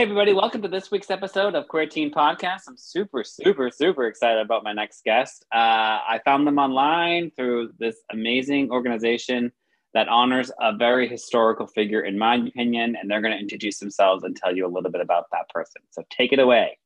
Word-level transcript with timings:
Hey, 0.00 0.04
everybody, 0.04 0.32
welcome 0.32 0.62
to 0.62 0.68
this 0.68 0.90
week's 0.90 1.10
episode 1.10 1.54
of 1.54 1.68
Queer 1.68 1.84
Teen 1.84 2.10
Podcast. 2.10 2.60
I'm 2.66 2.78
super, 2.78 3.22
super, 3.22 3.70
super 3.70 4.06
excited 4.06 4.40
about 4.40 4.64
my 4.64 4.72
next 4.72 5.04
guest. 5.04 5.44
Uh, 5.54 5.58
I 5.58 6.22
found 6.24 6.46
them 6.46 6.58
online 6.58 7.32
through 7.36 7.72
this 7.78 7.96
amazing 8.10 8.70
organization 8.70 9.52
that 9.92 10.08
honors 10.08 10.50
a 10.58 10.74
very 10.74 11.06
historical 11.06 11.66
figure, 11.66 12.00
in 12.00 12.16
my 12.16 12.36
opinion, 12.36 12.96
and 12.96 13.10
they're 13.10 13.20
going 13.20 13.34
to 13.34 13.38
introduce 13.38 13.76
themselves 13.76 14.24
and 14.24 14.34
tell 14.34 14.56
you 14.56 14.66
a 14.66 14.72
little 14.72 14.90
bit 14.90 15.02
about 15.02 15.26
that 15.32 15.50
person. 15.50 15.82
So 15.90 16.02
take 16.08 16.32
it 16.32 16.38
away. 16.38 16.78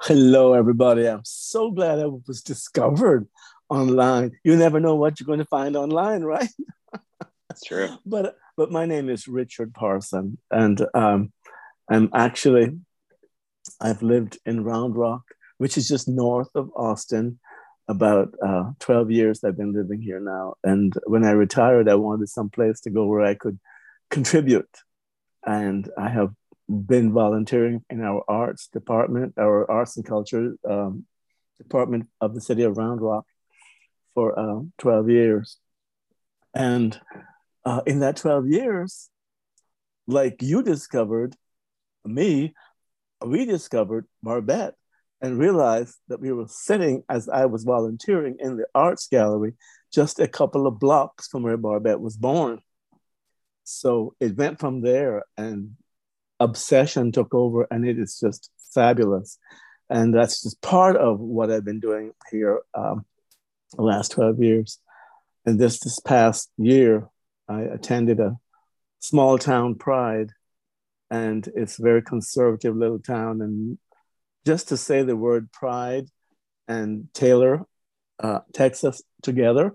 Hello, 0.00 0.54
everybody. 0.54 1.06
I'm 1.06 1.22
so 1.22 1.70
glad 1.70 2.00
I 2.00 2.06
was 2.06 2.42
discovered 2.42 3.28
online. 3.68 4.32
You 4.42 4.56
never 4.56 4.80
know 4.80 4.96
what 4.96 5.20
you're 5.20 5.28
going 5.28 5.38
to 5.38 5.44
find 5.44 5.76
online, 5.76 6.24
right? 6.24 6.50
That's 7.48 7.62
true. 7.62 7.88
but 8.04 8.36
but 8.56 8.72
my 8.72 8.84
name 8.84 9.08
is 9.08 9.28
Richard 9.28 9.72
Parson, 9.74 10.38
and 10.50 10.84
um, 10.92 11.32
I'm 11.90 12.08
actually, 12.14 12.78
I've 13.80 14.02
lived 14.02 14.38
in 14.46 14.64
Round 14.64 14.94
Rock, 14.96 15.22
which 15.58 15.76
is 15.76 15.88
just 15.88 16.08
north 16.08 16.50
of 16.54 16.70
Austin. 16.74 17.38
About 17.88 18.32
uh, 18.40 18.70
12 18.78 19.10
years 19.10 19.42
I've 19.42 19.56
been 19.56 19.72
living 19.72 20.00
here 20.00 20.20
now. 20.20 20.54
And 20.62 20.94
when 21.06 21.24
I 21.24 21.32
retired, 21.32 21.88
I 21.88 21.96
wanted 21.96 22.28
some 22.28 22.48
place 22.48 22.80
to 22.82 22.90
go 22.90 23.04
where 23.04 23.22
I 23.22 23.34
could 23.34 23.58
contribute. 24.10 24.70
And 25.44 25.90
I 25.98 26.08
have 26.08 26.30
been 26.68 27.12
volunteering 27.12 27.84
in 27.90 28.00
our 28.00 28.22
arts 28.28 28.68
department, 28.68 29.34
our 29.38 29.68
arts 29.68 29.96
and 29.96 30.06
culture 30.06 30.54
um, 30.68 31.04
department 31.58 32.06
of 32.20 32.34
the 32.34 32.40
city 32.40 32.62
of 32.62 32.76
Round 32.76 33.00
Rock 33.02 33.26
for 34.14 34.38
uh, 34.38 34.60
12 34.78 35.10
years. 35.10 35.56
And 36.54 36.98
uh, 37.64 37.80
in 37.86 38.00
that 38.00 38.16
12 38.16 38.46
years, 38.46 39.10
like 40.06 40.42
you 40.42 40.62
discovered, 40.62 41.34
me, 42.04 42.54
we 43.24 43.44
discovered 43.44 44.06
Barbette 44.22 44.74
and 45.20 45.38
realized 45.38 45.96
that 46.08 46.20
we 46.20 46.32
were 46.32 46.46
sitting 46.48 47.02
as 47.08 47.28
I 47.28 47.46
was 47.46 47.64
volunteering 47.64 48.36
in 48.38 48.56
the 48.56 48.66
arts 48.74 49.06
gallery 49.08 49.54
just 49.92 50.20
a 50.20 50.28
couple 50.28 50.66
of 50.66 50.78
blocks 50.78 51.28
from 51.28 51.42
where 51.42 51.56
Barbette 51.56 52.00
was 52.00 52.16
born. 52.16 52.60
So 53.64 54.14
it 54.20 54.36
went 54.36 54.58
from 54.60 54.80
there 54.80 55.24
and 55.36 55.76
obsession 56.38 57.12
took 57.12 57.34
over 57.34 57.66
and 57.70 57.86
it 57.86 57.98
is 57.98 58.18
just 58.18 58.50
fabulous. 58.72 59.38
And 59.90 60.14
that's 60.14 60.42
just 60.42 60.62
part 60.62 60.96
of 60.96 61.20
what 61.20 61.50
I've 61.50 61.64
been 61.64 61.80
doing 61.80 62.12
here 62.30 62.60
um, 62.74 63.04
the 63.76 63.82
last 63.82 64.12
12 64.12 64.42
years. 64.42 64.78
And 65.44 65.58
this 65.58 65.80
this 65.80 66.00
past 66.00 66.50
year, 66.56 67.08
I 67.48 67.62
attended 67.62 68.20
a 68.20 68.36
small 69.00 69.38
town 69.38 69.74
pride 69.74 70.30
and 71.10 71.48
it's 71.54 71.78
a 71.78 71.82
very 71.82 72.02
conservative 72.02 72.76
little 72.76 72.98
town. 72.98 73.40
And 73.40 73.78
just 74.46 74.68
to 74.68 74.76
say 74.76 75.02
the 75.02 75.16
word 75.16 75.52
pride 75.52 76.06
and 76.68 77.08
Taylor, 77.14 77.66
uh, 78.22 78.40
Texas 78.52 79.02
together, 79.22 79.74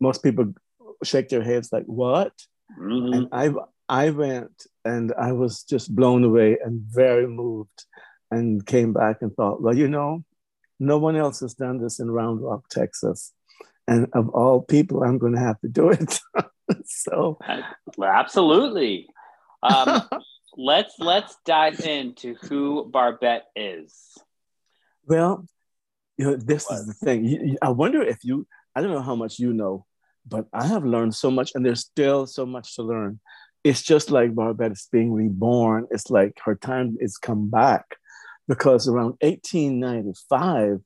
most 0.00 0.22
people 0.22 0.54
shake 1.02 1.28
their 1.28 1.42
heads 1.42 1.70
like, 1.72 1.84
"What?" 1.86 2.32
Mm-hmm. 2.78 3.12
And 3.12 3.28
I 3.32 3.52
I 3.88 4.10
went 4.10 4.66
and 4.84 5.12
I 5.18 5.32
was 5.32 5.62
just 5.64 5.94
blown 5.94 6.24
away 6.24 6.58
and 6.64 6.80
very 6.80 7.26
moved, 7.26 7.84
and 8.30 8.64
came 8.64 8.92
back 8.92 9.18
and 9.20 9.34
thought, 9.34 9.62
well, 9.62 9.76
you 9.76 9.88
know, 9.88 10.24
no 10.80 10.98
one 10.98 11.16
else 11.16 11.40
has 11.40 11.54
done 11.54 11.80
this 11.80 12.00
in 12.00 12.10
Round 12.10 12.42
Rock, 12.42 12.68
Texas, 12.68 13.32
and 13.86 14.08
of 14.12 14.28
all 14.30 14.62
people, 14.62 15.02
I'm 15.02 15.18
going 15.18 15.34
to 15.34 15.40
have 15.40 15.60
to 15.60 15.68
do 15.68 15.90
it. 15.90 16.20
so, 16.86 17.38
absolutely. 18.02 19.08
Um, 19.62 20.02
let's 20.56 20.94
let's 20.98 21.36
dive 21.44 21.80
into 21.80 22.34
who 22.34 22.86
Barbette 22.86 23.46
is. 23.56 23.94
Well, 25.06 25.46
you 26.16 26.26
know, 26.26 26.36
this 26.36 26.66
what? 26.66 26.80
is 26.80 26.86
the 26.86 26.94
thing. 26.94 27.56
I 27.60 27.70
wonder 27.70 28.02
if 28.02 28.18
you, 28.24 28.46
I 28.74 28.80
don't 28.80 28.92
know 28.92 29.02
how 29.02 29.16
much 29.16 29.38
you 29.38 29.52
know, 29.52 29.84
but 30.26 30.46
I 30.52 30.66
have 30.66 30.84
learned 30.84 31.14
so 31.14 31.30
much, 31.30 31.52
and 31.54 31.64
there's 31.64 31.80
still 31.80 32.26
so 32.26 32.46
much 32.46 32.76
to 32.76 32.82
learn. 32.82 33.20
It's 33.62 33.82
just 33.82 34.10
like 34.10 34.34
Barbette 34.34 34.72
is 34.72 34.88
being 34.92 35.12
reborn. 35.12 35.86
It's 35.90 36.10
like 36.10 36.38
her 36.44 36.54
time 36.54 36.96
is 37.00 37.16
come 37.16 37.48
back 37.48 37.96
because 38.46 38.88
around 38.88 39.16
1895, 39.22 40.80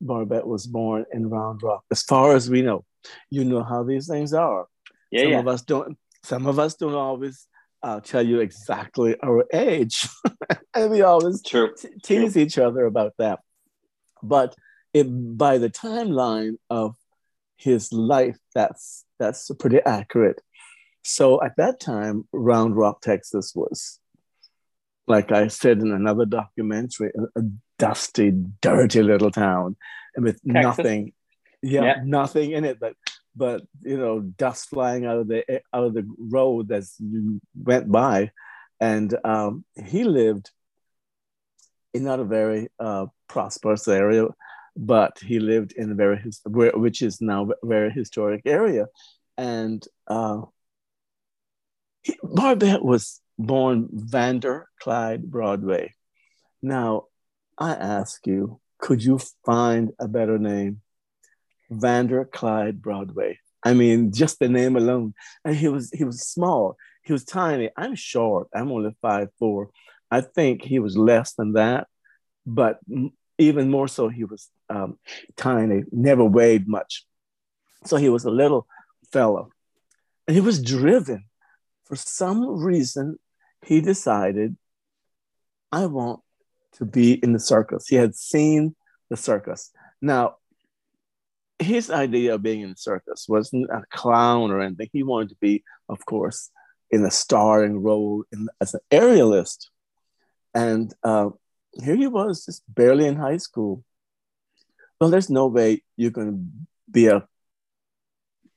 Barbette 0.00 0.46
was 0.46 0.66
born 0.66 1.04
in 1.12 1.30
Round 1.30 1.62
Rock. 1.62 1.84
As 1.90 2.02
far 2.02 2.34
as 2.34 2.50
we 2.50 2.62
know, 2.62 2.84
you 3.30 3.44
know 3.44 3.62
how 3.62 3.84
these 3.84 4.08
things 4.08 4.34
are. 4.34 4.66
Yeah, 5.10 5.22
some 5.22 5.30
yeah. 5.30 5.38
of 5.38 5.48
us 5.48 5.62
don't. 5.62 5.98
Some 6.22 6.46
of 6.46 6.58
us 6.58 6.74
don't 6.74 6.94
always 6.94 7.46
I'll 7.82 8.00
tell 8.00 8.24
you 8.26 8.40
exactly 8.40 9.16
our 9.22 9.44
age. 9.52 10.08
and 10.74 10.90
we 10.90 11.02
always 11.02 11.42
True. 11.42 11.74
T- 11.76 11.88
tease 12.02 12.34
True. 12.34 12.42
each 12.42 12.58
other 12.58 12.84
about 12.84 13.14
that. 13.18 13.40
But 14.22 14.54
it, 14.92 15.04
by 15.04 15.58
the 15.58 15.70
timeline 15.70 16.56
of 16.68 16.96
his 17.56 17.92
life, 17.92 18.38
that's 18.54 19.04
that's 19.18 19.50
pretty 19.58 19.80
accurate. 19.84 20.40
So 21.02 21.42
at 21.42 21.56
that 21.56 21.80
time, 21.80 22.26
Round 22.32 22.76
Rock, 22.76 23.00
Texas 23.00 23.52
was, 23.54 23.98
like 25.06 25.32
I 25.32 25.48
said 25.48 25.78
in 25.78 25.92
another 25.92 26.26
documentary, 26.26 27.12
a, 27.16 27.40
a 27.40 27.42
dusty, 27.78 28.32
dirty 28.60 29.02
little 29.02 29.30
town, 29.30 29.76
and 30.14 30.24
with 30.24 30.40
Texas. 30.44 30.62
nothing, 30.78 31.12
yeah, 31.62 31.82
yeah, 31.82 31.94
nothing 32.04 32.52
in 32.52 32.64
it 32.64 32.78
but 32.78 32.94
but 33.40 33.62
you 33.82 33.96
know 33.96 34.20
dust 34.20 34.68
flying 34.68 35.06
out 35.06 35.18
of 35.22 35.26
the 35.26 35.40
out 35.72 35.84
of 35.84 35.94
the 35.94 36.06
road 36.18 36.70
as 36.70 36.94
you 36.98 37.40
went 37.70 37.90
by 37.90 38.30
and 38.80 39.16
um, 39.24 39.64
he 39.90 40.04
lived 40.04 40.50
in 41.94 42.04
not 42.04 42.20
a 42.20 42.32
very 42.38 42.68
uh, 42.78 43.06
prosperous 43.28 43.88
area 43.88 44.26
but 44.76 45.18
he 45.30 45.40
lived 45.40 45.72
in 45.72 45.90
a 45.90 45.94
very 45.94 46.18
which 46.84 47.00
is 47.02 47.20
now 47.20 47.48
a 47.50 47.66
very 47.66 47.90
historic 47.90 48.42
area 48.44 48.86
and 49.38 49.88
uh, 50.06 50.42
he, 52.02 52.16
Barbette 52.22 52.84
was 52.84 53.20
born 53.38 53.88
Vander 53.90 54.68
Clyde 54.80 55.30
Broadway. 55.30 55.94
Now, 56.62 57.04
I 57.58 57.72
ask 57.72 58.26
you, 58.26 58.60
could 58.78 59.02
you 59.02 59.18
find 59.44 59.92
a 59.98 60.08
better 60.08 60.38
name 60.38 60.82
Vander 61.70 62.24
Clyde 62.24 62.82
Broadway. 62.82 63.38
I 63.62 63.74
mean, 63.74 64.12
just 64.12 64.38
the 64.38 64.48
name 64.48 64.76
alone. 64.76 65.14
And 65.44 65.54
he 65.54 65.68
was 65.68 65.90
he 65.90 66.04
was 66.04 66.26
small. 66.26 66.76
He 67.02 67.12
was 67.12 67.24
tiny. 67.24 67.70
I'm 67.76 67.94
short. 67.94 68.48
I'm 68.54 68.70
only 68.72 68.94
five 69.00 69.28
four. 69.38 69.70
I 70.10 70.20
think 70.20 70.62
he 70.62 70.78
was 70.78 70.96
less 70.96 71.34
than 71.34 71.52
that, 71.52 71.86
but 72.44 72.80
even 73.38 73.70
more 73.70 73.88
so, 73.88 74.08
he 74.08 74.24
was 74.24 74.48
um, 74.68 74.98
tiny. 75.36 75.84
Never 75.92 76.24
weighed 76.24 76.66
much, 76.66 77.06
so 77.84 77.96
he 77.96 78.08
was 78.08 78.24
a 78.24 78.30
little 78.30 78.66
fellow, 79.12 79.50
and 80.26 80.34
he 80.34 80.40
was 80.40 80.62
driven. 80.62 81.24
For 81.84 81.96
some 81.96 82.60
reason, 82.60 83.18
he 83.64 83.80
decided, 83.80 84.56
I 85.72 85.86
want 85.86 86.20
to 86.74 86.84
be 86.84 87.14
in 87.14 87.32
the 87.32 87.40
circus. 87.40 87.88
He 87.88 87.96
had 87.96 88.14
seen 88.14 88.74
the 89.10 89.16
circus. 89.16 89.70
Now, 90.00 90.36
his 91.60 91.90
idea 91.90 92.34
of 92.34 92.42
being 92.42 92.62
in 92.62 92.70
the 92.70 92.76
circus 92.76 93.26
wasn't 93.28 93.70
a 93.70 93.82
clown 93.90 94.50
or 94.50 94.60
anything. 94.60 94.88
He 94.92 95.02
wanted 95.02 95.30
to 95.30 95.36
be, 95.40 95.62
of 95.88 96.04
course, 96.06 96.50
in 96.90 97.04
a 97.04 97.10
starring 97.10 97.82
role 97.82 98.24
in, 98.32 98.48
as 98.60 98.74
an 98.74 98.80
aerialist. 98.90 99.66
And 100.54 100.92
uh, 101.04 101.30
here 101.82 101.94
he 101.94 102.06
was, 102.06 102.46
just 102.46 102.62
barely 102.68 103.06
in 103.06 103.16
high 103.16 103.36
school. 103.36 103.84
Well, 105.00 105.10
there's 105.10 105.30
no 105.30 105.46
way 105.46 105.82
you're 105.96 106.10
going 106.10 106.32
to 106.32 106.66
be 106.90 107.06
a 107.06 107.26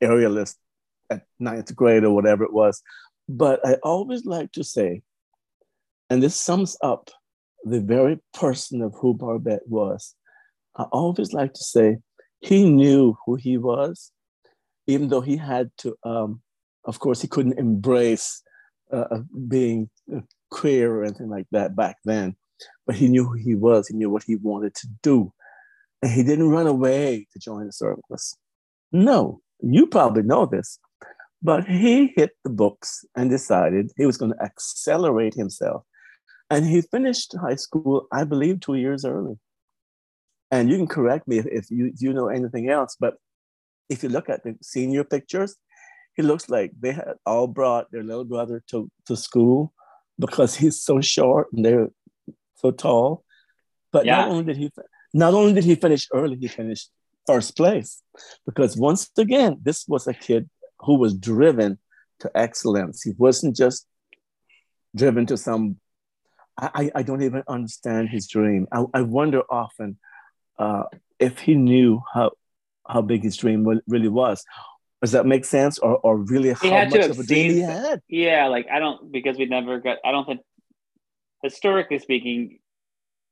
aerialist 0.02 0.56
at 1.10 1.26
ninth 1.40 1.76
grade 1.76 2.04
or 2.04 2.16
whatever 2.16 2.44
it 2.44 2.54
was. 2.54 2.82
But 3.30 3.66
I 3.66 3.76
always 3.84 4.26
like 4.26 4.52
to 4.54 4.64
say, 4.64 5.02
and 6.10 6.22
this 6.22 6.40
sums 6.40 6.78
up 6.82 7.10
the 7.64 7.80
very 7.80 8.20
person 8.34 8.82
of 8.82 8.94
who 8.96 9.14
Barbette 9.14 9.68
was. 9.68 10.16
I 10.76 10.84
always 10.84 11.34
like 11.34 11.54
to 11.54 11.64
say, 11.64 11.98
he 12.44 12.70
knew 12.70 13.16
who 13.26 13.36
he 13.36 13.58
was, 13.58 14.12
even 14.88 15.08
though 15.08 15.22
he 15.22 15.38
had 15.38 15.72
to 15.80 15.96
um, 16.04 16.42
of 16.86 17.00
course, 17.00 17.22
he 17.22 17.28
couldn't 17.28 17.60
embrace 17.60 18.42
uh, 18.92 19.20
being 19.48 19.90
queer 20.52 20.94
or 20.94 21.04
anything 21.04 21.30
like 21.30 21.48
that 21.52 21.76
back 21.76 21.98
then, 22.06 22.36
but 22.86 22.96
he 22.96 23.08
knew 23.08 23.26
who 23.26 23.34
he 23.34 23.56
was. 23.56 23.88
He 23.88 23.96
knew 23.96 24.10
what 24.10 24.24
he 24.24 24.36
wanted 24.36 24.76
to 24.76 24.88
do. 25.02 25.34
And 26.02 26.12
he 26.12 26.24
didn't 26.24 26.50
run 26.50 26.68
away 26.68 27.28
to 27.32 27.40
join 27.40 27.66
the 27.66 27.72
service. 27.72 28.36
No, 28.92 29.42
you 29.62 29.88
probably 29.88 30.24
know 30.24 30.46
this, 30.46 30.78
but 31.42 31.66
he 31.66 32.14
hit 32.16 32.32
the 32.44 32.50
books 32.50 33.06
and 33.16 33.30
decided 33.30 33.92
he 33.98 34.06
was 34.06 34.18
going 34.18 34.34
to 34.34 34.44
accelerate 34.44 35.34
himself. 35.34 35.84
And 36.50 36.66
he 36.66 36.82
finished 36.82 37.34
high 37.42 37.56
school, 37.56 38.08
I 38.12 38.26
believe, 38.26 38.60
two 38.60 38.76
years 38.76 39.06
early. 39.06 39.40
And 40.54 40.70
you 40.70 40.78
can 40.78 40.86
correct 40.86 41.28
me 41.28 41.40
if, 41.40 41.48
if 41.48 41.72
you, 41.72 41.92
you 41.98 42.14
know 42.14 42.28
anything 42.28 42.70
else, 42.70 42.96
but 43.00 43.16
if 43.90 44.04
you 44.04 44.10
look 44.10 44.30
at 44.30 44.44
the 44.44 44.56
senior 44.62 45.04
pictures, 45.04 45.56
he 46.16 46.22
looks 46.22 46.48
like 46.48 46.72
they 46.80 46.92
had 46.92 47.16
all 47.26 47.48
brought 47.48 47.92
their 47.92 48.04
little 48.04 48.24
brother 48.24 48.62
to, 48.68 48.88
to 49.08 49.16
school 49.16 49.74
because 50.20 50.54
he's 50.62 50.80
so 50.80 51.02
short 51.02 51.48
and 51.54 51.66
they're 51.66 51.90
so 52.54 52.70
tall. 52.70 53.24
But 53.92 54.06
yeah. 54.06 54.18
not 54.18 54.30
only 54.30 54.44
did 54.44 54.58
he 54.58 54.72
not 55.12 55.34
only 55.34 55.54
did 55.54 55.64
he 55.64 55.74
finish 55.74 56.08
early, 56.14 56.38
he 56.38 56.48
finished 56.48 56.92
first 57.26 57.58
place 57.58 58.04
because 58.46 58.78
once 58.78 59.10
again, 59.18 59.58
this 59.64 59.88
was 59.88 60.06
a 60.06 60.14
kid 60.14 60.48
who 60.82 61.00
was 61.00 61.16
driven 61.16 61.80
to 62.20 62.30
excellence. 62.36 63.02
He 63.02 63.14
wasn't 63.18 63.56
just 63.56 63.88
driven 64.96 65.26
to 65.28 65.38
some. 65.38 65.78
I, 66.60 66.92
I 66.94 67.02
don't 67.02 67.24
even 67.24 67.42
understand 67.48 68.10
his 68.10 68.28
dream. 68.28 68.68
I, 68.72 68.84
I 68.94 69.02
wonder 69.02 69.42
often 69.50 69.98
uh, 70.58 70.84
if 71.20 71.40
he 71.40 71.56
knew 71.56 72.02
how 72.14 72.32
how 72.88 73.02
big 73.02 73.24
his 73.24 73.38
dream 73.38 73.68
really 73.88 74.10
was. 74.10 74.44
Does 75.02 75.12
that 75.12 75.26
make 75.26 75.44
sense? 75.44 75.80
Or, 75.80 75.98
or 75.98 76.18
really 76.18 76.54
he 76.62 76.70
how 76.70 76.86
much 76.86 76.96
of 76.96 77.20
a 77.20 77.24
dream 77.24 77.52
he 77.52 77.60
had? 77.60 78.02
Yeah, 78.08 78.48
like 78.48 78.68
I 78.72 78.80
don't 78.80 79.12
because 79.12 79.38
we 79.38 79.46
never 79.46 79.80
got. 79.80 79.98
I 80.06 80.12
don't 80.12 80.26
think 80.26 80.42
historically 81.44 82.00
speaking, 82.00 82.60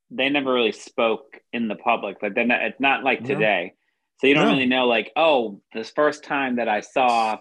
they 0.09 0.29
never 0.29 0.53
really 0.53 0.73
spoke 0.73 1.37
in 1.53 1.69
the 1.69 1.75
public. 1.75 2.21
Like 2.21 2.35
they're 2.35 2.45
not, 2.45 2.61
it's 2.61 2.79
not 2.79 3.03
like 3.03 3.23
today. 3.23 3.73
So 4.19 4.27
you 4.27 4.35
don't 4.35 4.49
really 4.49 4.67
know, 4.67 4.85
like, 4.85 5.11
oh, 5.15 5.61
this 5.73 5.89
first 5.89 6.23
time 6.23 6.57
that 6.57 6.67
I 6.67 6.81
saw 6.81 7.39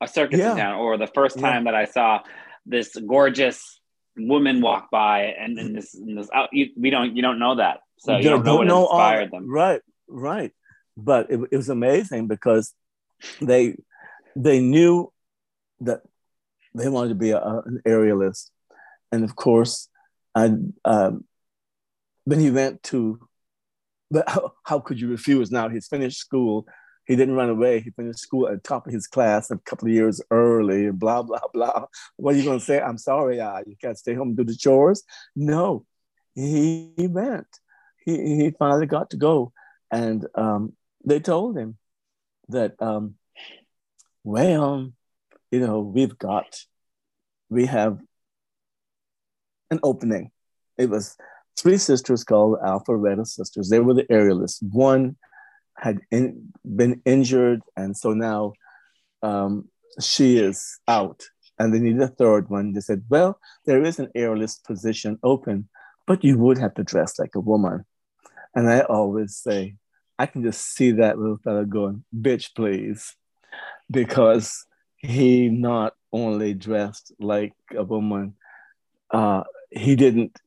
a 0.00 0.08
circus 0.08 0.40
yeah. 0.40 0.50
in 0.50 0.56
town, 0.58 0.74
or 0.80 0.98
the 0.98 1.06
first 1.06 1.38
time 1.38 1.64
yeah. 1.64 1.72
that 1.72 1.74
I 1.74 1.84
saw 1.86 2.20
this 2.66 2.94
gorgeous 2.94 3.80
woman 4.16 4.60
walk 4.60 4.90
by, 4.90 5.34
and 5.38 5.56
then 5.56 5.72
this, 5.72 5.94
and 5.94 6.18
this 6.18 6.28
out, 6.34 6.50
you, 6.52 6.68
we 6.76 6.90
don't, 6.90 7.16
you 7.16 7.22
don't 7.22 7.38
know 7.38 7.54
that, 7.54 7.78
so 7.98 8.12
you, 8.12 8.18
you 8.18 8.30
don't, 8.30 8.44
don't, 8.44 8.66
know 8.66 8.82
what 8.82 8.92
inspired 8.92 9.30
all, 9.32 9.40
them. 9.40 9.50
Right, 9.50 9.80
right. 10.08 10.52
But 10.96 11.30
it, 11.30 11.40
it 11.50 11.56
was 11.56 11.68
amazing 11.68 12.26
because 12.26 12.72
they 13.40 13.76
they 14.36 14.60
knew 14.60 15.12
that 15.80 16.02
they 16.74 16.88
wanted 16.88 17.10
to 17.10 17.14
be 17.14 17.30
a, 17.30 17.40
an 17.40 17.80
aerialist, 17.86 18.50
and 19.12 19.24
of 19.24 19.36
course, 19.36 19.88
I 20.34 20.52
um, 20.84 21.24
then 22.26 22.40
he 22.40 22.50
went 22.50 22.82
to. 22.84 23.20
But 24.10 24.28
how, 24.28 24.52
how 24.64 24.78
could 24.80 24.98
you 24.98 25.08
refuse? 25.08 25.50
Now 25.50 25.68
he's 25.68 25.86
finished 25.86 26.18
school. 26.18 26.66
He 27.06 27.16
didn't 27.16 27.34
run 27.34 27.50
away. 27.50 27.80
He 27.80 27.90
finished 27.90 28.20
school 28.20 28.48
at 28.48 28.54
the 28.54 28.68
top 28.68 28.86
of 28.86 28.92
his 28.92 29.06
class 29.06 29.50
a 29.50 29.58
couple 29.58 29.88
of 29.88 29.94
years 29.94 30.20
early. 30.30 30.86
And 30.86 30.98
blah 30.98 31.22
blah 31.22 31.40
blah. 31.52 31.86
What 32.16 32.34
are 32.34 32.38
you 32.38 32.44
going 32.44 32.58
to 32.58 32.64
say? 32.64 32.80
I'm 32.80 32.98
sorry, 32.98 33.40
uh, 33.40 33.62
you 33.66 33.76
can't 33.80 33.98
stay 33.98 34.14
home 34.14 34.28
and 34.28 34.36
do 34.36 34.44
the 34.44 34.56
chores. 34.56 35.02
No, 35.36 35.84
he, 36.34 36.92
he 36.96 37.06
went. 37.06 37.46
He 38.08 38.36
he 38.36 38.50
finally 38.58 38.86
got 38.86 39.10
to 39.10 39.18
go, 39.18 39.52
and 39.90 40.26
um, 40.34 40.72
they 41.04 41.20
told 41.20 41.58
him 41.58 41.76
that 42.48 42.80
um, 42.80 43.04
well, 44.24 44.92
you 45.50 45.60
know, 45.60 45.80
we've 45.80 46.18
got, 46.18 46.60
we 47.48 47.64
have 47.66 47.98
an 49.70 49.80
opening. 49.82 50.30
It 50.76 50.90
was 50.90 51.16
three 51.58 51.78
sisters 51.78 52.24
called 52.24 52.58
Alpha 52.62 52.92
Alfaretta 52.92 53.26
sisters. 53.26 53.68
They 53.68 53.80
were 53.80 53.94
the 53.94 54.04
aerialists. 54.04 54.62
One 54.62 55.16
had 55.78 56.00
in, 56.10 56.52
been 56.62 57.00
injured, 57.04 57.62
and 57.74 57.96
so 57.96 58.12
now 58.12 58.52
um, 59.22 59.68
she 60.00 60.36
is 60.36 60.78
out. 60.86 61.22
And 61.58 61.72
they 61.72 61.80
needed 61.80 62.02
a 62.02 62.08
third 62.08 62.50
one. 62.50 62.72
They 62.72 62.80
said, 62.80 63.02
well, 63.08 63.40
there 63.64 63.82
is 63.82 63.98
an 63.98 64.10
aerialist 64.14 64.64
position 64.64 65.18
open, 65.22 65.68
but 66.06 66.22
you 66.22 66.38
would 66.38 66.58
have 66.58 66.74
to 66.74 66.84
dress 66.84 67.18
like 67.18 67.34
a 67.34 67.40
woman. 67.40 67.84
And 68.58 68.68
I 68.68 68.80
always 68.80 69.36
say, 69.36 69.76
I 70.18 70.26
can 70.26 70.42
just 70.42 70.74
see 70.74 70.90
that 70.92 71.18
little 71.18 71.38
fella 71.44 71.64
going, 71.64 72.04
bitch, 72.12 72.54
please 72.56 73.14
because 73.90 74.66
he 74.96 75.48
not 75.48 75.94
only 76.12 76.54
dressed 76.54 77.12
like 77.18 77.54
a 77.76 77.84
woman, 77.84 78.34
uh, 79.10 79.44
he 79.70 79.96
didn't, 79.96 80.40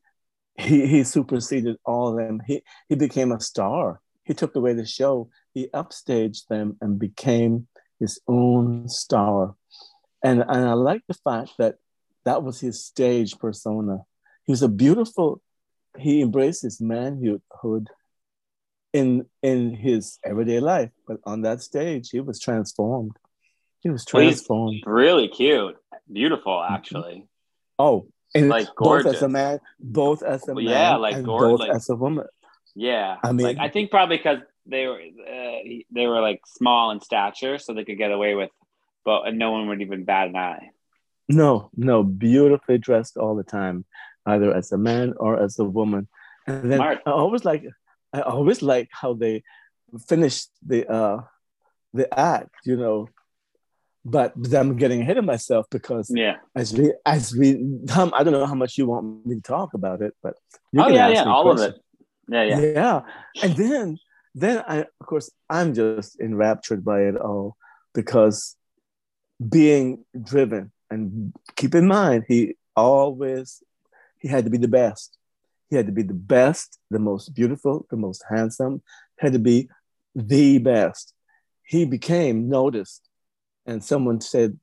he, 0.58 0.86
he 0.88 1.04
superseded 1.04 1.78
all 1.86 2.10
of 2.10 2.18
them. 2.18 2.42
He, 2.46 2.62
he 2.90 2.96
became 2.96 3.32
a 3.32 3.40
star. 3.40 4.02
He 4.24 4.34
took 4.34 4.56
away 4.56 4.74
the 4.74 4.86
show, 4.86 5.30
he 5.54 5.68
upstaged 5.74 6.48
them 6.48 6.78
and 6.82 7.00
became 7.00 7.68
his 8.00 8.20
own 8.28 8.88
star. 8.88 9.56
And, 10.24 10.42
and 10.42 10.70
I 10.70 10.74
like 10.74 11.02
the 11.08 11.16
fact 11.16 11.52
that 11.58 11.76
that 12.26 12.44
was 12.44 12.60
his 12.60 12.84
stage 12.84 13.38
persona. 13.40 14.00
He 14.46 14.52
was 14.52 14.62
a 14.62 14.70
beautiful, 14.70 15.42
he 15.98 16.22
embraced 16.22 16.62
his 16.62 16.80
manhood 16.80 17.42
in 18.94 19.26
in 19.42 19.74
his 19.74 20.20
everyday 20.24 20.60
life, 20.60 20.92
but 21.08 21.18
on 21.26 21.42
that 21.42 21.62
stage, 21.62 22.10
he 22.10 22.20
was 22.20 22.40
transformed. 22.40 23.18
He 23.80 23.90
was 23.90 24.06
transformed. 24.06 24.84
Well, 24.86 24.96
really 24.96 25.28
cute, 25.28 25.76
beautiful, 26.12 26.54
mm-hmm. 26.54 26.74
actually. 26.74 27.28
Oh, 27.80 28.08
and 28.36 28.50
like 28.50 28.68
gorgeous. 28.76 29.06
both 29.06 29.16
as 29.16 29.22
a 29.24 29.30
man, 29.30 29.60
both 29.80 30.24
as 30.24 30.48
a 30.48 30.56
man, 30.56 30.64
yeah, 30.66 30.96
like 30.96 31.16
and 31.16 31.26
both 31.26 31.60
like, 31.60 31.72
as 31.72 31.90
a 31.90 31.96
woman. 31.96 32.26
Yeah, 32.76 33.18
I 33.24 33.32
mean, 33.32 33.48
like, 33.48 33.58
I 33.58 33.70
think 33.70 33.92
probably 33.92 34.18
because 34.18 34.40
they 34.66 34.88
were 34.88 35.00
uh, 35.00 35.84
they 35.92 36.08
were 36.08 36.22
like 36.22 36.42
small 36.46 36.92
in 36.92 37.02
stature, 37.02 37.58
so 37.58 37.74
they 37.74 37.84
could 37.84 37.98
get 37.98 38.12
away 38.12 38.36
with, 38.36 38.52
but 39.04 39.34
no 39.34 39.52
one 39.52 39.68
would 39.68 39.82
even 39.82 40.06
bat 40.06 40.28
an 40.28 40.36
eye. 40.36 40.72
No, 41.28 41.70
no, 41.76 42.04
beautifully 42.04 42.78
dressed 42.78 43.18
all 43.18 43.36
the 43.36 43.44
time, 43.44 43.86
either 44.26 44.54
as 44.54 44.72
a 44.72 44.78
man 44.78 45.14
or 45.18 45.42
as 45.42 45.58
a 45.60 45.64
woman. 45.66 46.08
And 46.48 46.72
then 46.72 46.80
Smart. 46.80 47.00
I 47.06 47.12
always 47.12 47.46
like, 47.46 47.64
I 48.14 48.22
always 48.22 48.62
like 48.62 48.90
how 48.92 49.14
they 49.14 49.44
finished 50.08 50.50
the 50.66 50.88
uh 50.88 51.22
the 51.94 52.08
act. 52.18 52.56
You 52.66 52.78
know, 52.78 53.10
but, 54.04 54.34
but 54.36 54.54
I'm 54.54 54.78
getting 54.78 55.02
ahead 55.02 55.18
of 55.18 55.26
myself 55.26 55.68
because 55.70 56.12
yeah, 56.14 56.38
as 56.56 56.74
we 56.74 56.94
as 57.06 57.36
we 57.36 57.56
um, 57.96 58.12
I 58.16 58.24
don't 58.24 58.34
know 58.34 58.46
how 58.46 58.56
much 58.56 58.78
you 58.78 58.88
want 58.88 59.26
me 59.26 59.36
to 59.36 59.42
talk 59.42 59.74
about 59.74 60.02
it, 60.02 60.16
but 60.24 60.36
oh 60.78 60.88
yeah, 60.90 61.10
yeah, 61.10 61.24
all 61.26 61.44
questions. 61.44 61.70
of 61.70 61.76
it. 61.76 61.82
Yeah, 62.28 62.44
yeah, 62.44 62.72
yeah. 62.74 63.02
And 63.44 63.56
then 63.56 63.98
then 64.34 64.64
I 64.68 64.78
of 65.00 65.06
course 65.06 65.30
I'm 65.50 65.74
just 65.74 66.20
enraptured 66.20 66.84
by 66.84 67.02
it 67.02 67.16
all 67.16 67.58
because 67.94 68.56
being 69.50 70.06
driven 70.22 70.72
and 70.90 71.34
keep 71.56 71.76
in 71.76 71.88
mind 71.88 72.26
he 72.28 72.56
always 72.76 73.62
he 74.20 74.28
had 74.28 74.46
to 74.46 74.50
be 74.50 74.58
the 74.58 74.68
best. 74.68 75.18
He 75.72 75.78
had 75.78 75.86
to 75.88 75.94
be 75.94 76.04
the 76.04 76.14
best, 76.14 76.78
the 76.92 77.00
most 77.00 77.34
beautiful, 77.34 77.88
the 77.90 77.96
most 77.96 78.24
handsome, 78.30 78.84
had 79.18 79.34
to 79.34 79.40
be 79.40 79.70
the 80.14 80.58
best. 80.60 81.14
He 81.64 81.86
became 81.86 82.50
noticed 82.50 83.08
and 83.66 83.82
someone 83.82 84.20
said, 84.20 84.60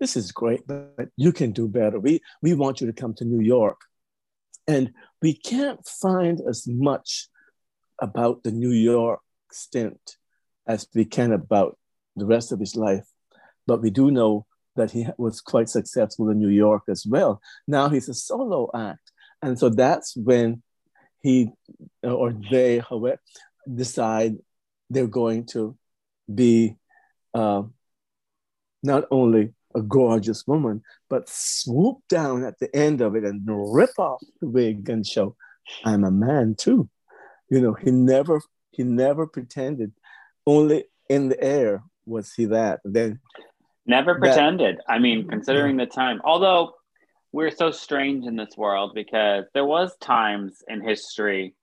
This 0.00 0.16
is 0.16 0.32
great, 0.32 0.66
but 0.66 1.10
you 1.16 1.32
can 1.32 1.52
do 1.52 1.68
better. 1.68 2.00
We, 2.00 2.20
we 2.42 2.54
want 2.54 2.80
you 2.80 2.88
to 2.88 2.92
come 2.92 3.14
to 3.14 3.24
New 3.24 3.40
York. 3.40 3.80
And 4.66 4.92
we 5.22 5.34
can't 5.34 5.86
find 5.86 6.40
as 6.48 6.66
much 6.66 7.28
about 8.00 8.42
the 8.42 8.50
New 8.50 8.72
York 8.72 9.20
stint 9.52 10.16
as 10.66 10.88
we 10.96 11.04
can 11.04 11.32
about 11.32 11.78
the 12.16 12.26
rest 12.26 12.50
of 12.50 12.58
his 12.58 12.74
life. 12.74 13.06
But 13.68 13.82
we 13.82 13.90
do 13.90 14.10
know 14.10 14.46
that 14.74 14.90
he 14.90 15.06
was 15.16 15.40
quite 15.40 15.68
successful 15.68 16.28
in 16.30 16.38
New 16.38 16.48
York 16.48 16.82
as 16.88 17.06
well. 17.06 17.40
Now 17.68 17.88
he's 17.88 18.08
a 18.08 18.14
solo 18.14 18.68
act. 18.74 19.09
And 19.42 19.58
so 19.58 19.68
that's 19.68 20.16
when 20.16 20.62
he 21.22 21.50
or 22.02 22.32
they, 22.50 22.78
however, 22.78 23.20
decide 23.72 24.36
they're 24.88 25.06
going 25.06 25.46
to 25.46 25.76
be 26.32 26.76
uh, 27.34 27.62
not 28.82 29.04
only 29.10 29.52
a 29.74 29.82
gorgeous 29.82 30.46
woman, 30.46 30.82
but 31.08 31.28
swoop 31.28 31.98
down 32.08 32.44
at 32.44 32.58
the 32.58 32.74
end 32.74 33.00
of 33.00 33.14
it 33.14 33.24
and 33.24 33.42
rip 33.46 33.98
off 33.98 34.22
the 34.40 34.48
wig 34.48 34.88
and 34.88 35.06
show, 35.06 35.36
I'm 35.84 36.04
a 36.04 36.10
man 36.10 36.56
too. 36.58 36.88
You 37.50 37.60
know, 37.60 37.74
he 37.74 37.90
never 37.90 38.40
he 38.70 38.82
never 38.82 39.26
pretended. 39.26 39.92
Only 40.46 40.84
in 41.08 41.28
the 41.28 41.42
air 41.42 41.82
was 42.06 42.32
he 42.32 42.46
that. 42.46 42.80
Then 42.84 43.20
never 43.86 44.18
pretended. 44.18 44.78
That, 44.78 44.92
I 44.92 44.98
mean, 44.98 45.28
considering 45.28 45.78
yeah. 45.78 45.84
the 45.84 45.90
time. 45.90 46.20
Although 46.24 46.74
we're 47.32 47.50
so 47.50 47.70
strange 47.70 48.26
in 48.26 48.36
this 48.36 48.56
world 48.56 48.92
because 48.94 49.44
there 49.54 49.64
was 49.64 49.96
times 49.98 50.62
in 50.68 50.80
history, 50.80 51.54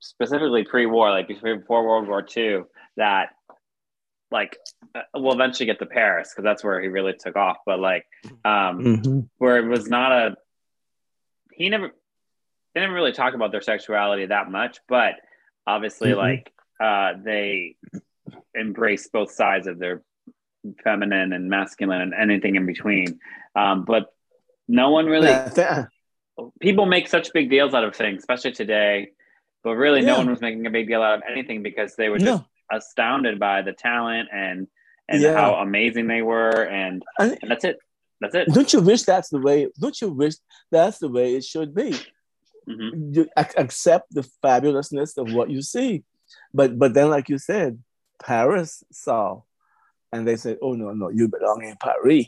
specifically 0.00 0.64
pre-war, 0.64 1.10
like 1.10 1.28
before 1.28 1.86
World 1.86 2.08
War 2.08 2.26
II, 2.36 2.62
that 2.96 3.30
like 4.32 4.56
uh, 4.94 5.00
we'll 5.14 5.34
eventually 5.34 5.66
get 5.66 5.78
to 5.80 5.86
Paris 5.86 6.30
because 6.30 6.44
that's 6.44 6.62
where 6.64 6.80
he 6.80 6.88
really 6.88 7.12
took 7.18 7.36
off. 7.36 7.58
But 7.66 7.80
like, 7.80 8.04
um, 8.44 8.78
Mm-hmm. 8.80 9.20
where 9.38 9.58
it 9.58 9.66
was 9.68 9.88
not 9.88 10.12
a 10.12 10.36
he 11.52 11.68
never 11.68 11.90
they 12.74 12.80
never 12.80 12.94
really 12.94 13.12
talk 13.12 13.34
about 13.34 13.50
their 13.52 13.60
sexuality 13.60 14.26
that 14.26 14.50
much, 14.50 14.78
but 14.88 15.14
obviously 15.66 16.10
Mhm. 16.10 16.16
like 16.16 16.52
uh, 16.80 17.12
they 17.22 17.76
embrace 18.54 19.08
both 19.08 19.30
sides 19.30 19.66
of 19.66 19.78
their 19.78 20.02
feminine 20.82 21.32
and 21.32 21.50
masculine 21.50 22.00
and 22.00 22.14
anything 22.14 22.56
in 22.56 22.64
between. 22.66 23.18
Um, 23.54 23.84
but 23.84 24.06
no 24.70 24.90
one 24.90 25.06
really 25.06 25.26
Yeah, 25.28 25.86
people 26.60 26.86
make 26.86 27.08
such 27.08 27.32
big 27.32 27.50
deals 27.50 27.74
out 27.74 27.84
of 27.84 27.94
things, 27.94 28.20
especially 28.20 28.52
today. 28.52 29.08
But 29.62 29.74
really, 29.76 30.00
no 30.00 30.16
one 30.16 30.30
was 30.30 30.40
making 30.40 30.64
a 30.66 30.70
big 30.70 30.86
deal 30.88 31.02
out 31.02 31.18
of 31.18 31.22
anything 31.30 31.62
because 31.62 31.94
they 31.96 32.08
were 32.08 32.18
just 32.18 32.40
no, 32.40 32.46
astounded 32.72 33.38
by 33.38 33.60
the 33.62 33.72
talent 33.72 34.28
and 34.32 34.68
and 35.08 35.20
Yeah. 35.22 35.34
how 35.34 35.54
amazing 35.56 36.06
they 36.06 36.22
were, 36.22 36.62
and, 36.62 37.02
and 37.18 37.38
and 37.42 37.50
that's 37.50 37.64
it. 37.64 37.78
That's 38.20 38.34
it. 38.34 38.48
don't 38.54 38.72
you 38.72 38.80
wish 38.80 39.02
that's 39.02 39.28
the 39.28 39.38
way? 39.38 39.68
Don't 39.78 40.00
you 40.00 40.08
wish 40.10 40.34
that's 40.70 40.98
the 40.98 41.08
way 41.08 41.34
it 41.34 41.44
should 41.44 41.74
be? 41.74 41.90
hmm 42.66 43.12
You 43.12 43.28
ac- 43.36 43.56
accept 43.56 44.14
the 44.14 44.24
fabulousness 44.42 45.16
of 45.18 45.34
what 45.34 45.50
you 45.50 45.60
see, 45.62 46.04
but 46.54 46.78
but 46.78 46.94
then, 46.94 47.10
like 47.10 47.28
you 47.28 47.38
said, 47.38 47.82
Paris 48.22 48.82
saw, 48.92 49.42
and 50.12 50.26
they 50.26 50.36
said, 50.36 50.56
"Oh 50.62 50.74
no, 50.74 50.92
no, 50.92 51.08
you 51.10 51.28
belong 51.28 51.64
in 51.64 51.76
Paris." 51.76 52.26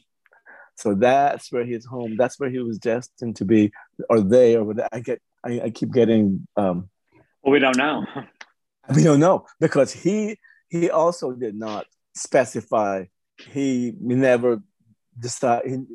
So 0.82 0.94
that's 0.96 1.52
where 1.52 1.64
his 1.64 1.86
home. 1.86 2.16
That's 2.16 2.40
where 2.40 2.50
he 2.50 2.58
was 2.58 2.78
destined 2.78 3.36
to 3.36 3.44
be, 3.44 3.70
or 4.10 4.20
they, 4.20 4.56
or 4.56 4.64
whatever. 4.64 4.88
I 4.90 4.98
get. 4.98 5.22
I, 5.46 5.60
I 5.66 5.70
keep 5.70 5.92
getting. 5.92 6.46
Um, 6.56 6.88
Well, 7.40 7.52
we 7.52 7.60
don't 7.60 7.76
know. 7.76 8.04
we 8.94 9.04
don't 9.04 9.20
know 9.20 9.46
because 9.60 9.92
he 9.92 10.38
he 10.68 10.90
also 10.90 11.32
did 11.44 11.54
not 11.54 11.86
specify. 12.16 13.04
He 13.38 13.94
never 14.00 14.60
decided. 15.16 15.86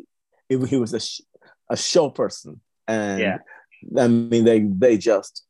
He, 0.47 0.57
he 0.71 0.77
was 0.77 0.93
a 0.93 1.01
sh- 1.01 1.21
a 1.69 1.75
show 1.75 2.09
person, 2.09 2.61
and 2.87 3.19
Yeah. 3.19 3.37
I 3.97 4.07
mean 4.07 4.45
they 4.45 4.59
they 4.61 4.97
just 4.97 5.43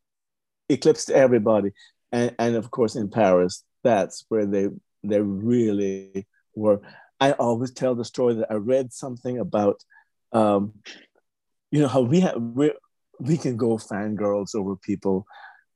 eclipsed 0.67 1.11
everybody, 1.11 1.73
and 2.11 2.33
and 2.39 2.55
of 2.55 2.71
course 2.71 2.95
in 2.95 3.09
Paris, 3.11 3.63
that's 3.83 4.25
where 4.29 4.47
they 4.47 4.69
they 5.03 5.21
really 5.21 6.25
were. 6.55 6.81
I 7.19 7.31
always 7.33 7.71
tell 7.71 7.95
the 7.95 8.05
story 8.05 8.35
that 8.35 8.51
I 8.51 8.55
read 8.55 8.93
something 8.93 9.39
about, 9.39 9.83
um, 10.31 10.73
you 11.71 11.81
know 11.81 11.87
how 11.87 12.01
we 12.01 12.19
have 12.21 12.35
we 12.39 12.71
we 13.19 13.37
can 13.37 13.57
go 13.57 13.77
fangirls 13.77 14.53
over 14.55 14.75
people, 14.75 15.25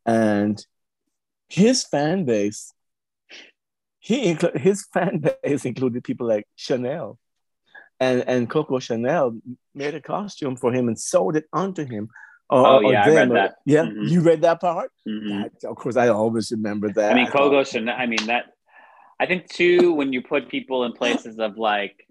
and 0.06 0.64
his 1.50 1.84
fan 1.84 2.26
base, 2.26 2.74
he 4.00 4.34
inclu- 4.34 4.58
his 4.58 4.86
fan 4.94 5.24
base 5.44 5.66
included 5.66 6.04
people 6.04 6.28
like 6.28 6.48
Chanel, 6.56 7.18
and 8.00 8.24
and 8.28 8.50
Coco 8.50 8.80
Chanel 8.80 9.38
made 9.74 9.96
a 9.96 10.02
costume 10.02 10.56
for 10.56 10.72
him 10.74 10.88
and 10.88 11.00
sold 11.00 11.36
it 11.36 11.46
onto 11.52 11.86
him. 11.86 12.10
Or, 12.50 12.68
Oh, 12.68 12.84
or 12.84 12.92
yeah, 12.92 13.06
I 13.06 13.10
read 13.10 13.32
or- 13.32 13.34
that. 13.36 13.56
Yeah, 13.66 13.84
Mhm. 13.86 14.10
you 14.10 14.22
read 14.22 14.42
that 14.42 14.60
part. 14.60 14.92
Mhm. 15.08 15.52
That- 15.62 15.70
of 15.70 15.76
course, 15.78 15.96
I 15.96 16.10
always 16.10 16.52
remember 16.52 16.92
that. 16.94 17.14
I 17.14 17.16
mean, 17.16 17.28
Coco 17.28 17.64
Chanel. 17.64 17.96
I 17.98 18.06
mean 18.08 18.26
that. 18.28 18.52
I 19.22 19.28
think 19.28 19.48
too 19.48 19.94
when 19.94 20.12
you 20.14 20.22
put 20.24 20.50
people 20.50 20.84
in 20.84 20.94
places 20.94 21.38
of 21.40 21.58
like, 21.58 22.08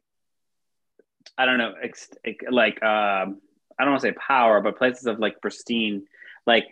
I 1.36 1.44
don't 1.44 1.58
know, 1.58 1.74
ex, 1.82 2.08
like 2.50 2.80
um, 2.84 3.40
I 3.76 3.84
don't 3.84 3.90
want 3.90 4.02
to 4.02 4.08
say 4.08 4.14
power, 4.26 4.60
but 4.60 4.78
places 4.78 5.06
of 5.06 5.18
like 5.18 5.40
pristine, 5.40 6.04
like 6.46 6.66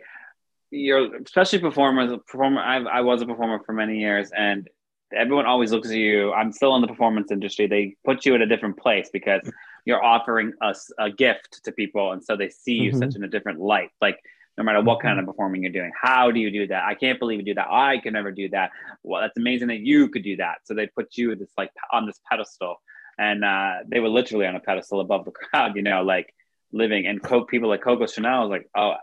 you're 0.70 1.16
especially 1.22 1.58
performers. 1.58 2.16
Performer. 2.28 2.60
I 2.60 2.76
I 2.76 3.00
was 3.00 3.20
a 3.20 3.26
performer 3.26 3.58
for 3.66 3.72
many 3.72 3.98
years, 3.98 4.30
and 4.30 4.68
everyone 5.12 5.46
always 5.46 5.72
looks 5.72 5.88
at 5.88 5.96
you. 5.96 6.32
I'm 6.32 6.52
still 6.52 6.74
in 6.76 6.82
the 6.82 6.88
performance 6.88 7.32
industry. 7.32 7.66
They 7.66 7.96
put 8.04 8.24
you 8.24 8.34
at 8.36 8.40
a 8.40 8.46
different 8.46 8.76
place 8.76 9.10
because 9.12 9.42
you're 9.86 10.04
offering 10.04 10.52
us 10.62 10.90
a 11.00 11.10
gift 11.10 11.64
to 11.64 11.72
people, 11.72 12.12
and 12.12 12.22
so 12.22 12.36
they 12.36 12.48
see 12.48 12.74
you 12.74 12.92
Mhm. 12.92 12.98
such 12.98 13.16
in 13.16 13.24
a 13.24 13.28
different 13.28 13.58
light. 13.58 13.90
Like 14.00 14.20
no 14.58 14.64
matter 14.64 14.82
what 14.82 15.00
kind 15.00 15.20
of 15.20 15.24
performing 15.24 15.62
you're 15.62 15.72
doing, 15.72 15.92
how 16.00 16.30
do 16.32 16.40
you 16.40 16.50
do 16.50 16.66
that? 16.66 16.82
I 16.84 16.94
can't 16.94 17.18
believe 17.18 17.38
you 17.38 17.44
do 17.44 17.54
that. 17.54 17.68
I 17.70 17.98
can 17.98 18.12
never 18.12 18.32
do 18.32 18.48
that. 18.50 18.70
Well, 19.04 19.22
that's 19.22 19.36
amazing 19.38 19.68
that 19.68 19.78
you 19.78 20.08
could 20.08 20.24
do 20.24 20.36
that. 20.36 20.56
So 20.64 20.74
they 20.74 20.88
put 20.88 21.16
you 21.16 21.34
this 21.36 21.48
like 21.56 21.70
on 21.92 22.06
this 22.06 22.20
pedestal, 22.30 22.76
and 23.18 23.44
uh, 23.44 23.74
they 23.86 24.00
were 24.00 24.08
literally 24.08 24.46
on 24.46 24.56
a 24.56 24.60
pedestal 24.60 25.00
above 25.00 25.24
the 25.24 25.30
crowd. 25.40 25.76
You 25.76 25.82
know, 25.82 26.02
like 26.02 26.34
living 26.72 27.06
and 27.06 27.22
co- 27.22 27.44
people 27.44 27.68
like 27.68 27.82
Coco 27.82 28.06
Chanel 28.06 28.44
is 28.46 28.50
like, 28.50 28.68
oh, 28.76 28.94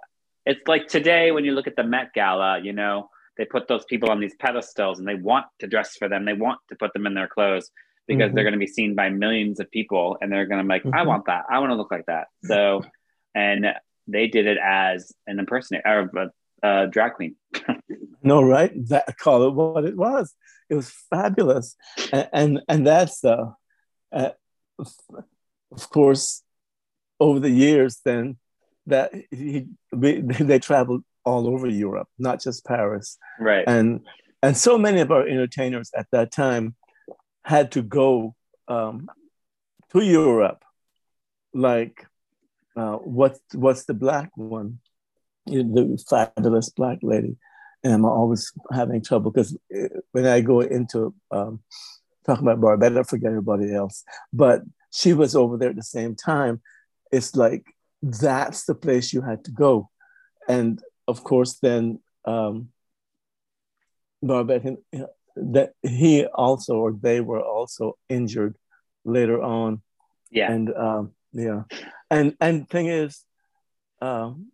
it's 0.45 0.67
like 0.67 0.87
today 0.87 1.31
when 1.31 1.45
you 1.45 1.53
look 1.53 1.67
at 1.67 1.75
the 1.77 1.83
Met 1.83 2.13
Gala, 2.13 2.59
you 2.61 2.73
know, 2.73 3.09
they 3.37 3.45
put 3.45 3.67
those 3.69 3.85
people 3.85 4.11
on 4.11 4.19
these 4.19 4.35
pedestals 4.35 4.99
and 4.99 5.07
they 5.07 5.15
want 5.15 5.45
to 5.59 5.67
dress 5.67 5.95
for 5.95 6.07
them. 6.09 6.25
They 6.25 6.33
want 6.33 6.59
to 6.69 6.75
put 6.75 6.91
them 6.93 7.07
in 7.07 7.13
their 7.15 7.27
clothes 7.27 7.71
because 8.07 8.29
Mhm. 8.31 8.35
they're 8.35 8.43
going 8.43 8.53
to 8.53 8.59
be 8.59 8.67
seen 8.67 8.93
by 8.93 9.09
millions 9.09 9.59
of 9.59 9.71
people 9.71 10.17
and 10.21 10.31
they're 10.31 10.45
going 10.45 10.59
to 10.59 10.63
be 10.63 10.69
like, 10.69 10.85
I 10.85 11.03
Mhm. 11.03 11.07
want 11.07 11.25
that. 11.25 11.45
I 11.49 11.57
want 11.59 11.71
to 11.71 11.75
look 11.75 11.89
like 11.91 12.05
that. 12.05 12.27
So, 12.43 12.83
and 13.33 13.65
they 14.07 14.27
did 14.27 14.45
it 14.45 14.57
as 14.63 15.11
an 15.27 15.39
impersonator 15.39 16.09
or 16.13 16.21
a, 16.63 16.83
a 16.83 16.87
drag 16.87 17.13
queen. 17.13 17.35
No, 18.23 18.41
right? 18.41 18.71
That 18.89 19.19
call 19.19 19.47
it 19.47 19.53
what 19.53 19.85
it 19.85 19.95
was. 19.95 20.33
It 20.67 20.73
was 20.73 20.89
fabulous, 21.11 21.75
and 22.11 22.27
and, 22.33 22.61
and 22.67 22.87
that's 22.87 23.23
uh, 23.23 23.51
uh, 24.11 24.31
of 24.79 25.89
course, 25.91 26.41
over 27.19 27.39
the 27.39 27.51
years, 27.51 28.01
then 28.03 28.37
that 28.87 29.11
he 29.29 29.67
we, 29.91 30.21
they 30.21 30.57
traveled 30.57 31.03
all 31.23 31.47
over 31.47 31.67
Europe, 31.67 32.07
not 32.17 32.41
just 32.41 32.65
Paris, 32.65 33.19
Right. 33.39 33.63
and 33.67 34.01
and 34.41 34.57
so 34.57 34.77
many 34.79 35.01
of 35.01 35.11
our 35.11 35.27
entertainers 35.27 35.91
at 35.95 36.07
that 36.11 36.31
time 36.31 36.75
had 37.43 37.73
to 37.73 37.83
go 37.83 38.33
um, 38.67 39.07
to 39.91 40.01
Europe, 40.03 40.63
like 41.53 42.07
uh, 42.75 42.97
what's 42.97 43.39
what's 43.53 43.85
the 43.85 43.93
black 43.93 44.29
one, 44.35 44.79
the 45.45 46.03
fabulous 46.09 46.69
black 46.69 46.99
lady, 47.01 47.37
and 47.83 47.93
I'm 47.93 48.05
always 48.05 48.51
having 48.71 49.01
trouble 49.01 49.31
because 49.31 49.57
when 50.11 50.25
I 50.25 50.41
go 50.41 50.61
into 50.61 51.13
um, 51.31 51.61
talking 52.25 52.43
about 52.47 52.61
Barbette, 52.61 52.97
I 52.97 53.03
forget 53.03 53.29
everybody 53.29 53.73
else, 53.73 54.03
but 54.33 54.61
she 54.91 55.13
was 55.13 55.35
over 55.35 55.57
there 55.57 55.69
at 55.69 55.75
the 55.75 55.83
same 55.83 56.15
time. 56.15 56.61
It's 57.11 57.35
like 57.35 57.63
that's 58.01 58.65
the 58.65 58.75
place 58.75 59.13
you 59.13 59.21
had 59.21 59.43
to 59.45 59.51
go, 59.51 59.89
and 60.47 60.81
of 61.07 61.23
course 61.23 61.59
then. 61.61 61.99
Um, 62.25 62.69
Barbette, 64.21 64.63
him- 64.63 64.77
that 65.35 65.73
he 65.83 66.25
also 66.25 66.75
or 66.75 66.93
they 66.93 67.19
were 67.21 67.41
also 67.41 67.97
injured 68.09 68.55
later 69.03 69.41
on, 69.41 69.81
Yeah. 70.31 70.51
and 70.51 70.73
um, 70.73 71.11
yeah, 71.33 71.63
and 72.15 72.35
and 72.41 72.69
thing 72.69 72.87
is, 72.87 73.23
um, 74.01 74.51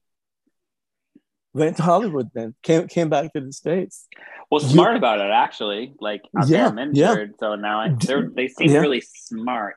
went 1.54 1.78
to 1.78 1.84
Hollywood 1.84 2.30
then 2.34 2.56
came 2.64 2.88
came 2.88 3.10
back 3.10 3.34
to 3.34 3.42
the 3.42 3.52
states. 3.54 4.08
well, 4.50 4.62
you- 4.62 4.70
smart 4.70 4.96
about 4.98 5.20
it 5.20 5.32
actually. 5.32 5.94
Like, 6.00 6.22
Yeah, 6.48 6.68
I'm 6.68 6.78
yeah. 6.78 7.12
injured, 7.12 7.34
so 7.40 7.56
now 7.56 7.80
I, 7.82 7.90
they're, 8.00 8.30
they 8.30 8.48
seem 8.48 8.70
Yeah. 8.72 8.80
really 8.80 9.02
smart 9.02 9.76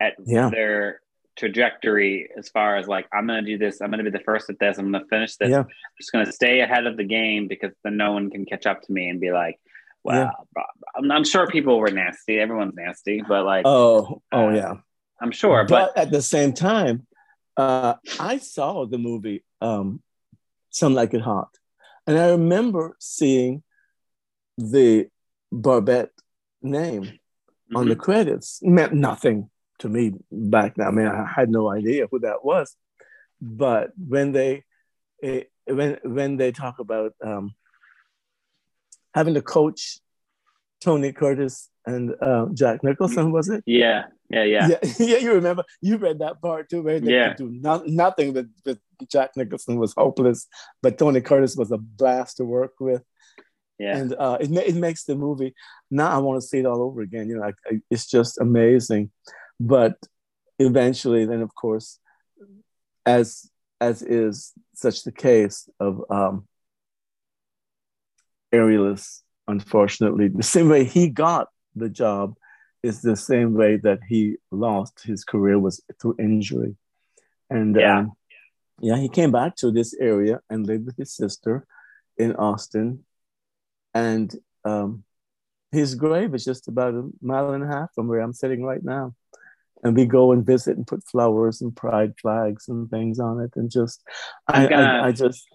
at 0.00 0.14
Yeah. 0.24 0.50
their 0.50 1.00
trajectory 1.36 2.28
as 2.38 2.48
far 2.48 2.76
as 2.76 2.86
like 2.88 3.06
I'm 3.12 3.26
gonna 3.26 3.42
do 3.42 3.58
this. 3.58 3.80
I'm 3.80 3.90
gonna 3.90 4.02
be 4.04 4.10
the 4.10 4.20
first 4.20 4.48
at 4.50 4.58
this. 4.58 4.78
I'm 4.78 4.90
gonna 4.90 5.04
finish 5.08 5.36
this. 5.36 5.50
Yeah. 5.50 5.60
I'm 5.60 5.66
just 6.00 6.12
gonna 6.12 6.32
stay 6.32 6.60
ahead 6.60 6.86
of 6.86 6.96
the 6.96 7.04
game 7.04 7.46
because 7.48 7.72
then 7.84 7.96
no 7.96 8.12
one 8.12 8.30
can 8.30 8.44
catch 8.46 8.66
up 8.66 8.80
to 8.82 8.92
me 8.92 9.08
and 9.10 9.20
be 9.20 9.32
like, 9.32 9.58
"Wow." 10.02 10.14
Yeah. 10.56 10.62
I'm, 10.96 11.10
I'm 11.12 11.24
sure 11.24 11.46
people 11.46 11.78
were 11.78 11.90
nasty. 11.90 12.38
Everyone's 12.40 12.74
nasty, 12.74 13.22
but 13.26 13.44
like 13.44 13.66
Oh, 13.66 14.22
oh 14.32 14.48
Uh, 14.48 14.52
yeah. 14.54 14.74
I'm 15.20 15.30
sure. 15.32 15.64
But, 15.64 15.94
But, 15.94 16.02
at 16.02 16.10
the 16.10 16.22
same 16.22 16.52
time, 16.52 17.06
uh, 17.56 17.94
I 18.20 18.38
saw 18.38 18.86
the 18.86 18.98
movie 18.98 19.44
um, 19.60 20.02
Some 20.70 20.94
Like 20.94 21.14
It 21.14 21.22
Hot, 21.22 21.48
and 22.06 22.18
I 22.18 22.30
remember 22.30 22.96
seeing 23.00 23.62
the 24.58 25.08
Barbette 25.50 26.10
name 26.62 27.18
on 27.74 27.88
the 27.88 27.96
Mhm. 27.96 28.00
credits 28.00 28.60
meant 28.62 28.92
nothing 28.92 29.50
to 29.78 29.88
me 29.88 30.12
back 30.30 30.74
then. 30.76 30.86
I 30.86 30.90
mean, 30.90 31.06
I 31.06 31.26
had 31.26 31.50
no 31.50 31.70
idea 31.70 32.06
who 32.10 32.18
that 32.20 32.44
was. 32.44 32.76
But 33.40 33.92
when 33.96 34.32
they 34.32 34.64
eh, 35.22 35.44
when 35.66 35.98
when 36.04 36.36
they 36.36 36.52
talk 36.52 36.78
about 36.78 37.12
um, 37.22 37.54
having 39.14 39.34
to 39.34 39.42
coach 39.42 39.98
Tony 40.80 41.12
Curtis 41.12 41.70
and 41.86 42.14
uh, 42.20 42.46
Jack 42.54 42.82
Nicholson, 42.84 43.32
was 43.32 43.48
it? 43.48 43.62
yeah, 43.66 44.04
yeah, 44.30 44.44
yeah, 44.44 44.68
yeah, 44.68 44.78
yeah. 44.98 45.16
You 45.18 45.32
remember? 45.34 45.64
You 45.80 45.96
read 45.96 46.18
that 46.20 46.40
part 46.40 46.68
too, 46.68 46.82
where 46.82 47.00
they 47.00 47.12
Yeah. 47.12 47.28
could 47.28 47.36
do 47.38 47.50
no, 47.50 47.82
nothing. 47.86 48.32
That, 48.34 48.46
that 48.64 48.78
Jack 49.10 49.36
Nicholson 49.36 49.78
was 49.78 49.94
hopeless, 49.96 50.46
but 50.82 50.98
Tony 50.98 51.20
Curtis 51.20 51.56
was 51.56 51.70
a 51.70 51.78
blast 51.78 52.38
to 52.38 52.44
work 52.44 52.72
with 52.80 53.02
yeah. 53.78 53.96
and 53.96 54.14
uh, 54.18 54.38
it, 54.40 54.50
it 54.52 54.74
makes 54.74 55.04
the 55.04 55.14
movie 55.14 55.54
now 55.90 56.08
i 56.08 56.18
want 56.18 56.40
to 56.40 56.46
see 56.46 56.58
it 56.58 56.66
all 56.66 56.82
over 56.82 57.00
again 57.00 57.28
you 57.28 57.36
know 57.36 57.42
like, 57.42 57.82
it's 57.90 58.06
just 58.06 58.40
amazing 58.40 59.10
but 59.60 59.96
eventually 60.58 61.24
then 61.26 61.42
of 61.42 61.54
course 61.54 61.98
as 63.04 63.50
as 63.80 64.02
is 64.02 64.52
such 64.74 65.04
the 65.04 65.12
case 65.12 65.68
of 65.80 66.02
um 66.10 66.46
aerialists, 68.54 69.22
unfortunately 69.48 70.28
the 70.28 70.42
same 70.42 70.68
way 70.68 70.84
he 70.84 71.08
got 71.08 71.48
the 71.74 71.88
job 71.88 72.34
is 72.86 73.02
the 73.02 73.16
same 73.16 73.54
way 73.54 73.76
that 73.76 73.98
he 74.08 74.36
lost 74.50 75.02
his 75.02 75.24
career 75.24 75.58
was 75.58 75.82
through 76.00 76.16
injury. 76.18 76.76
And 77.50 77.76
yeah, 77.76 77.98
um, 77.98 78.12
yeah, 78.80 78.96
he 78.98 79.08
came 79.08 79.32
back 79.32 79.56
to 79.56 79.70
this 79.70 79.94
area 79.94 80.40
and 80.48 80.66
lived 80.66 80.86
with 80.86 80.96
his 80.96 81.12
sister 81.12 81.66
in 82.16 82.36
Austin. 82.36 83.04
And 83.94 84.34
um, 84.64 85.04
his 85.72 85.94
grave 85.94 86.34
is 86.34 86.44
just 86.44 86.68
about 86.68 86.94
a 86.94 87.08
mile 87.20 87.52
and 87.52 87.64
a 87.64 87.66
half 87.66 87.94
from 87.94 88.08
where 88.08 88.20
I'm 88.20 88.32
sitting 88.32 88.62
right 88.62 88.82
now. 88.82 89.14
And 89.82 89.96
we 89.96 90.06
go 90.06 90.32
and 90.32 90.44
visit 90.44 90.76
and 90.76 90.86
put 90.86 91.06
flowers 91.06 91.60
and 91.60 91.76
pride 91.76 92.14
flags 92.20 92.68
and 92.68 92.90
things 92.90 93.20
on 93.20 93.40
it. 93.40 93.52
And 93.56 93.70
just, 93.70 94.02
I, 94.48 94.66
gonna, 94.66 94.82
I, 94.82 95.06
I, 95.08 95.12
just. 95.12 95.46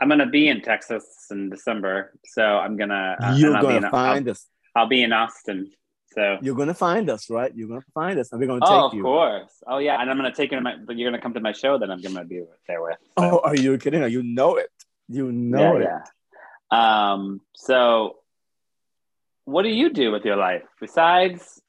I'm 0.00 0.08
going 0.08 0.18
to 0.18 0.26
be 0.26 0.48
in 0.48 0.60
Texas 0.60 1.04
in 1.30 1.50
December. 1.50 2.12
So 2.26 2.42
I'm 2.42 2.76
going 2.76 2.90
to. 2.90 3.16
Uh, 3.20 3.36
you're 3.36 3.60
going 3.60 3.82
to 3.82 3.90
find 3.90 4.26
I'll, 4.26 4.32
us. 4.32 4.46
I'll 4.76 4.88
be 4.88 5.02
in 5.02 5.12
Austin. 5.12 5.70
So 6.14 6.38
you're 6.40 6.54
gonna 6.54 6.74
find 6.74 7.10
us, 7.10 7.28
right? 7.28 7.52
You're 7.54 7.68
gonna 7.68 7.80
find 7.92 8.18
us, 8.18 8.30
and 8.30 8.40
we're 8.40 8.46
gonna 8.46 8.60
oh, 8.62 8.88
take 8.88 8.96
you. 8.96 9.00
of 9.00 9.04
course. 9.04 9.52
Oh 9.66 9.78
yeah, 9.78 10.00
and 10.00 10.10
I'm 10.10 10.16
gonna 10.16 10.34
take 10.34 10.52
you 10.52 10.58
to 10.58 10.62
my. 10.62 10.76
You're 10.88 11.10
gonna 11.10 11.20
come 11.20 11.34
to 11.34 11.40
my 11.40 11.52
show 11.52 11.78
that 11.78 11.90
I'm 11.90 12.00
gonna 12.00 12.24
be 12.24 12.42
there 12.68 12.82
with. 12.82 12.98
So. 13.00 13.12
Oh, 13.16 13.40
are 13.42 13.56
you 13.56 13.76
kidding? 13.78 14.08
You 14.10 14.22
know 14.22 14.56
it. 14.56 14.70
You 15.08 15.32
know 15.32 15.78
yeah, 15.78 15.98
it. 15.98 16.08
Yeah. 16.72 17.12
Um. 17.12 17.40
So, 17.54 18.16
what 19.44 19.62
do 19.62 19.70
you 19.70 19.90
do 19.90 20.12
with 20.12 20.24
your 20.24 20.36
life 20.36 20.62
besides? 20.80 21.60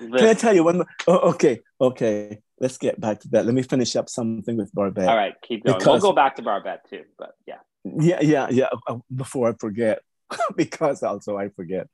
This? 0.00 0.20
Can 0.20 0.28
I 0.28 0.34
tell 0.34 0.54
you 0.54 0.64
one? 0.64 0.84
Oh, 1.06 1.30
okay, 1.30 1.60
okay. 1.80 2.40
Let's 2.60 2.78
get 2.78 3.00
back 3.00 3.20
to 3.20 3.28
that. 3.30 3.44
Let 3.44 3.54
me 3.54 3.62
finish 3.62 3.96
up 3.96 4.08
something 4.08 4.56
with 4.56 4.72
Barbette. 4.72 5.08
All 5.08 5.16
right, 5.16 5.34
keep 5.42 5.64
going. 5.64 5.78
Because, 5.78 6.02
we'll 6.02 6.12
go 6.12 6.14
back 6.14 6.36
to 6.36 6.42
Barbette 6.42 6.88
too, 6.88 7.02
but 7.18 7.32
yeah. 7.46 7.58
Yeah, 7.84 8.20
yeah, 8.20 8.46
yeah. 8.50 8.68
Uh, 8.86 8.98
before 9.14 9.50
I 9.50 9.54
forget, 9.58 10.00
because 10.56 11.02
also 11.02 11.36
I 11.36 11.48
forget. 11.50 11.88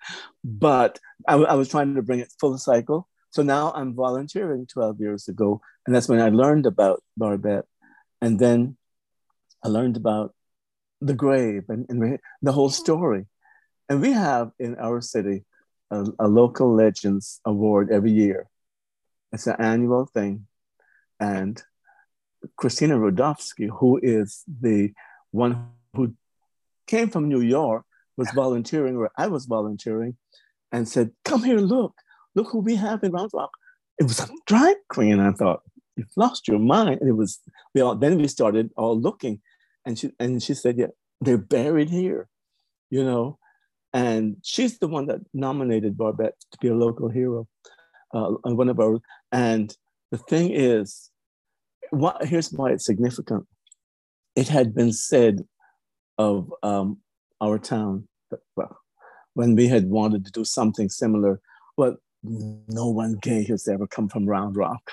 But 0.45 0.99
I, 1.27 1.55
was 1.55 1.69
trying 1.69 1.95
to 1.95 2.03
bring 2.03 2.21
it 2.21 2.33
full 2.41 2.59
cycle. 2.59 3.09
So 3.31 3.43
now 3.43 3.73
I'm 3.75 3.95
volunteering 3.95 4.67
12 4.67 5.01
years 5.01 5.29
ago. 5.29 5.61
And 5.87 5.95
that's 5.95 6.09
when 6.09 6.21
I 6.21 6.31
learned 6.31 6.67
about 6.67 7.03
Barbette. 7.17 7.67
And 8.21 8.39
then 8.39 8.77
I 9.65 9.69
learned 9.69 9.97
about 9.97 10.35
the 11.01 11.15
grave 11.15 11.65
and, 11.69 11.87
and 11.89 12.19
the 12.43 12.53
whole 12.53 12.71
story. 12.71 13.27
And 13.89 14.01
we 14.01 14.13
have 14.13 14.51
in 14.59 14.77
our 14.79 15.01
city 15.01 15.45
a, 15.91 16.07
a 16.19 16.29
local 16.29 16.75
legends 16.75 17.41
award 17.45 17.91
every 17.91 18.13
year. 18.13 18.49
It's 19.33 19.47
an 19.47 19.57
annual 19.59 20.07
thing. 20.07 20.47
And 21.21 21.63
Christina 22.57 22.97
Rudofsky, 22.97 23.69
who 23.69 23.99
is 24.03 24.45
the 24.47 24.93
one 25.31 25.71
who 25.95 26.15
came 26.87 27.11
from 27.11 27.29
New 27.29 27.41
York 27.41 27.85
was 28.19 28.31
volunteering, 28.35 28.97
or 28.97 29.11
I 29.17 29.29
was 29.29 29.47
volunteering, 29.47 30.17
and 30.73 30.87
said, 30.87 31.13
Come 31.25 31.43
here, 31.45 31.59
look, 31.59 31.95
look 32.35 32.49
who 32.51 32.59
we 32.59 32.75
have 32.75 33.03
in 33.03 33.13
Round 33.13 33.31
Rock. 33.33 33.53
It 33.99 34.05
was 34.05 34.21
a 34.21 34.29
drag 34.47 34.77
queen. 34.91 35.21
I 35.21 35.33
thought, 35.33 35.63
You've 35.97 36.17
lost 36.17 36.47
your 36.47 36.59
mind. 36.59 37.01
And 37.01 37.09
it 37.09 37.15
was, 37.15 37.41
we 37.75 37.81
all, 37.81 37.95
then 37.95 38.19
we 38.19 38.29
started 38.29 38.71
all 38.77 39.01
looking. 39.01 39.41
And 39.87 39.99
she, 39.99 40.13
and 40.19 40.43
she 40.43 40.53
said, 40.53 40.77
Yeah, 40.77 40.89
they're 41.21 41.39
buried 41.39 41.89
here, 41.89 42.29
you 42.91 43.03
know. 43.03 43.39
And 43.95 44.37
she's 44.43 44.79
the 44.79 44.89
one 44.89 45.07
that 45.07 45.21
nominated 45.33 45.97
Barbette 45.97 46.35
to 46.53 46.59
be 46.61 46.69
a 46.69 46.75
local 46.75 47.09
hero, 47.09 47.49
uh, 48.13 48.33
one 48.43 48.69
of 48.69 48.79
our. 48.79 49.01
And 49.33 49.75
the 50.11 50.19
thing 50.19 50.51
is, 50.51 51.11
what, 51.91 52.27
here's 52.27 52.53
why 52.53 52.73
it's 52.73 52.85
significant. 52.85 53.47
It 54.37 54.49
had 54.49 54.75
been 54.75 54.93
said 54.93 55.45
of 56.19 56.53
um, 56.63 56.99
our 57.41 57.59
town 57.59 58.09
well, 58.57 58.79
when 59.35 59.55
we 59.55 59.69
had 59.69 59.89
wanted 59.89 60.25
to 60.25 60.33
do 60.33 60.45
something 60.45 60.89
similar, 60.89 61.41
but 61.77 61.97
no 62.23 62.89
one 62.89 63.19
gay 63.21 63.45
has 63.45 63.69
ever 63.69 63.87
come 63.87 64.09
from 64.09 64.27
Round 64.27 64.57
Rock. 64.57 64.93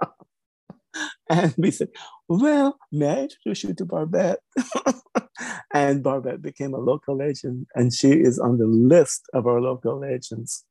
and 1.30 1.54
we 1.58 1.70
said, 1.70 1.88
well, 2.28 2.78
may 2.92 3.08
I 3.08 3.22
introduce 3.22 3.64
you 3.64 3.74
to 3.74 3.84
Barbette? 3.84 4.38
and 5.74 6.02
Barbette 6.02 6.42
became 6.42 6.74
a 6.74 6.78
local 6.78 7.16
legend, 7.16 7.66
and 7.74 7.92
she 7.92 8.10
is 8.10 8.38
on 8.38 8.58
the 8.58 8.66
list 8.66 9.28
of 9.34 9.46
our 9.46 9.60
local 9.60 9.98
legends. 9.98 10.64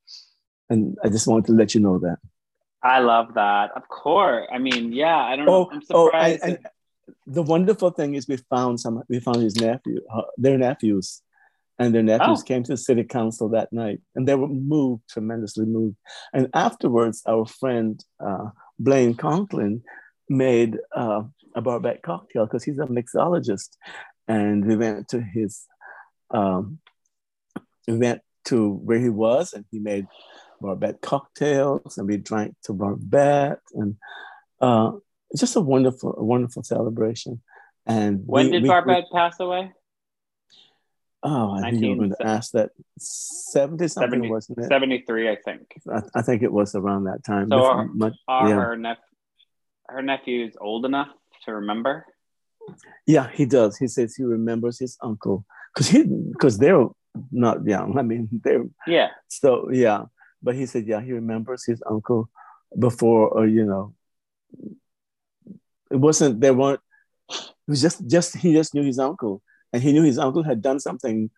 And 0.69 0.97
I 1.03 1.09
just 1.09 1.27
wanted 1.27 1.47
to 1.47 1.53
let 1.53 1.75
you 1.75 1.81
know 1.81 1.99
that. 1.99 2.17
I 2.81 2.99
love 2.99 3.33
that. 3.33 3.71
Of 3.75 3.87
course. 3.89 4.47
I 4.51 4.57
mean, 4.57 4.93
yeah, 4.93 5.17
I 5.17 5.35
don't 5.35 5.49
oh, 5.49 5.63
know. 5.63 5.69
I'm 5.71 5.81
oh, 5.91 6.05
surprised. 6.05 6.41
Oh, 6.43 6.47
and, 6.47 6.57
and 6.57 6.67
the 7.27 7.43
wonderful 7.43 7.91
thing 7.91 8.15
is 8.15 8.27
we 8.27 8.37
found 8.49 8.79
some, 8.79 9.03
we 9.09 9.19
found 9.19 9.41
his 9.41 9.55
nephew, 9.55 10.01
uh, 10.13 10.23
their 10.37 10.57
nephews. 10.57 11.21
And 11.77 11.93
their 11.93 12.03
nephews 12.03 12.39
oh. 12.41 12.43
came 12.43 12.63
to 12.63 12.73
the 12.73 12.77
city 12.77 13.03
council 13.03 13.49
that 13.49 13.73
night 13.73 13.99
and 14.15 14.25
they 14.25 14.35
were 14.35 14.47
moved 14.47 15.09
tremendously 15.09 15.65
moved. 15.65 15.97
And 16.33 16.49
afterwards 16.53 17.21
our 17.27 17.45
friend 17.45 18.01
uh, 18.25 18.49
blaine 18.79 19.13
conklin 19.15 19.83
made 20.29 20.77
uh, 20.95 21.23
a 21.53 21.61
barbette 21.61 22.01
cocktail 22.01 22.45
because 22.45 22.63
he's 22.63 22.79
a 22.79 22.85
mixologist. 22.85 23.71
And 24.25 24.65
we 24.65 24.77
went 24.77 25.09
to 25.09 25.21
his 25.21 25.65
um, 26.31 26.79
we 27.87 27.97
went 27.97 28.21
to 28.45 28.71
where 28.71 28.99
he 28.99 29.09
was 29.09 29.53
and 29.53 29.65
he 29.69 29.79
made 29.79 30.07
barbette 30.61 31.01
cocktails 31.01 31.97
and 31.97 32.07
we 32.07 32.17
drank 32.17 32.55
to 32.63 32.73
barbette 32.73 33.59
and 33.73 33.97
uh, 34.61 34.91
it's 35.31 35.41
just 35.41 35.55
a 35.55 35.61
wonderful 35.61 36.15
a 36.17 36.23
wonderful 36.23 36.63
celebration 36.63 37.41
and 37.85 38.21
when 38.25 38.47
we, 38.47 38.51
did 38.51 38.63
we, 38.63 38.69
barbette 38.69 39.05
we, 39.11 39.17
pass 39.17 39.39
away 39.39 39.71
Oh, 41.27 41.55
I 41.55 41.71
think 41.71 41.81
you 41.81 41.89
were 41.89 41.95
going 41.95 42.11
to 42.11 42.27
ask 42.27 42.51
that. 42.51 42.69
70 42.99 43.87
something, 43.87 44.11
70, 44.11 44.29
wasn't 44.29 44.59
it? 44.59 44.67
73, 44.67 45.29
I 45.29 45.35
think. 45.43 45.73
I, 45.91 46.01
I, 46.13 46.21
think 46.21 46.43
it 46.43 46.53
was 46.53 46.75
around 46.75 47.05
that 47.05 47.23
time. 47.23 47.49
So, 47.49 47.65
are, 47.65 47.85
much, 47.87 48.13
are 48.27 48.47
yeah. 48.47 48.55
her, 48.55 48.77
nep- 48.77 48.99
her 49.87 50.03
nephew's 50.03 50.55
old 50.61 50.85
enough 50.85 51.07
to 51.45 51.55
remember? 51.55 52.05
Yeah, 53.05 53.29
he 53.33 53.45
does. 53.45 53.77
He 53.77 53.87
says 53.87 54.15
he 54.15 54.23
remembers 54.23 54.79
his 54.79 54.97
uncle 55.01 55.45
because 55.73 55.87
he 55.87 56.03
because 56.03 56.57
they're 56.57 56.87
not 57.31 57.65
young. 57.65 57.97
I 57.97 58.01
mean, 58.01 58.29
they're 58.43 58.65
yeah. 58.87 59.09
So 59.27 59.69
yeah, 59.71 60.05
but 60.41 60.55
he 60.55 60.65
said 60.65 60.87
yeah, 60.87 61.01
he 61.01 61.13
remembers 61.13 61.65
his 61.65 61.81
uncle 61.89 62.29
before, 62.77 63.29
or 63.29 63.45
you 63.45 63.65
know, 63.65 63.93
it 65.91 65.97
wasn't. 65.97 66.41
there 66.41 66.53
weren't. 66.53 66.79
It 67.29 67.53
was 67.67 67.81
just 67.81 68.05
just 68.07 68.37
he 68.37 68.53
just 68.53 68.73
knew 68.73 68.83
his 68.83 68.99
uncle 68.99 69.41
and 69.73 69.81
he 69.81 69.91
knew 69.91 70.03
his 70.03 70.19
uncle 70.19 70.43
had 70.43 70.61
done 70.61 70.79
something 70.79 71.29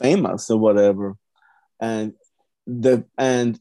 famous 0.00 0.50
or 0.50 0.58
whatever, 0.58 1.16
and 1.80 2.14
the 2.66 3.04
and 3.16 3.58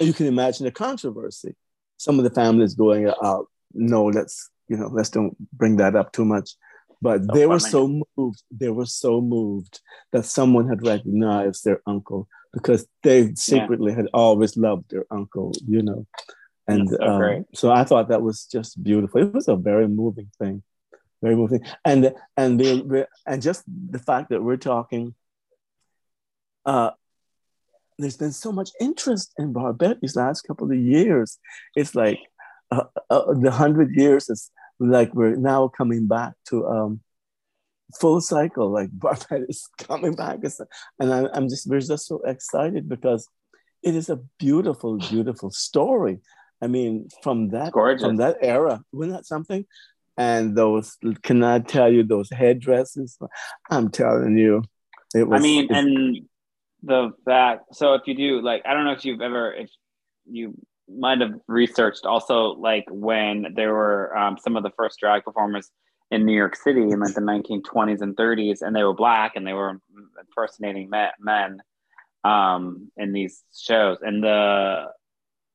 you 0.00 0.12
can 0.12 0.26
imagine 0.26 0.64
the 0.64 0.72
controversy. 0.72 1.54
Some 1.98 2.18
of 2.18 2.24
the 2.24 2.30
families 2.30 2.74
going 2.74 3.12
out, 3.22 3.46
no, 3.74 4.06
let's 4.06 4.50
you 4.68 4.76
know, 4.76 4.88
let's 4.88 5.10
don't 5.10 5.36
bring 5.52 5.76
that 5.76 5.94
up 5.96 6.12
too 6.12 6.24
much. 6.24 6.50
But 7.02 7.22
so 7.22 7.32
they 7.32 7.46
were 7.46 7.58
so 7.58 8.02
moved, 8.16 8.42
they 8.50 8.68
were 8.68 8.86
so 8.86 9.20
moved 9.20 9.80
that 10.12 10.26
someone 10.26 10.68
had 10.68 10.86
recognized 10.86 11.64
their 11.64 11.80
uncle 11.86 12.28
because 12.52 12.86
they 13.02 13.34
secretly 13.34 13.92
yeah. 13.92 13.98
had 13.98 14.08
always 14.12 14.56
loved 14.56 14.90
their 14.90 15.06
uncle, 15.10 15.52
you 15.66 15.82
know. 15.82 16.06
And 16.70 16.88
so, 16.88 17.02
um, 17.02 17.46
so 17.54 17.70
I 17.70 17.84
thought 17.84 18.08
that 18.08 18.22
was 18.22 18.46
just 18.46 18.82
beautiful. 18.82 19.20
It 19.20 19.34
was 19.34 19.48
a 19.48 19.56
very 19.56 19.88
moving 19.88 20.30
thing 20.38 20.62
very 21.22 21.36
moving 21.36 21.60
and 21.84 22.14
and 22.38 22.58
the 22.58 23.06
and 23.26 23.42
just 23.42 23.62
the 23.66 23.98
fact 23.98 24.30
that 24.30 24.42
we're 24.42 24.56
talking 24.56 25.14
uh 26.64 26.90
there's 28.00 28.16
been 28.16 28.32
so 28.32 28.52
much 28.52 28.70
interest 28.80 29.32
in 29.38 29.52
Barbette 29.52 30.00
these 30.00 30.16
last 30.16 30.42
couple 30.42 30.70
of 30.70 30.76
years. 30.76 31.38
It's 31.76 31.94
like 31.94 32.18
uh, 32.70 32.84
uh, 33.08 33.34
the 33.34 33.50
hundred 33.50 33.94
years 33.94 34.28
is 34.28 34.50
like 34.78 35.14
we're 35.14 35.36
now 35.36 35.68
coming 35.68 36.06
back 36.06 36.32
to 36.46 36.66
um, 36.66 37.00
full 38.00 38.20
cycle. 38.20 38.70
Like 38.70 38.90
Barbette 38.92 39.48
is 39.48 39.68
coming 39.78 40.14
back, 40.14 40.38
and 40.98 41.12
I, 41.12 41.28
I'm 41.34 41.48
just 41.48 41.68
we're 41.68 41.80
just 41.80 42.06
so 42.06 42.20
excited 42.24 42.88
because 42.88 43.28
it 43.82 43.94
is 43.94 44.08
a 44.08 44.20
beautiful, 44.38 44.98
beautiful 44.98 45.50
story. 45.50 46.20
I 46.62 46.66
mean, 46.66 47.08
from 47.22 47.50
that 47.50 47.72
from 47.72 48.16
that 48.16 48.38
era, 48.42 48.82
wasn't 48.92 49.16
that 49.16 49.26
something? 49.26 49.64
and 50.20 50.54
those 50.54 50.98
can 51.22 51.42
I 51.42 51.60
tell 51.60 51.90
you 51.90 52.04
those 52.04 52.28
headdresses? 52.30 53.18
I'm 53.70 53.90
telling 53.90 54.36
you, 54.36 54.62
it 55.14 55.26
was. 55.26 55.40
I 55.40 55.42
mean, 55.42 55.72
and 55.72 56.28
the 56.82 57.12
fact. 57.24 57.74
So 57.74 57.94
if 57.94 58.02
you 58.06 58.14
do 58.14 58.42
like, 58.42 58.62
I 58.66 58.74
don't 58.74 58.84
know 58.84 58.92
if 58.92 59.04
you've 59.04 59.22
ever 59.22 59.54
if 59.54 59.70
you 60.30 60.54
might 60.88 61.22
have 61.22 61.34
researched 61.46 62.04
also 62.04 62.50
like 62.50 62.84
when 62.90 63.54
there 63.54 63.72
were 63.72 64.14
um, 64.14 64.36
some 64.36 64.56
of 64.56 64.62
the 64.62 64.72
first 64.76 64.98
drag 65.00 65.24
performers 65.24 65.70
in 66.10 66.26
New 66.26 66.36
York 66.36 66.54
City 66.54 66.82
in 66.82 67.00
like 67.00 67.14
the 67.14 67.20
1920s 67.22 68.02
and 68.02 68.14
30s, 68.14 68.58
and 68.60 68.76
they 68.76 68.82
were 68.82 68.94
black 68.94 69.36
and 69.36 69.46
they 69.46 69.54
were 69.54 69.80
impersonating 70.20 70.90
men 70.90 71.62
um, 72.24 72.90
in 72.98 73.14
these 73.14 73.42
shows. 73.56 73.98
And 74.02 74.22
the 74.22 74.84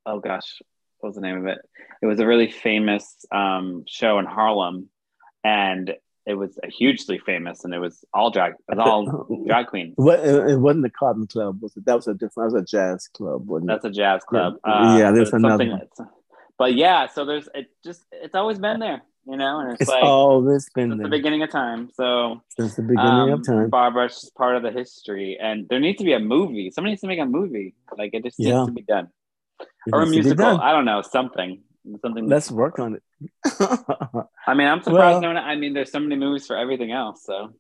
oh 0.08 0.20
gosh, 0.20 0.60
what 1.06 1.10
was 1.10 1.16
the 1.18 1.22
name 1.22 1.38
of 1.38 1.46
it? 1.46 1.60
It 2.02 2.08
was 2.08 2.20
a 2.20 2.26
really 2.26 2.50
famous 2.50 3.26
um, 3.32 3.84
show 3.88 4.18
in 4.18 4.26
Harlem, 4.26 4.90
and 5.44 5.94
it 6.26 6.34
was 6.34 6.58
hugely 6.64 7.20
famous, 7.20 7.64
and 7.64 7.76
it 7.76 7.78
was 7.78 8.04
all 8.12 8.32
drag, 8.32 8.54
it 8.54 8.76
was 8.76 8.80
all 8.80 9.44
drag 9.48 9.68
queens. 9.68 9.94
What 9.98 10.20
it 10.22 10.60
wasn't 10.60 10.82
the 10.82 10.90
Cotton 10.90 11.28
Club, 11.28 11.62
was 11.62 11.78
it? 11.78 11.86
That 11.86 11.96
was 11.96 12.08
a 12.08 12.14
different. 12.14 12.50
That 12.50 12.56
was 12.56 12.64
a 12.64 12.66
jazz 12.66 13.08
club, 13.08 13.48
wasn't 13.48 13.68
That's 13.68 13.86
a 13.86 13.92
jazz 13.92 14.24
club. 14.24 14.56
Yeah, 14.66 14.72
Uh, 14.72 14.98
yeah, 14.98 15.12
there's 15.12 15.32
another 15.32 15.70
one. 15.70 15.82
But 16.58 16.74
yeah, 16.74 17.06
so 17.08 17.24
there's 17.24 17.48
it 17.54 17.68
just 17.84 18.04
it's 18.12 18.34
always 18.34 18.58
been 18.58 18.80
there, 18.80 19.04
you 19.28 19.38
know, 19.38 19.60
and 19.60 19.74
it's, 19.74 19.82
like 19.82 19.98
It's 19.98 20.02
like 20.02 20.04
always 20.04 20.68
been 20.74 20.90
since 20.90 21.04
the 21.04 21.10
beginning 21.10 21.44
of 21.44 21.52
time. 21.52 21.92
So 21.94 22.42
since 22.58 22.76
the 22.78 22.82
beginning 22.82 23.32
um, 23.32 23.42
of 23.42 23.46
time. 23.46 23.70
Barbara, 23.70 24.06
it's 24.06 24.22
just 24.22 24.36
part 24.36 24.56
of 24.56 24.64
the 24.64 24.72
history, 24.72 25.38
and 25.40 25.68
there 25.70 25.80
needs 25.80 26.00
to 26.00 26.04
be 26.06 26.14
a 26.14 26.20
movie. 26.20 26.72
Somebody 26.72 26.94
needs 26.94 27.02
to 27.02 27.08
make 27.08 27.20
a 27.20 27.26
movie. 27.26 27.76
Like 27.96 28.12
it 28.16 28.24
just 28.24 28.40
Yeah. 28.40 28.56
needs 28.56 28.68
to 28.70 28.72
be 28.72 28.82
done, 28.82 29.06
It 29.06 29.12
or 29.92 30.02
a 30.02 30.06
needs 30.06 30.28
to 30.28 30.36
be 30.36 30.42
musical. 30.44 30.62
I 30.62 30.72
don't 30.72 30.86
know, 30.86 31.02
something, 31.02 31.62
something. 32.02 32.28
Let's 32.28 32.52
work 32.52 32.80
on 32.80 32.96
it. 32.96 33.04
I 34.48 34.54
mean, 34.54 34.68
I'm 34.68 34.82
surprised. 34.82 34.94
Well- 34.94 35.22
no 35.22 35.28
one, 35.30 35.38
I 35.38 35.56
mean, 35.56 35.74
there's 35.74 35.92
so 35.92 36.00
many 36.00 36.16
movies 36.16 36.46
for 36.48 36.58
everything 36.58 36.92
else. 36.92 37.24
So, 37.26 37.54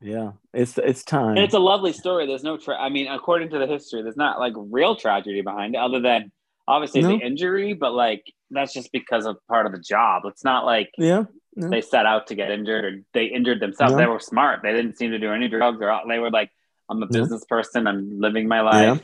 yeah, 0.00 0.32
it's 0.54 0.78
it's 0.78 1.04
time. 1.04 1.30
and 1.30 1.40
it's 1.40 1.54
a 1.54 1.58
lovely 1.58 1.92
story. 1.92 2.26
There's 2.26 2.42
no, 2.42 2.56
tra- 2.56 2.80
I 2.80 2.88
mean, 2.88 3.08
according 3.08 3.50
to 3.50 3.58
the 3.58 3.66
history, 3.66 4.02
there's 4.02 4.16
not 4.16 4.38
like 4.38 4.54
real 4.56 4.96
tragedy 4.96 5.42
behind 5.42 5.74
it, 5.74 5.78
other 5.78 6.00
than 6.00 6.32
obviously 6.66 7.02
No. 7.02 7.08
the 7.08 7.24
injury. 7.24 7.74
But 7.74 7.92
like 7.92 8.24
that's 8.50 8.72
just 8.72 8.92
because 8.92 9.26
of 9.26 9.36
part 9.46 9.66
of 9.66 9.72
the 9.72 9.78
job. 9.78 10.22
It's 10.26 10.44
not 10.44 10.64
like 10.64 10.90
yeah, 10.96 11.24
they 11.54 11.80
set 11.80 12.06
out 12.06 12.28
to 12.28 12.34
get 12.34 12.50
injured 12.50 12.84
or 12.84 13.02
they 13.12 13.26
injured 13.26 13.60
themselves. 13.60 13.92
No. 13.92 13.98
They 13.98 14.06
were 14.06 14.20
smart. 14.20 14.60
They 14.62 14.72
didn't 14.72 14.96
seem 14.96 15.10
to 15.10 15.18
do 15.18 15.32
any 15.32 15.48
drugs 15.48 15.78
or 15.80 16.00
they 16.08 16.18
were 16.18 16.30
like, 16.30 16.50
I'm 16.88 17.02
a 17.02 17.06
business 17.06 17.44
person. 17.44 17.86
I'm 17.86 18.20
living 18.20 18.48
my 18.48 18.62
life 18.62 19.02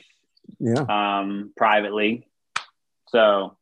yeah. 0.59 0.85
um, 0.89 1.53
privately. 1.57 2.27
So, 3.09 3.57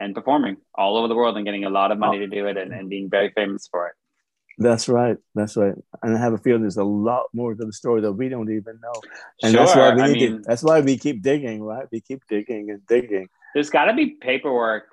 and 0.00 0.14
performing 0.14 0.58
all 0.74 0.96
over 0.96 1.08
the 1.08 1.14
world 1.14 1.36
and 1.36 1.44
getting 1.44 1.64
a 1.64 1.70
lot 1.70 1.90
of 1.92 1.98
money 1.98 2.18
to 2.20 2.26
do 2.28 2.46
it 2.46 2.56
and, 2.56 2.72
and 2.72 2.88
being 2.88 3.10
very 3.10 3.30
famous 3.34 3.66
for 3.70 3.88
it. 3.88 3.94
That's 4.60 4.88
right. 4.88 5.16
That's 5.34 5.56
right. 5.56 5.74
And 6.02 6.16
I 6.16 6.20
have 6.20 6.32
a 6.32 6.38
feeling 6.38 6.62
there's 6.62 6.76
a 6.78 6.84
lot 6.84 7.26
more 7.32 7.54
to 7.54 7.64
the 7.64 7.72
story 7.72 8.00
that 8.02 8.12
we 8.12 8.28
don't 8.28 8.50
even 8.50 8.80
know. 8.80 9.00
And 9.42 9.52
sure. 9.52 9.64
that's 9.64 9.76
why 9.76 9.94
we 9.94 10.02
I 10.02 10.06
need 10.08 10.18
to- 10.20 10.30
mean, 10.32 10.42
that's 10.44 10.62
why 10.62 10.80
we 10.80 10.96
keep 10.98 11.22
digging, 11.22 11.62
right? 11.62 11.86
We 11.92 12.00
keep 12.00 12.22
digging 12.28 12.70
and 12.70 12.84
digging. 12.86 13.28
there's 13.54 13.70
got 13.70 13.84
to 13.86 13.94
be 13.94 14.10
paperwork. 14.10 14.84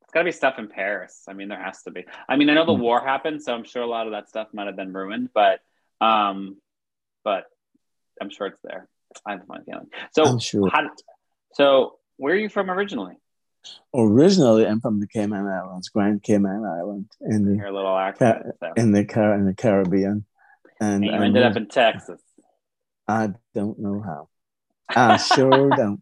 There's 0.00 0.10
got 0.12 0.20
to 0.20 0.24
be 0.24 0.32
stuff 0.32 0.58
in 0.58 0.68
Paris. 0.68 1.24
I 1.28 1.32
mean, 1.34 1.48
there 1.48 1.62
has 1.62 1.82
to 1.82 1.90
be. 1.90 2.04
I 2.28 2.36
mean, 2.36 2.48
I 2.48 2.54
know 2.54 2.64
the 2.66 2.74
Hmm. 2.74 2.80
war 2.82 3.00
happened, 3.00 3.42
so 3.42 3.54
I'm 3.54 3.64
sure 3.64 3.82
a 3.82 3.86
lot 3.86 4.06
of 4.06 4.12
that 4.12 4.28
stuff 4.28 4.48
might 4.54 4.66
have 4.66 4.76
been 4.76 4.92
ruined, 4.92 5.30
but, 5.34 5.60
um, 6.00 6.56
but 7.24 7.44
I'm 8.20 8.30
sure 8.30 8.46
it's 8.46 8.60
there. 8.62 8.88
I 9.26 9.32
have 9.32 9.42
a 9.48 9.62
feeling. 9.64 9.86
So, 10.12 10.38
sure. 10.38 10.68
how, 10.70 10.88
so 11.54 11.98
where 12.18 12.34
are 12.34 12.38
you 12.38 12.48
from 12.48 12.70
originally? 12.70 13.16
Originally, 13.94 14.66
I'm 14.66 14.80
from 14.80 15.00
the 15.00 15.06
Cayman 15.06 15.46
Islands, 15.46 15.88
Grand 15.88 16.22
Cayman 16.22 16.64
Island, 16.64 17.10
in 17.22 17.44
the 17.44 17.56
Your 17.56 17.72
little 17.72 17.96
accent. 17.96 18.46
So. 18.60 18.72
in 18.76 18.92
the 18.92 19.04
Car- 19.04 19.34
in 19.34 19.46
the 19.46 19.54
Caribbean, 19.54 20.24
and, 20.80 21.04
And 21.04 21.04
you 21.04 21.12
I 21.12 21.24
ended 21.24 21.42
up 21.42 21.56
in 21.56 21.66
Texas. 21.68 22.20
I 23.06 23.30
don't 23.54 23.78
know 23.78 24.00
how. 24.00 24.28
I 24.88 25.16
sure 25.16 25.70
don't. 25.76 26.00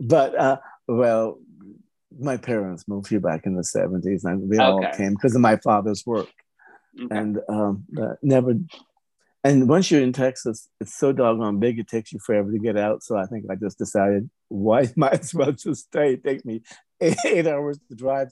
But 0.00 0.34
uh, 0.38 0.58
well, 0.86 1.38
my 2.18 2.36
parents 2.36 2.86
moved 2.86 3.08
here 3.08 3.20
back 3.20 3.46
in 3.46 3.56
the 3.56 3.64
seventies, 3.64 4.24
and 4.24 4.48
we 4.48 4.58
all 4.58 4.84
came 4.92 5.14
because 5.14 5.34
of 5.34 5.40
my 5.40 5.56
father's 5.56 6.04
work. 6.06 6.28
Okay. 7.00 7.16
and 7.16 7.40
um, 7.48 7.84
but 7.90 8.18
never. 8.22 8.54
And 9.44 9.68
once 9.68 9.90
you're 9.90 10.02
in 10.02 10.12
Texas, 10.12 10.68
it's 10.80 10.94
so 10.96 11.12
doggone 11.12 11.58
big; 11.58 11.78
it 11.78 11.88
takes 11.88 12.12
you 12.12 12.18
forever 12.20 12.52
to 12.52 12.58
get 12.58 12.76
out. 12.76 13.02
So 13.02 13.16
I 13.16 13.26
think 13.26 13.46
I 13.50 13.56
just 13.56 13.76
decided, 13.78 14.30
why 14.48 14.86
might 14.96 15.20
as 15.20 15.34
well 15.34 15.52
just 15.52 15.86
stay. 15.86 16.14
It 16.14 16.24
takes 16.24 16.44
me 16.44 16.62
eight, 17.00 17.16
eight 17.26 17.46
hours 17.46 17.78
to 17.88 17.94
drive 17.96 18.28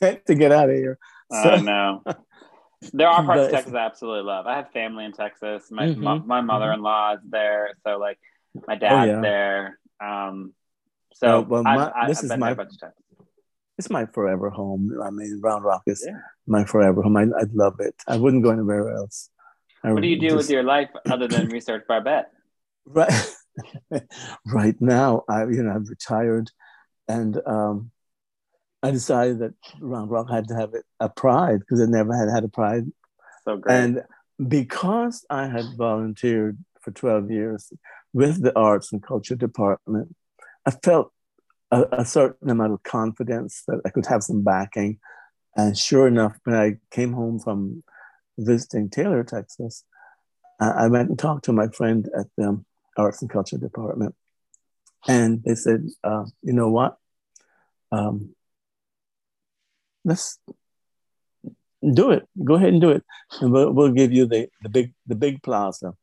to, 0.00 0.20
to 0.26 0.34
get 0.34 0.50
out 0.52 0.70
of 0.70 0.76
here. 0.76 0.98
So, 1.32 1.50
Oh 1.52 1.56
no. 1.60 2.02
There 2.92 3.08
are 3.08 3.24
parts 3.24 3.44
of 3.46 3.50
Texas 3.50 3.72
I 3.72 3.78
absolutely 3.86 4.24
love. 4.24 4.46
I 4.46 4.56
have 4.56 4.70
family 4.72 5.04
in 5.06 5.12
Texas. 5.12 5.70
My 5.70 5.86
Mhm, 5.86 5.96
mo- 5.98 6.22
my 6.26 6.42
mother 6.42 6.70
in 6.72 6.82
law 6.82 7.14
is 7.14 7.20
there, 7.26 7.70
so 7.86 7.96
like 7.98 8.18
my 8.68 8.74
Oh, 8.74 8.78
dad's 8.78 9.08
yeah. 9.10 9.20
there. 9.20 9.78
Um, 10.04 10.52
so 11.14 11.40
Well, 11.40 11.62
well, 11.62 11.62
I've- 11.66 11.78
my- 11.80 11.92
I've 11.94 12.08
this 12.08 12.20
been 12.22 12.32
is 12.32 12.38
my- 12.38 12.50
a 12.50 12.54
bunch 12.56 12.72
of 12.74 12.80
times. 12.80 12.94
it's 13.78 13.88
my 13.88 14.04
forever 14.06 14.50
home. 14.50 14.90
I 15.02 15.08
mean, 15.10 15.40
Round 15.42 15.64
Rock 15.64 15.82
is 15.86 16.04
Yeah. 16.06 16.18
my 16.46 16.64
forever 16.64 17.00
home. 17.02 17.16
I, 17.16 17.22
I 17.22 17.44
love 17.54 17.76
it. 17.80 17.94
I 18.06 18.16
wouldn't 18.18 18.42
go 18.42 18.50
anywhere 18.50 18.90
else. 18.94 19.30
What 19.92 20.00
do 20.02 20.08
you 20.08 20.18
do 20.18 20.28
just- 20.28 20.36
with 20.36 20.50
your 20.50 20.62
life 20.62 20.90
other 21.10 21.28
than 21.28 21.48
research 21.48 21.84
Barbette? 21.86 22.30
right 22.86 23.34
right 24.46 24.74
now 24.80 25.22
i 25.28 25.44
you 25.44 25.62
know 25.62 25.72
i've 25.74 25.88
retired 25.88 26.50
and 27.08 27.40
um 27.46 27.90
i 28.82 28.90
decided 28.90 29.38
that 29.38 29.54
round 29.80 30.10
rock 30.10 30.28
had 30.28 30.48
to 30.48 30.54
have 30.54 30.72
a 31.00 31.08
pride 31.08 31.60
because 31.60 31.80
I 31.80 31.86
never 31.86 32.14
had 32.14 32.28
had 32.28 32.44
a 32.44 32.48
pride 32.48 32.84
So 33.44 33.56
great. 33.56 33.74
and 33.74 34.02
because 34.48 35.24
i 35.30 35.46
had 35.46 35.64
volunteered 35.78 36.58
for 36.82 36.90
12 36.90 37.30
years 37.30 37.72
with 38.12 38.42
the 38.42 38.54
arts 38.58 38.92
and 38.92 39.02
culture 39.02 39.36
department 39.36 40.14
i 40.66 40.70
felt 40.70 41.12
a, 41.70 41.84
a 41.92 42.04
certain 42.04 42.50
amount 42.50 42.72
of 42.74 42.82
confidence 42.82 43.62
that 43.68 43.80
i 43.86 43.88
could 43.88 44.06
have 44.06 44.22
some 44.22 44.42
backing 44.42 44.98
and 45.56 45.78
sure 45.78 46.06
enough 46.08 46.36
when 46.44 46.56
i 46.56 46.74
came 46.90 47.12
home 47.12 47.38
from 47.38 47.82
visiting 48.38 48.88
taylor 48.90 49.24
texas 49.24 49.84
I 50.60 50.88
went 50.88 51.08
and 51.08 51.18
talked 51.18 51.44
to 51.46 51.52
my 51.52 51.68
friend 51.68 52.08
at 52.16 52.26
the 52.36 52.62
arts 52.96 53.22
and 53.22 53.30
culture 53.30 53.58
department, 53.58 54.14
and 55.06 55.42
they 55.44 55.54
said, 55.54 55.88
uh, 56.02 56.24
"You 56.42 56.52
know 56.52 56.70
what? 56.70 56.96
Um, 57.90 58.34
let's 60.04 60.38
do 61.82 62.10
it. 62.12 62.28
Go 62.42 62.54
ahead 62.54 62.70
and 62.70 62.80
do 62.80 62.90
it, 62.90 63.04
and 63.40 63.52
we'll, 63.52 63.72
we'll 63.72 63.92
give 63.92 64.12
you 64.12 64.26
the 64.26 64.48
the 64.62 64.68
big 64.68 64.94
the 65.06 65.16
big 65.16 65.42
plaza." 65.42 65.94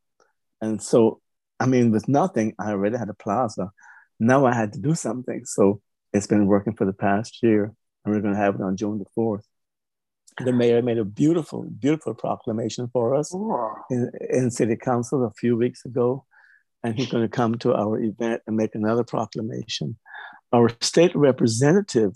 And 0.62 0.82
so, 0.82 1.22
I 1.60 1.65
mean, 1.65 1.91
with 1.91 2.08
nothing, 2.08 2.54
I 2.60 2.72
already 2.72 2.98
had 2.98 3.10
a 3.10 3.15
plaza. 3.15 3.72
Now 4.20 4.46
I 4.46 4.54
had 4.54 4.74
to 4.74 4.80
do 4.80 4.94
something. 4.94 5.46
So 5.46 5.82
it's 6.13 6.28
been 6.28 6.46
working 6.46 6.76
for 6.76 6.86
the 6.86 6.94
past 6.94 7.41
year, 7.41 7.74
and 8.04 8.13
we're 8.13 8.22
going 8.22 8.34
to 8.34 8.39
have 8.39 8.56
it 8.56 8.62
on 8.62 8.78
June 8.78 9.00
the 9.00 9.06
fourth. 9.15 9.48
The 10.39 10.54
mayor 10.54 10.82
made 10.82 10.98
a 10.98 11.06
beautiful, 11.06 11.63
beautiful 11.63 12.13
proclamation 12.13 12.89
for 12.91 13.15
us 13.15 13.34
in, 13.89 14.12
in 14.30 14.50
city 14.50 14.76
council 14.76 15.26
a 15.26 15.32
few 15.32 15.58
weeks 15.58 15.86
ago, 15.86 16.26
and 16.84 16.96
he's 16.96 17.12
going 17.12 17.24
to 17.24 17.30
come 17.30 17.58
to 17.60 17.76
our 17.76 18.00
event 18.00 18.41
and 18.48 18.56
make 18.56 18.74
another 18.74 19.04
proclamation. 19.04 19.98
Our 20.54 20.70
state 20.82 21.15
representative, 21.15 22.13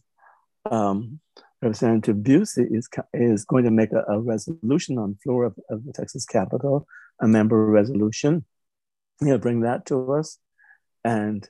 um, 0.69 1.19
Representative 1.61 2.17
Busey, 2.17 2.67
is, 2.75 2.87
is 3.13 3.45
going 3.45 3.65
to 3.65 3.71
make 3.71 3.91
a, 3.91 4.03
a 4.07 4.19
resolution 4.19 4.97
on 4.97 5.11
the 5.11 5.17
floor 5.23 5.45
of, 5.45 5.55
of 5.69 5.85
the 5.85 5.93
Texas 5.93 6.25
Capitol, 6.25 6.87
a 7.21 7.27
member 7.27 7.65
resolution. 7.65 8.45
He'll 9.19 9.37
bring 9.37 9.61
that 9.61 9.85
to 9.87 10.13
us, 10.13 10.37
and 11.03 11.47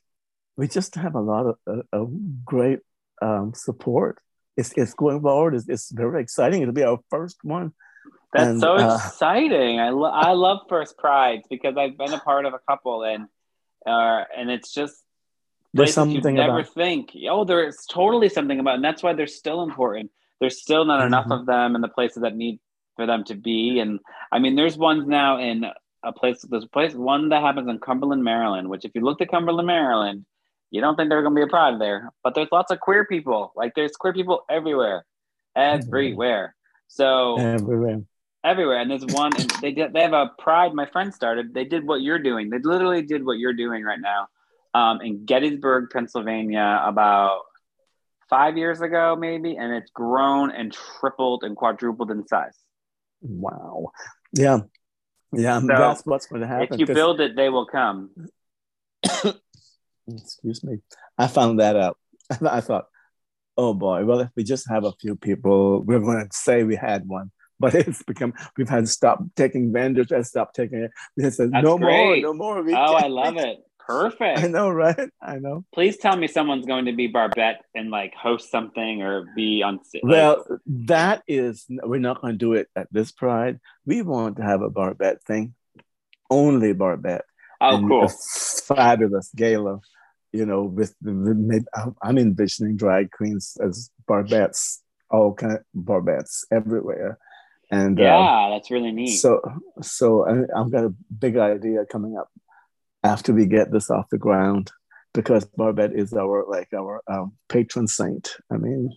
we 0.57 0.67
just 0.67 0.95
have 0.95 1.15
a 1.15 1.21
lot 1.21 1.45
of, 1.45 1.55
of, 1.67 1.85
of 1.93 2.11
great 2.43 2.79
um, 3.21 3.53
support. 3.55 4.19
It's, 4.57 4.71
it's 4.75 4.93
going 4.93 5.21
forward. 5.21 5.55
It's, 5.55 5.67
it's 5.67 5.91
very 5.91 6.21
exciting. 6.21 6.61
It'll 6.61 6.73
be 6.73 6.83
our 6.83 6.99
first 7.09 7.37
one. 7.43 7.73
That's 8.33 8.49
and, 8.51 8.61
so 8.61 8.75
uh, 8.75 8.95
exciting. 8.95 9.79
I, 9.79 9.89
lo- 9.89 10.11
I 10.11 10.31
love 10.33 10.59
First 10.67 10.97
Prides 10.97 11.45
because 11.49 11.77
I've 11.77 11.97
been 11.97 12.13
a 12.13 12.19
part 12.19 12.45
of 12.45 12.53
a 12.53 12.59
couple 12.69 13.03
and 13.03 13.27
uh, 13.85 14.23
and 14.35 14.49
it's 14.49 14.73
just 14.73 14.95
There's 15.73 15.93
something 15.93 16.15
you'd 16.15 16.33
never 16.33 16.59
about 16.59 16.73
think. 16.73 17.11
Oh, 17.29 17.45
there's 17.45 17.85
totally 17.89 18.29
something 18.29 18.59
about, 18.59 18.75
and 18.75 18.83
that's 18.83 19.03
why 19.03 19.13
they're 19.13 19.27
still 19.27 19.61
important. 19.61 20.11
There's 20.39 20.59
still 20.61 20.85
not 20.85 21.05
enough 21.05 21.27
Mhm. 21.27 21.39
of 21.39 21.45
them 21.45 21.75
in 21.75 21.81
the 21.81 21.87
places 21.87 22.23
that 22.23 22.35
need 22.35 22.59
for 22.95 23.05
them 23.05 23.23
to 23.25 23.35
be. 23.35 23.79
And 23.79 23.99
I 24.31 24.39
mean, 24.39 24.55
there's 24.55 24.77
ones 24.77 25.07
now 25.07 25.37
in 25.39 25.65
a 26.03 26.11
place. 26.11 26.41
There's 26.41 26.63
a 26.63 26.67
place 26.67 26.93
one 26.93 27.29
that 27.29 27.41
happens 27.41 27.69
in 27.69 27.79
Cumberland, 27.79 28.23
Maryland. 28.23 28.69
Which, 28.69 28.85
if 28.85 28.91
you 28.95 29.01
look 29.01 29.21
at 29.21 29.29
Cumberland, 29.29 29.67
Maryland, 29.67 30.25
you 30.75 30.81
don't 30.81 30.95
think 30.95 31.09
there's 31.09 31.23
going 31.23 31.33
to 31.33 31.39
be 31.39 31.43
a 31.43 31.47
pride 31.47 31.79
there. 31.79 32.11
But 32.23 32.35
there's 32.35 32.49
lots 32.51 32.71
of 32.71 32.79
queer 32.79 33.05
people. 33.05 33.53
Like 33.55 33.73
there's 33.75 33.95
queer 33.95 34.13
people 34.13 34.43
everywhere, 34.49 35.05
everywhere. 35.55 36.53
So 36.87 37.37
everywhere. 37.39 38.01
everywhere 38.43 38.79
and 38.79 38.91
there's 38.91 39.05
one 39.07 39.31
and 39.39 39.49
they 39.61 39.71
did 39.71 39.91
they 39.91 40.01
have 40.01 40.13
a 40.13 40.31
pride 40.37 40.71
my 40.73 40.85
friend 40.85 41.11
started 41.11 41.51
they 41.53 41.65
did 41.65 41.83
what 41.83 42.01
you're 42.01 42.19
doing 42.19 42.49
they 42.51 42.59
literally 42.59 43.01
did 43.01 43.25
what 43.25 43.39
you're 43.39 43.53
doing 43.53 43.83
right 43.83 43.99
now 43.99 44.27
um, 44.75 45.01
in 45.01 45.25
gettysburg 45.25 45.89
pennsylvania 45.91 46.79
about 46.85 47.41
five 48.29 48.55
years 48.55 48.81
ago 48.81 49.15
maybe 49.19 49.57
and 49.57 49.73
it's 49.73 49.89
grown 49.89 50.51
and 50.51 50.71
tripled 50.71 51.43
and 51.43 51.55
quadrupled 51.57 52.11
in 52.11 52.25
size 52.27 52.57
Wow. 53.21 53.91
Yeah. 54.33 54.59
Yeah. 55.33 55.59
So, 55.59 55.67
that's 55.67 56.05
what's 56.05 56.27
going 56.27 56.41
to 56.41 56.47
happen. 56.47 56.67
if 56.71 56.79
you 56.79 56.85
build 56.85 57.19
it 57.19 57.35
they 57.35 57.49
will 57.49 57.65
come 57.65 58.11
excuse 60.07 60.63
me. 60.63 60.79
I 61.17 61.27
found 61.27 61.59
that 61.59 61.75
out. 61.75 61.97
I 62.41 62.61
thought, 62.61 62.85
oh 63.57 63.73
boy, 63.73 64.05
well, 64.05 64.19
if 64.19 64.29
we 64.35 64.43
just 64.43 64.69
have 64.69 64.83
a 64.83 64.93
few 65.01 65.15
people, 65.15 65.81
we're 65.81 65.99
going 65.99 66.27
to 66.27 66.35
say 66.35 66.63
we 66.63 66.75
had 66.75 67.07
one. 67.07 67.31
But 67.59 67.73
it's 67.75 68.03
become, 68.03 68.33
we've 68.57 68.69
had 68.69 68.85
to 68.85 68.91
stop 68.91 69.23
taking 69.35 69.71
vendors 69.71 70.11
and 70.11 70.25
stop 70.25 70.53
taking 70.53 70.79
it. 70.79 70.91
We 71.15 71.29
said, 71.29 71.51
no 71.51 71.77
great. 71.77 72.23
more, 72.23 72.33
no 72.33 72.33
more. 72.33 72.61
We 72.61 72.73
oh 72.73 72.93
i 72.93 73.07
love 73.07 73.37
it 73.37 73.59
Perfect. 73.87 74.39
I 74.39 74.47
know, 74.47 74.69
right? 74.69 75.09
I 75.21 75.37
know. 75.37 75.63
Please 75.71 75.97
tell 75.97 76.15
me 76.15 76.27
someone's 76.27 76.65
going 76.65 76.85
to 76.85 76.93
be 76.93 77.05
Barbette 77.05 77.61
and 77.75 77.91
like 77.91 78.15
host 78.15 78.49
something 78.49 79.03
or 79.03 79.25
be 79.35 79.61
on. 79.61 79.79
Well, 80.01 80.43
that 80.65 81.21
is 81.27 81.65
we're 81.69 81.99
not 81.99 82.19
going 82.19 82.33
to 82.33 82.37
do 82.37 82.53
it 82.53 82.67
at 82.75 82.87
this 82.91 83.11
Pride. 83.11 83.59
We 83.85 84.01
want 84.01 84.37
to 84.37 84.43
have 84.43 84.63
a 84.63 84.71
Barbette 84.71 85.23
thing, 85.23 85.53
only 86.31 86.73
Barbette. 86.73 87.25
Oh, 87.61 87.77
and 87.77 87.87
cool! 87.87 88.11
fabulous 88.65 89.29
gala, 89.35 89.79
you 90.35 90.45
know. 90.45 90.63
With 90.63 90.95
the, 91.01 91.65
I'm 92.01 92.17
envisioning 92.17 92.75
drag 92.75 93.11
queens 93.11 93.57
as 93.63 93.89
Barbettes, 94.07 94.79
all 95.09 95.33
kind 95.33 95.53
of 95.53 95.63
Barbettes 95.75 96.43
everywhere. 96.51 97.17
And 97.71 97.97
yeah, 97.97 98.17
um, 98.17 98.51
that's 98.51 98.69
really 98.69 98.91
neat. 98.91 99.17
So, 99.17 99.41
so 99.81 100.27
I, 100.27 100.59
I've 100.59 100.71
got 100.71 100.85
a 100.85 100.93
big 101.17 101.37
idea 101.37 101.85
coming 101.85 102.17
up 102.17 102.29
after 103.03 103.33
we 103.33 103.45
get 103.45 103.71
this 103.71 103.89
off 103.89 104.09
the 104.09 104.17
ground 104.17 104.71
because 105.13 105.45
Barbette 105.45 105.93
is 105.93 106.13
our 106.13 106.45
like 106.47 106.73
our 106.73 107.01
um, 107.07 107.33
patron 107.49 107.87
saint. 107.87 108.35
I 108.51 108.57
mean, 108.57 108.95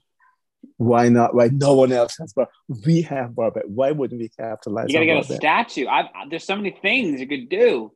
why 0.77 1.09
not? 1.09 1.35
Why 1.35 1.49
no 1.53 1.75
one 1.75 1.93
else 1.93 2.17
has 2.19 2.33
Barbette? 2.33 2.53
We 2.85 3.03
have 3.03 3.35
Barbette. 3.35 3.69
Why 3.69 3.93
wouldn't 3.93 4.21
we 4.21 4.29
capitalize? 4.29 4.89
You 4.89 4.95
gotta 4.95 5.07
get 5.07 5.15
Barbette? 5.15 5.31
a 5.31 5.37
statue. 5.37 5.87
I've, 5.87 6.07
there's 6.29 6.45
so 6.45 6.57
many 6.57 6.71
things 6.71 7.21
you 7.21 7.27
could 7.27 7.49
do. 7.49 7.93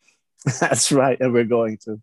That's 0.60 0.90
right, 0.92 1.18
and 1.20 1.32
we're 1.32 1.44
going 1.44 1.78
to. 1.84 2.00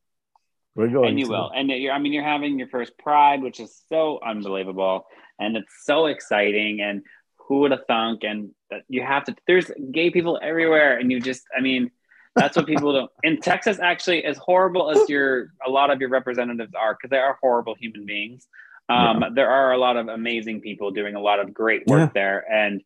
We're 0.77 0.87
going. 0.87 1.09
And 1.09 1.19
you 1.19 1.25
to. 1.25 1.31
will. 1.31 1.51
And 1.53 1.69
you're. 1.69 1.91
I 1.91 1.99
mean, 1.99 2.13
you're 2.13 2.23
having 2.23 2.57
your 2.57 2.69
first 2.69 2.97
Pride, 2.97 3.41
which 3.41 3.59
is 3.59 3.81
so 3.89 4.19
unbelievable, 4.25 5.05
and 5.39 5.57
it's 5.57 5.73
so 5.83 6.05
exciting. 6.05 6.81
And 6.81 7.01
who 7.35 7.59
would 7.61 7.71
have 7.71 7.85
thunk? 7.87 8.23
And 8.23 8.51
that 8.69 8.83
you 8.87 9.01
have 9.01 9.25
to. 9.25 9.35
There's 9.47 9.69
gay 9.91 10.11
people 10.11 10.39
everywhere, 10.41 10.97
and 10.97 11.11
you 11.11 11.19
just. 11.19 11.43
I 11.57 11.61
mean 11.61 11.91
that's 12.37 12.55
what 12.55 12.67
people 12.67 12.93
don't. 12.93 13.11
In 13.23 13.41
Texas, 13.41 13.79
actually, 13.79 14.23
as 14.23 14.37
horrible 14.37 14.91
as 14.91 15.09
your 15.09 15.51
a 15.65 15.69
lot 15.69 15.89
of 15.89 15.99
your 15.99 16.09
representatives 16.09 16.73
are, 16.79 16.93
because 16.93 17.09
they 17.09 17.17
are 17.17 17.37
horrible 17.41 17.75
human 17.75 18.05
beings. 18.05 18.47
Um, 18.89 19.21
yeah. 19.21 19.29
There 19.33 19.49
are 19.49 19.73
a 19.73 19.77
lot 19.77 19.97
of 19.97 20.07
amazing 20.07 20.61
people 20.61 20.91
doing 20.91 21.15
a 21.15 21.19
lot 21.19 21.39
of 21.39 21.53
great 21.53 21.85
work 21.87 22.11
yeah. 22.15 22.21
there, 22.21 22.51
and 22.51 22.81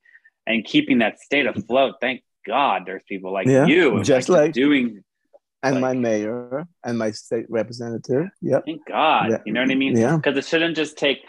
and 0.47 0.65
keeping 0.65 0.99
that 0.99 1.19
state 1.19 1.45
afloat. 1.45 1.95
Thank 2.01 2.23
God, 2.47 2.83
there's 2.85 3.03
people 3.07 3.31
like 3.31 3.47
yeah. 3.47 3.65
you, 3.65 4.01
just 4.03 4.29
like, 4.29 4.39
like 4.39 4.53
doing. 4.53 5.03
And 5.63 5.75
like, 5.75 5.81
my 5.81 5.93
mayor 5.93 6.67
and 6.83 6.97
my 6.97 7.11
state 7.11 7.45
representative. 7.49 8.29
Yeah. 8.41 8.61
Thank 8.65 8.85
God. 8.87 9.29
Yeah. 9.29 9.37
You 9.45 9.53
know 9.53 9.61
what 9.61 9.71
I 9.71 9.75
mean? 9.75 9.95
Yeah. 9.95 10.15
Because 10.15 10.37
it 10.37 10.45
shouldn't 10.45 10.75
just 10.75 10.97
take 10.97 11.19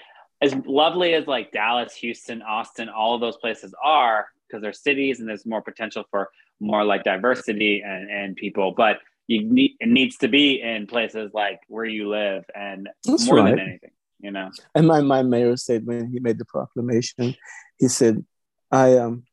as 0.41 0.55
lovely 0.67 1.15
as 1.15 1.27
like 1.27 1.53
Dallas, 1.53 1.95
Houston, 1.97 2.43
Austin, 2.43 2.89
all 2.89 3.15
of 3.15 3.21
those 3.21 3.37
places 3.37 3.75
are, 3.85 4.27
because 4.49 4.63
they're 4.63 4.73
cities 4.73 5.21
and 5.21 5.29
there's 5.29 5.47
more 5.47 5.63
potential 5.63 6.05
for 6.11 6.31
more 6.61 6.85
like 6.85 7.05
diversity 7.05 7.83
and, 7.85 8.11
and 8.11 8.37
people, 8.37 8.73
but 8.77 8.99
you 9.27 9.45
need 9.45 9.77
it 9.81 9.89
needs 9.89 10.17
to 10.19 10.29
be 10.29 10.61
in 10.61 10.87
places 10.87 11.31
like 11.33 11.61
where 11.69 11.85
you 11.85 12.09
live 12.09 12.45
and 12.55 12.89
That's 13.05 13.27
more 13.27 13.37
right. 13.37 13.51
than 13.51 13.61
anything, 13.61 13.91
you 14.21 14.31
know. 14.31 14.51
And 14.75 14.87
my, 14.87 15.01
my 15.01 15.23
mayor 15.23 15.57
said 15.57 15.87
when 15.87 16.11
he 16.11 16.19
made 16.19 16.39
the 16.39 16.45
proclamation, 16.45 17.35
he 17.79 17.89
said, 17.89 18.25
I 18.71 18.97
um 18.97 19.25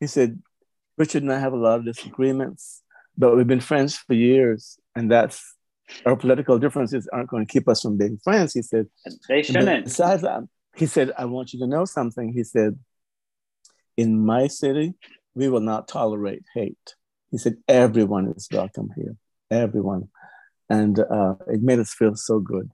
he 0.00 0.06
said, 0.06 0.40
Richard 0.96 1.22
and 1.22 1.32
I 1.32 1.38
have 1.38 1.52
a 1.52 1.56
lot 1.56 1.78
of 1.78 1.84
disagreements, 1.84 2.82
but 3.18 3.36
we've 3.36 3.46
been 3.46 3.60
friends 3.60 3.96
for 3.96 4.14
years, 4.14 4.78
and 4.94 5.10
that's 5.10 5.54
our 6.06 6.16
political 6.16 6.58
differences 6.58 7.08
aren't 7.12 7.28
going 7.28 7.46
to 7.46 7.52
keep 7.52 7.68
us 7.68 7.82
from 7.82 7.98
being 7.98 8.18
friends. 8.24 8.54
He 8.54 8.62
said, 8.62 8.86
They 9.28 9.42
shouldn't. 9.42 9.84
Besides 9.84 10.22
that, 10.22 10.42
he 10.76 10.86
said, 10.86 11.12
I 11.18 11.26
want 11.26 11.52
you 11.52 11.58
to 11.60 11.66
know 11.66 11.84
something. 11.84 12.32
He 12.32 12.44
said, 12.44 12.78
In 13.96 14.24
my 14.24 14.46
city, 14.46 14.94
we 15.34 15.48
will 15.48 15.60
not 15.60 15.88
tolerate 15.88 16.42
hate. 16.54 16.94
He 17.30 17.38
said, 17.38 17.56
everyone 17.68 18.32
is 18.36 18.48
welcome 18.50 18.90
here, 18.96 19.16
everyone. 19.50 20.08
And 20.70 20.98
uh, 20.98 21.34
it 21.46 21.62
made 21.62 21.78
us 21.78 21.94
feel 21.94 22.14
so 22.16 22.40
good. 22.40 22.70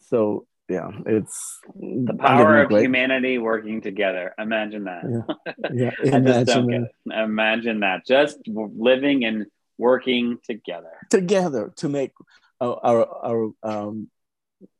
So, 0.00 0.46
yeah, 0.68 0.90
it's 1.06 1.60
the 1.74 2.14
power 2.18 2.62
of 2.62 2.70
humanity 2.70 3.38
working 3.38 3.80
together. 3.80 4.34
Imagine 4.38 4.84
that. 4.84 5.04
Yeah, 5.10 5.90
yeah. 6.04 6.16
imagine 6.16 6.88
that. 7.06 7.22
Imagine 7.24 7.80
that. 7.80 8.06
Just 8.06 8.38
living 8.46 9.24
and 9.24 9.46
working 9.78 10.38
together. 10.44 10.92
Together 11.10 11.72
to 11.76 11.88
make 11.88 12.12
our, 12.60 12.78
our, 12.82 13.24
our 13.24 13.50
um, 13.62 14.10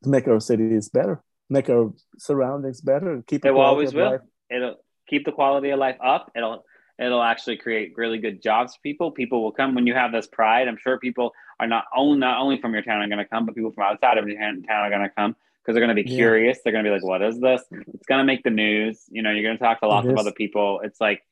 to 0.02 0.08
make 0.08 0.26
our 0.26 0.40
cities 0.40 0.88
better, 0.88 1.22
make 1.48 1.70
our 1.70 1.92
surroundings 2.18 2.80
better, 2.80 3.22
keep 3.26 3.44
it 3.44 3.52
always 3.52 3.94
will. 3.94 4.12
Life. 4.12 4.20
It'll 4.50 4.76
keep 5.08 5.24
the 5.24 5.32
quality 5.32 5.70
of 5.70 5.78
life 5.78 5.96
up. 6.04 6.32
It'll 6.34 6.64
it'll 6.98 7.22
actually 7.22 7.56
create 7.56 7.92
really 7.96 8.18
good 8.18 8.42
jobs 8.42 8.74
for 8.74 8.80
people. 8.82 9.10
People 9.12 9.42
will 9.42 9.52
come 9.52 9.74
when 9.74 9.86
you 9.86 9.94
have 9.94 10.12
this 10.12 10.26
pride. 10.26 10.68
I'm 10.68 10.78
sure 10.78 10.98
people 10.98 11.32
are 11.60 11.66
not 11.66 11.84
only 11.94 12.18
not 12.18 12.40
only 12.40 12.60
from 12.60 12.72
your 12.72 12.82
town 12.82 13.02
are 13.02 13.08
going 13.08 13.18
to 13.18 13.24
come, 13.24 13.46
but 13.46 13.54
people 13.54 13.72
from 13.72 13.84
outside 13.84 14.18
of 14.18 14.28
your 14.28 14.38
town 14.38 14.64
are 14.68 14.90
going 14.90 15.02
to 15.02 15.10
come 15.10 15.36
because 15.62 15.74
they're 15.74 15.84
going 15.84 15.96
to 15.96 16.02
be 16.02 16.08
curious. 16.08 16.58
They're 16.62 16.72
going 16.72 16.84
to 16.84 16.90
be 16.90 16.94
like, 16.94 17.04
"What 17.04 17.22
is 17.22 17.38
this?" 17.40 17.62
It's 17.70 18.06
going 18.06 18.18
to 18.18 18.24
make 18.24 18.42
the 18.42 18.50
news. 18.50 19.04
You 19.10 19.22
know, 19.22 19.30
you're 19.30 19.44
going 19.44 19.58
to 19.58 19.62
talk 19.62 19.80
to 19.80 19.88
lots 19.88 20.08
of 20.08 20.16
other 20.16 20.32
people. 20.32 20.80
It's 20.82 21.00
like, 21.00 21.22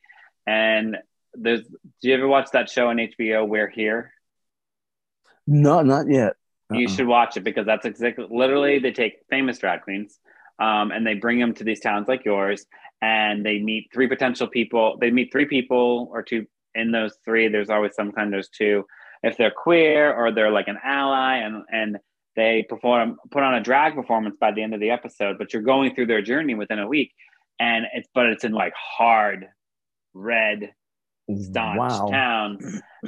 and 0.47 0.99
there's. 1.39 1.63
Do 1.63 2.09
you 2.09 2.15
ever 2.15 2.29
watch 2.29 2.51
that 2.53 2.71
show 2.71 2.89
on 2.89 2.97
HBO? 2.97 3.47
We're 3.47 3.69
here. 3.69 4.13
No, 5.47 5.83
not 5.83 6.11
yet. 6.11 6.35
Uh-uh. 6.71 6.79
You 6.79 6.89
should 6.89 7.07
watch 7.07 7.37
it 7.37 7.45
because 7.45 7.67
that's 7.67 7.87
exactly 7.87 8.27
literally 8.29 8.79
they 8.79 8.93
take 8.93 9.19
famous 9.31 9.59
drag 9.59 9.83
queens 9.83 10.19
um, 10.59 10.91
and 10.91 11.07
they 11.07 11.15
bring 11.15 11.39
them 11.39 11.55
to 11.55 11.65
these 11.65 11.81
towns 11.81 12.09
like 12.09 12.25
yours 12.25 12.67
and 13.03 13.45
they 13.45 13.59
meet 13.59 13.91
three 13.93 14.09
potential 14.09 14.47
people. 14.47 14.97
They 15.01 15.11
meet 15.11 15.31
three 15.31 15.47
people 15.47 16.09
or 16.11 16.23
two 16.23 16.47
in 16.75 16.93
those 16.93 17.17
three. 17.25 17.49
There's 17.49 17.71
always 17.71 17.95
some 17.95 18.13
kind. 18.13 18.29
Of 18.29 18.33
there's 18.33 18.49
two. 18.49 18.85
If 19.23 19.37
they're 19.37 19.51
queer 19.51 20.13
or 20.13 20.33
they're 20.33 20.51
like 20.51 20.69
an 20.69 20.79
ally, 20.83 21.37
and 21.37 21.63
and 21.71 21.99
they 22.37 22.65
perform 22.69 23.19
put 23.31 23.43
on 23.43 23.55
a 23.55 23.63
drag 23.63 23.95
performance 23.95 24.37
by 24.41 24.53
the 24.53 24.63
end 24.63 24.75
of 24.75 24.81
the 24.81 24.91
episode. 24.91 25.39
But 25.39 25.53
you're 25.53 25.63
going 25.63 25.95
through 25.95 26.07
their 26.07 26.23
journey 26.23 26.55
within 26.55 26.79
a 26.79 26.89
week, 26.89 27.13
and 27.59 27.87
it's 27.95 28.09
but 28.15 28.27
it's 28.27 28.45
in 28.45 28.53
like 28.53 28.73
hard, 28.75 29.47
red, 30.15 30.73
wow. 31.29 32.09
town, 32.11 32.59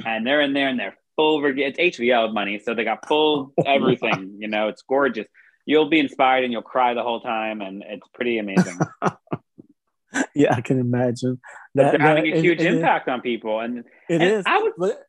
and 0.05 0.25
they're 0.25 0.41
in 0.41 0.53
there 0.53 0.67
and 0.67 0.79
they're 0.79 0.97
full. 1.15 1.43
It's 1.45 1.79
HBO 1.79 2.33
money, 2.33 2.59
so 2.63 2.73
they 2.73 2.83
got 2.83 3.07
full 3.07 3.53
everything. 3.65 4.35
you 4.39 4.47
know, 4.47 4.67
it's 4.67 4.81
gorgeous. 4.83 5.27
You'll 5.65 5.89
be 5.89 5.99
inspired 5.99 6.43
and 6.43 6.51
you'll 6.51 6.61
cry 6.61 6.93
the 6.93 7.03
whole 7.03 7.21
time, 7.21 7.61
and 7.61 7.83
it's 7.85 8.07
pretty 8.13 8.39
amazing. 8.39 8.79
yeah, 10.35 10.55
I 10.55 10.61
can 10.61 10.79
imagine. 10.79 11.39
That, 11.75 11.91
they're 11.91 12.07
having 12.07 12.33
a 12.33 12.41
huge 12.41 12.61
it, 12.61 12.73
impact 12.73 13.07
on 13.07 13.21
people, 13.21 13.59
and 13.59 13.79
it 13.79 13.85
and 14.09 14.23
is. 14.23 14.43
I 14.47 14.57
would. 14.59 14.73
But, 14.77 15.03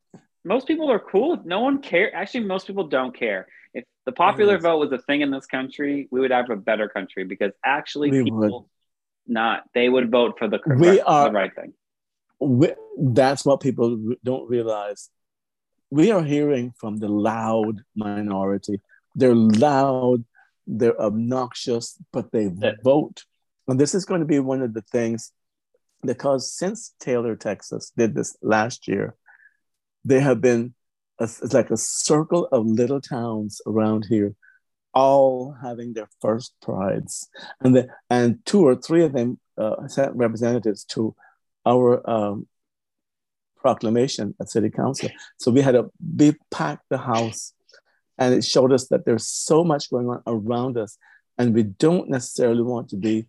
most 0.45 0.67
people 0.67 0.91
are 0.91 0.99
cool. 0.99 1.41
No 1.45 1.61
one 1.61 1.83
care. 1.83 2.15
Actually, 2.15 2.45
most 2.45 2.67
people 2.67 2.89
don't 2.89 3.17
care. 3.17 3.47
If 3.75 3.85
the 4.07 4.13
popular 4.13 4.59
vote 4.59 4.79
was 4.79 4.93
a 4.93 4.99
thing 4.99 5.21
in 5.21 5.31
this 5.31 5.47
country, 5.47 6.09
we 6.11 6.21
would 6.21 6.31
have 6.31 6.51
a 6.51 6.57
better 6.57 6.89
country 6.89 7.25
because 7.25 7.53
actually, 7.65 8.11
we 8.11 8.25
people 8.25 8.41
would. 8.41 8.65
not 9.27 9.65
they 9.75 9.89
would 9.89 10.11
vote 10.11 10.39
for 10.39 10.49
the 10.49 10.59
correct, 10.59 10.81
we 10.81 11.01
are, 11.01 11.27
the 11.27 11.33
right 11.33 11.55
thing. 11.55 11.73
We, 12.41 12.73
that's 12.99 13.45
what 13.45 13.61
people 13.61 14.15
don't 14.25 14.49
realize. 14.49 15.11
We 15.91 16.11
are 16.11 16.23
hearing 16.23 16.73
from 16.79 16.99
the 16.99 17.09
loud 17.09 17.83
minority. 17.95 18.81
They're 19.15 19.35
loud. 19.35 20.25
They're 20.67 21.01
obnoxious, 21.01 21.97
but 22.13 22.31
they 22.33 22.51
yeah. 22.55 22.73
vote 22.83 23.25
and 23.71 23.79
this 23.79 23.95
is 23.95 24.05
going 24.05 24.21
to 24.21 24.27
be 24.27 24.41
one 24.41 24.63
of 24.63 24.75
the 24.75 24.83
things 24.83 25.33
because 26.03 26.53
since 26.53 26.93
Taylor, 26.99 27.37
Texas 27.37 27.93
did 27.97 28.17
this 28.17 28.37
last 28.43 28.89
year, 28.89 29.15
there 30.05 30.21
have 30.21 30.41
been 30.41 30.75
a, 31.21 31.25
it's 31.25 31.55
like 31.55 31.71
a 31.71 31.77
circle 31.77 32.49
of 32.51 32.67
little 32.67 33.01
towns 33.01 33.61
around 33.67 34.07
here, 34.09 34.35
all 34.93 35.55
having 35.63 35.93
their 35.93 36.09
first 36.21 36.55
prides, 36.61 37.29
and 37.61 37.77
the, 37.77 37.87
and 38.09 38.45
two 38.45 38.67
or 38.67 38.75
three 38.75 39.05
of 39.05 39.13
them 39.13 39.39
uh, 39.57 39.87
sent 39.87 40.17
representatives 40.17 40.85
to 40.87 41.15
our 41.67 42.09
um, 42.09 42.47
proclamation 43.57 44.35
at 44.41 44.51
City 44.51 44.71
Council. 44.71 45.11
So 45.37 45.51
we 45.51 45.61
had 45.61 45.75
a 45.75 45.91
big 46.17 46.37
pack 46.51 46.81
the 46.89 46.99
house, 46.99 47.53
and 48.19 48.35
it 48.35 48.45
showed 48.45 48.73
us 48.73 48.89
that 48.89 49.05
there's 49.05 49.27
so 49.27 49.65
much 49.65 49.91
going 49.91 50.09
on 50.09 50.23
around 50.27 50.79
us, 50.79 50.97
and 51.39 51.55
we 51.55 51.65
don't 51.65 52.09
necessarily 52.09 52.63
want 52.63 52.89
to 52.91 52.97
be 52.97 53.27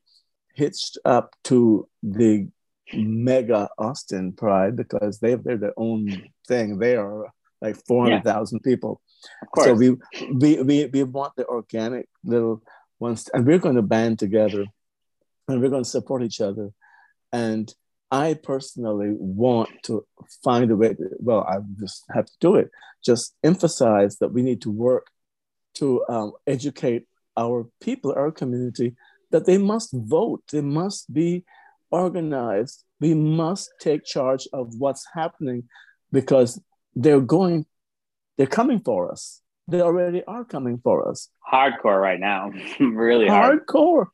hitched 0.53 0.97
up 1.05 1.35
to 1.45 1.87
the 2.03 2.47
mega 2.93 3.69
Austin 3.77 4.33
Pride 4.33 4.75
because 4.75 5.19
they 5.19 5.35
they're 5.35 5.57
their 5.57 5.73
own 5.77 6.29
thing. 6.47 6.77
They 6.77 6.95
are 6.95 7.31
like 7.61 7.77
four 7.87 8.05
hundred 8.05 8.23
thousand 8.23 8.61
yeah. 8.63 8.71
people. 8.71 9.01
So 9.57 9.73
we, 9.73 9.91
we 10.33 10.61
we 10.61 10.85
we 10.85 11.03
want 11.03 11.35
the 11.35 11.45
organic 11.45 12.07
little 12.23 12.61
ones, 12.99 13.29
and 13.33 13.45
we're 13.45 13.59
going 13.59 13.75
to 13.75 13.81
band 13.81 14.19
together, 14.19 14.65
and 15.47 15.61
we're 15.61 15.69
going 15.69 15.83
to 15.83 15.89
support 15.89 16.23
each 16.23 16.41
other. 16.41 16.71
And 17.31 17.73
I 18.11 18.33
personally 18.33 19.13
want 19.17 19.69
to 19.83 20.05
find 20.43 20.69
a 20.69 20.75
way. 20.75 20.93
To, 20.93 21.09
well, 21.19 21.41
I 21.47 21.57
just 21.79 22.03
have 22.13 22.25
to 22.25 22.33
do 22.39 22.55
it. 22.55 22.69
Just 23.03 23.35
emphasize 23.43 24.17
that 24.17 24.33
we 24.33 24.41
need 24.41 24.61
to 24.63 24.71
work 24.71 25.07
to 25.75 26.03
um, 26.09 26.33
educate 26.45 27.05
our 27.37 27.67
people, 27.79 28.13
our 28.15 28.31
community, 28.31 28.95
that 29.31 29.45
they 29.45 29.57
must 29.57 29.91
vote, 29.93 30.43
they 30.51 30.61
must 30.61 31.11
be 31.13 31.45
organized, 31.89 32.83
we 32.99 33.13
must 33.13 33.71
take 33.79 34.03
charge 34.03 34.47
of 34.53 34.75
what's 34.77 35.05
happening 35.13 35.63
because 36.11 36.61
they're 36.95 37.21
going 37.21 37.65
they're 38.37 38.47
coming 38.47 38.79
for 38.79 39.11
us. 39.11 39.41
They 39.67 39.81
already 39.81 40.23
are 40.25 40.43
coming 40.43 40.79
for 40.83 41.07
us. 41.07 41.29
Hardcore 41.51 42.01
right 42.01 42.19
now, 42.19 42.51
really 42.79 43.27
hard. 43.27 43.65
Hardcore. 43.67 44.07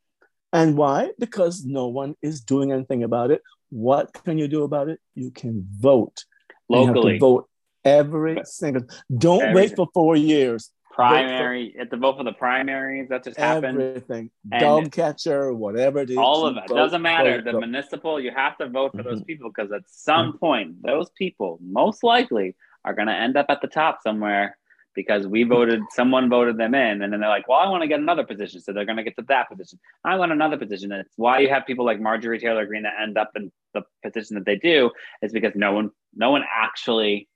And 0.54 0.78
why? 0.78 1.12
Because 1.20 1.66
no 1.66 1.88
one 1.88 2.16
is 2.22 2.42
doing 2.42 2.72
anything 2.72 3.04
about 3.04 3.32
it. 3.32 3.42
What 3.70 4.14
can 4.26 4.38
you 4.38 4.48
do 4.48 4.64
about 4.64 4.90
it? 4.90 5.00
You 5.16 5.32
can 5.32 5.68
vote. 5.80 6.26
Locally. 6.70 7.18
vote 7.18 7.50
every 7.86 8.42
single. 8.44 8.84
Don't 9.16 9.42
every, 9.42 9.56
wait 9.56 9.76
for 9.76 9.88
four 9.94 10.16
years. 10.16 10.72
Primary. 10.92 11.74
You 11.74 11.80
have 11.80 11.90
to 11.92 11.98
vote 11.98 12.18
for 12.18 12.24
the 12.24 12.34
primaries. 12.34 13.08
That 13.10 13.24
just 13.24 13.38
happened. 13.38 13.80
Everything. 13.80 14.32
Dog 14.60 14.92
catcher, 14.92 15.54
whatever 15.54 16.00
it 16.00 16.10
is. 16.10 16.18
All 16.18 16.46
of 16.46 16.58
it. 16.58 16.64
Vote, 16.68 16.76
Doesn't 16.76 17.02
matter. 17.02 17.38
Vote, 17.38 17.46
the 17.46 17.52
vote. 17.54 17.60
municipal, 17.60 18.20
you 18.20 18.32
have 18.36 18.58
to 18.58 18.68
vote 18.68 18.92
for 18.92 18.98
mm-hmm. 18.98 19.10
those 19.10 19.24
people 19.24 19.52
because 19.56 19.72
at 19.72 19.84
some 19.88 20.30
mm-hmm. 20.30 20.38
point, 20.38 20.84
those 20.84 21.10
people 21.12 21.60
most 21.62 22.04
likely 22.04 22.56
are 22.84 22.94
going 22.94 23.08
to 23.08 23.14
end 23.14 23.38
up 23.38 23.46
at 23.50 23.62
the 23.62 23.68
top 23.68 24.00
somewhere 24.02 24.58
because 24.98 25.28
we 25.28 25.44
voted, 25.44 25.80
someone 25.92 26.28
voted 26.28 26.58
them 26.58 26.74
in, 26.74 27.04
and 27.04 27.14
then 27.14 27.20
they're 27.20 27.30
like, 27.30 27.48
well, 27.48 27.60
I 27.60 27.70
want 27.70 27.84
to 27.84 27.88
get 27.88 28.00
another 28.00 28.26
position. 28.26 28.60
So 28.60 28.74
they're 28.74 28.84
going 28.84 28.98
to 28.98 29.04
get 29.04 29.16
to 29.18 29.26
that 29.28 29.48
position. 29.48 29.80
I 30.04 30.16
want 30.16 30.32
another 30.32 30.58
position. 30.58 30.92
And 30.92 31.02
it's 31.02 31.14
why 31.16 31.38
you 31.38 31.50
have 31.50 31.68
people 31.68 31.86
like 31.86 32.02
Marjorie 32.02 32.40
Taylor 32.40 32.66
Greene 32.66 32.82
that 32.84 32.96
end 33.00 33.16
up 33.16 33.30
in 33.36 33.52
the 33.76 33.84
position 34.04 34.36
that 34.38 34.46
they 34.46 34.56
do, 34.58 34.90
is 35.22 35.32
because 35.32 35.54
no 35.56 35.72
one, 35.72 35.92
no 36.16 36.32
one 36.32 36.44
actually 36.52 37.30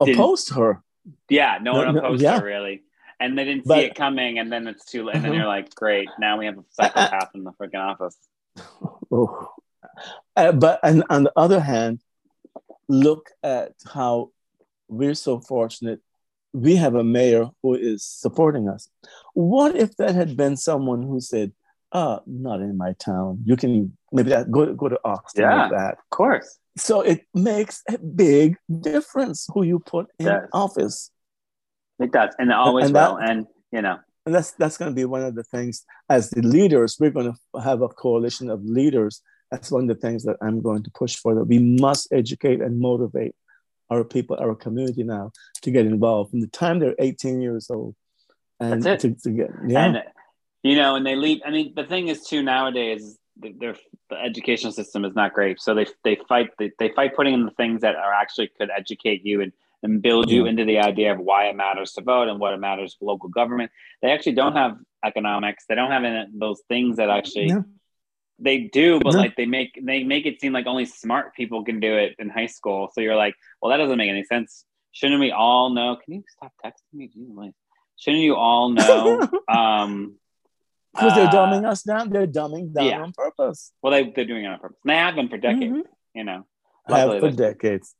opposed 0.00 0.54
her. 0.54 0.80
Yeah, 1.28 1.58
no, 1.60 1.74
one 1.74 1.96
opposed 1.96 2.22
no, 2.22 2.30
yeah. 2.30 2.38
her 2.38 2.46
really. 2.46 2.84
And 3.18 3.36
they 3.36 3.44
didn't 3.44 3.66
but, 3.66 3.78
see 3.78 3.84
it 3.86 3.96
coming, 3.96 4.38
and 4.38 4.50
then 4.52 4.68
it's 4.68 4.84
too 4.84 5.04
late. 5.04 5.16
And 5.16 5.24
then 5.24 5.32
uh-huh. 5.32 5.40
you're 5.40 5.48
like, 5.48 5.74
great, 5.74 6.08
now 6.20 6.38
we 6.38 6.46
have 6.46 6.56
a 6.56 6.64
psychopath 6.70 7.30
in 7.34 7.42
the 7.42 7.52
freaking 7.52 7.80
office. 7.80 8.16
Oh. 9.10 9.50
Uh, 10.36 10.52
but 10.52 10.78
and 10.84 11.02
on 11.10 11.24
the 11.24 11.32
other 11.36 11.60
hand, 11.60 12.00
look 12.88 13.30
at 13.42 13.72
how 13.92 14.30
we're 14.88 15.14
so 15.14 15.40
fortunate 15.40 16.00
we 16.54 16.76
have 16.76 16.94
a 16.94 17.04
mayor 17.04 17.50
who 17.62 17.74
is 17.74 18.04
supporting 18.04 18.68
us. 18.68 18.88
What 19.34 19.76
if 19.76 19.96
that 19.96 20.14
had 20.14 20.36
been 20.36 20.56
someone 20.56 21.02
who 21.02 21.20
said, 21.20 21.52
"Ah, 21.92 22.20
not 22.26 22.60
in 22.60 22.78
my 22.78 22.92
town. 22.94 23.40
You 23.44 23.56
can 23.56 23.96
maybe 24.12 24.30
that, 24.30 24.50
go 24.50 24.72
go 24.72 24.88
to 24.88 24.98
Austin 25.04 25.42
yeah, 25.42 25.68
that." 25.70 25.94
Of 25.94 26.10
course. 26.10 26.58
So 26.76 27.02
it 27.02 27.26
makes 27.34 27.82
a 27.88 27.98
big 27.98 28.56
difference 28.80 29.46
who 29.52 29.64
you 29.64 29.80
put 29.80 30.06
in 30.18 30.32
office. 30.52 31.10
It 31.98 32.12
does, 32.12 32.34
and 32.38 32.50
it 32.50 32.56
always 32.56 32.86
and 32.86 32.94
will. 32.94 33.16
That, 33.16 33.30
and 33.30 33.46
you 33.72 33.82
know, 33.82 33.98
and 34.24 34.34
that's 34.34 34.52
that's 34.52 34.78
going 34.78 34.92
to 34.92 34.94
be 34.94 35.04
one 35.04 35.22
of 35.22 35.34
the 35.34 35.44
things 35.44 35.84
as 36.08 36.30
the 36.30 36.42
leaders. 36.42 36.96
We're 37.00 37.10
going 37.10 37.32
to 37.32 37.60
have 37.60 37.82
a 37.82 37.88
coalition 37.88 38.48
of 38.48 38.64
leaders. 38.64 39.22
That's 39.50 39.70
one 39.70 39.82
of 39.82 39.88
the 39.88 40.00
things 40.00 40.22
that 40.24 40.36
I'm 40.40 40.62
going 40.62 40.84
to 40.84 40.90
push 40.92 41.16
for. 41.16 41.34
That 41.34 41.44
we 41.44 41.58
must 41.58 42.08
educate 42.12 42.60
and 42.60 42.78
motivate 42.78 43.34
our 43.90 44.04
people, 44.04 44.36
our 44.40 44.54
community 44.54 45.02
now 45.02 45.32
to 45.62 45.70
get 45.70 45.86
involved 45.86 46.30
from 46.30 46.40
the 46.40 46.46
time 46.46 46.78
they're 46.78 46.94
18 46.98 47.40
years 47.40 47.70
old. 47.70 47.94
And 48.60 48.82
That's 48.82 49.04
it. 49.04 49.14
To, 49.22 49.22
to 49.22 49.30
get, 49.30 49.50
yeah. 49.66 49.84
And, 49.84 50.02
you 50.62 50.76
know, 50.76 50.96
and 50.96 51.04
they 51.04 51.16
leave. 51.16 51.40
I 51.44 51.50
mean, 51.50 51.72
the 51.76 51.84
thing 51.84 52.08
is 52.08 52.26
too 52.26 52.42
nowadays, 52.42 53.18
their 53.36 53.76
the 54.10 54.16
educational 54.16 54.72
system 54.72 55.04
is 55.04 55.14
not 55.14 55.34
great. 55.34 55.60
So 55.60 55.74
they, 55.74 55.86
they 56.04 56.18
fight, 56.28 56.50
they, 56.58 56.70
they 56.78 56.90
fight 56.90 57.16
putting 57.16 57.34
in 57.34 57.44
the 57.44 57.50
things 57.52 57.80
that 57.82 57.96
are 57.96 58.12
actually 58.12 58.50
could 58.58 58.70
educate 58.76 59.24
you 59.24 59.40
and, 59.40 59.52
and 59.82 60.00
build 60.00 60.30
you 60.30 60.46
into 60.46 60.64
the 60.64 60.78
idea 60.78 61.12
of 61.12 61.18
why 61.18 61.46
it 61.46 61.56
matters 61.56 61.92
to 61.92 62.02
vote 62.02 62.28
and 62.28 62.38
what 62.38 62.54
it 62.54 62.60
matters 62.60 62.94
for 62.94 63.06
local 63.06 63.28
government. 63.28 63.70
They 64.02 64.10
actually 64.10 64.32
don't 64.32 64.54
have 64.54 64.78
economics. 65.04 65.64
They 65.68 65.74
don't 65.74 65.90
have 65.90 66.04
any, 66.04 66.26
those 66.32 66.62
things 66.68 66.96
that 66.96 67.10
actually. 67.10 67.52
They 68.38 68.58
do, 68.58 68.98
but 69.00 69.14
like 69.14 69.36
they 69.36 69.46
make 69.46 69.78
they 69.80 70.02
make 70.02 70.26
it 70.26 70.40
seem 70.40 70.52
like 70.52 70.66
only 70.66 70.86
smart 70.86 71.34
people 71.34 71.64
can 71.64 71.78
do 71.78 71.96
it 71.96 72.16
in 72.18 72.28
high 72.28 72.46
school. 72.46 72.90
So 72.92 73.00
you're 73.00 73.14
like, 73.14 73.34
well, 73.62 73.70
that 73.70 73.76
doesn't 73.76 73.96
make 73.96 74.10
any 74.10 74.24
sense. 74.24 74.64
Shouldn't 74.90 75.20
we 75.20 75.30
all 75.30 75.70
know? 75.70 75.96
Can 76.04 76.14
you 76.14 76.24
stop 76.28 76.52
texting 76.64 76.72
me? 76.94 77.52
Shouldn't 77.96 78.22
you 78.22 78.34
all 78.34 78.68
know? 78.70 79.28
um, 79.48 80.16
because 80.92 81.14
they're 81.14 81.26
uh, 81.26 81.32
dumbing 81.32 81.66
us 81.66 81.82
down. 81.82 82.10
They're 82.10 82.26
dumbing 82.26 82.72
down 82.72 82.84
yeah. 82.84 83.02
on 83.02 83.12
purpose. 83.12 83.72
Well, 83.82 83.92
they 83.92 84.10
they're 84.10 84.24
doing 84.24 84.44
it 84.44 84.48
on 84.48 84.58
purpose. 84.60 84.78
they 84.84 84.94
have 84.94 85.16
been 85.16 85.28
for 85.28 85.38
decades. 85.38 85.72
Mm-hmm. 85.72 86.18
You 86.18 86.24
know, 86.24 86.46
have 86.88 87.20
for 87.20 87.30
decades. 87.30 87.94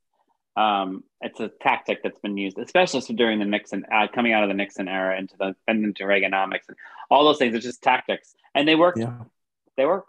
Um, 0.57 1.03
it's 1.21 1.41
a 1.41 1.51
tactic 1.61 2.03
that's 2.05 2.19
been 2.21 2.37
used, 2.37 2.59
especially 2.59 3.01
during 3.17 3.41
the 3.41 3.45
Nixon, 3.45 3.85
uh, 3.93 4.07
coming 4.15 4.33
out 4.33 4.45
of 4.45 4.49
the 4.49 4.55
Nixon 4.55 4.87
era 4.87 5.19
into 5.19 5.35
the 5.37 5.57
and 5.67 5.85
into 5.85 6.05
Reaganomics 6.05 6.69
and 6.69 6.77
all 7.11 7.25
those 7.25 7.39
things. 7.39 7.55
It's 7.55 7.65
just 7.65 7.83
tactics, 7.83 8.35
and 8.55 8.69
they 8.69 8.77
work. 8.77 8.97
Yeah. 8.97 9.15
They 9.77 9.87
work. 9.87 10.07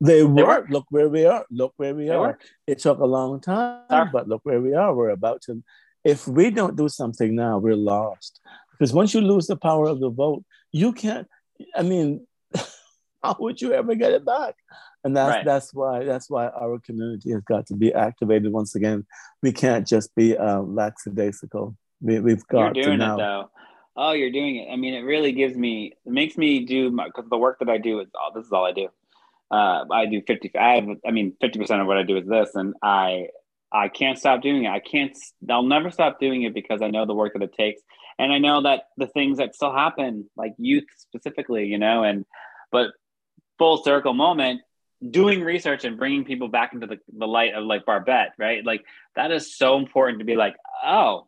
They, 0.00 0.24
were. 0.24 0.66
Look 0.70 0.86
where 0.90 1.08
we 1.08 1.26
are. 1.26 1.44
Look 1.50 1.74
where 1.76 1.94
we 1.94 2.06
they 2.06 2.10
are. 2.10 2.38
It 2.66 2.78
took 2.78 2.98
a 2.98 3.04
long 3.04 3.40
time, 3.40 4.10
but 4.12 4.28
look 4.28 4.40
where 4.44 4.60
we 4.60 4.74
are. 4.74 4.94
We're 4.94 5.10
about 5.10 5.42
to. 5.42 5.62
If 6.04 6.26
we 6.26 6.50
don't 6.50 6.76
do 6.76 6.88
something 6.88 7.34
now, 7.34 7.58
we're 7.58 7.76
lost. 7.76 8.40
Because 8.72 8.94
once 8.94 9.12
you 9.12 9.20
lose 9.20 9.46
the 9.46 9.56
power 9.56 9.86
of 9.86 10.00
the 10.00 10.08
vote, 10.08 10.42
you 10.72 10.92
can't. 10.92 11.28
I 11.76 11.82
mean, 11.82 12.26
how 13.22 13.36
would 13.38 13.60
you 13.60 13.74
ever 13.74 13.94
get 13.94 14.12
it 14.12 14.24
back? 14.24 14.54
And 15.04 15.14
that's 15.14 15.36
right. 15.36 15.44
that's 15.44 15.74
why 15.74 16.04
that's 16.04 16.30
why 16.30 16.48
our 16.48 16.78
community 16.78 17.32
has 17.32 17.42
got 17.42 17.66
to 17.66 17.74
be 17.74 17.92
activated 17.92 18.52
once 18.52 18.74
again. 18.74 19.06
We 19.42 19.52
can't 19.52 19.86
just 19.86 20.14
be 20.14 20.36
uh, 20.36 20.60
lackadaisical. 20.60 21.76
We, 22.00 22.14
have 22.14 22.46
got 22.48 22.76
You're 22.76 22.84
doing 22.84 22.98
to 23.00 23.06
now. 23.06 23.14
it 23.14 23.18
though. 23.18 23.50
Oh, 23.96 24.12
you're 24.12 24.30
doing 24.30 24.56
it. 24.56 24.72
I 24.72 24.76
mean, 24.76 24.94
it 24.94 25.00
really 25.00 25.32
gives 25.32 25.54
me, 25.56 25.92
it 26.06 26.12
makes 26.12 26.38
me 26.38 26.64
do 26.64 26.90
my, 26.90 27.06
because 27.06 27.28
the 27.28 27.36
work 27.36 27.58
that 27.58 27.68
I 27.68 27.76
do 27.76 28.00
is 28.00 28.08
all, 28.14 28.32
this 28.32 28.46
is 28.46 28.52
all 28.52 28.64
I 28.64 28.72
do 28.72 28.88
uh, 29.50 29.84
I 29.90 30.06
do 30.06 30.22
50, 30.26 30.52
I 30.56 30.76
have, 30.76 30.88
I 31.06 31.10
mean, 31.10 31.36
50% 31.42 31.80
of 31.80 31.86
what 31.86 31.96
I 31.96 32.02
do 32.02 32.16
is 32.16 32.26
this. 32.26 32.50
And 32.54 32.74
I, 32.82 33.28
I 33.72 33.88
can't 33.88 34.18
stop 34.18 34.42
doing 34.42 34.64
it. 34.64 34.68
I 34.68 34.80
can't, 34.80 35.16
I'll 35.48 35.62
never 35.62 35.90
stop 35.90 36.20
doing 36.20 36.42
it 36.42 36.54
because 36.54 36.82
I 36.82 36.90
know 36.90 37.06
the 37.06 37.14
work 37.14 37.32
that 37.34 37.42
it 37.42 37.54
takes. 37.54 37.82
And 38.18 38.32
I 38.32 38.38
know 38.38 38.62
that 38.62 38.84
the 38.96 39.06
things 39.06 39.38
that 39.38 39.54
still 39.54 39.74
happen, 39.74 40.28
like 40.36 40.54
youth 40.58 40.84
specifically, 40.98 41.66
you 41.66 41.78
know, 41.78 42.04
and, 42.04 42.26
but 42.70 42.90
full 43.58 43.82
circle 43.82 44.12
moment, 44.12 44.60
doing 45.08 45.42
research 45.42 45.84
and 45.84 45.96
bringing 45.96 46.24
people 46.24 46.48
back 46.48 46.74
into 46.74 46.86
the, 46.86 46.98
the 47.16 47.26
light 47.26 47.54
of 47.54 47.64
like 47.64 47.86
Barbette, 47.86 48.34
right? 48.38 48.64
Like 48.64 48.84
that 49.16 49.30
is 49.30 49.56
so 49.56 49.78
important 49.78 50.18
to 50.18 50.24
be 50.24 50.36
like, 50.36 50.56
oh, 50.84 51.26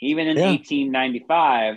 even 0.00 0.26
in 0.26 0.36
yeah. 0.36 0.50
1895 0.50 1.76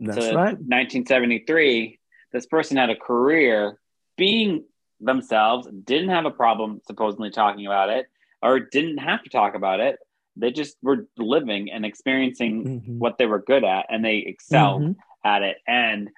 That's 0.00 0.16
to 0.16 0.22
right. 0.34 0.54
1973, 0.54 1.98
this 2.32 2.46
person 2.46 2.76
had 2.76 2.90
a 2.90 2.96
career 2.96 3.78
being 4.16 4.64
themselves 5.02 5.68
didn't 5.84 6.10
have 6.10 6.24
a 6.24 6.30
problem 6.30 6.80
supposedly 6.86 7.30
talking 7.30 7.66
about 7.66 7.90
it 7.90 8.06
or 8.40 8.60
didn't 8.60 8.98
have 8.98 9.22
to 9.24 9.30
talk 9.30 9.54
about 9.54 9.80
it. 9.80 9.98
They 10.36 10.50
just 10.50 10.76
were 10.82 11.06
living 11.18 11.70
and 11.70 11.84
experiencing 11.84 12.64
mm-hmm. 12.64 12.98
what 12.98 13.18
they 13.18 13.26
were 13.26 13.40
good 13.40 13.64
at 13.64 13.86
and 13.90 14.04
they 14.04 14.18
excelled 14.18 14.82
mm-hmm. 14.82 15.28
at 15.28 15.42
it. 15.42 15.58
And 15.66 16.08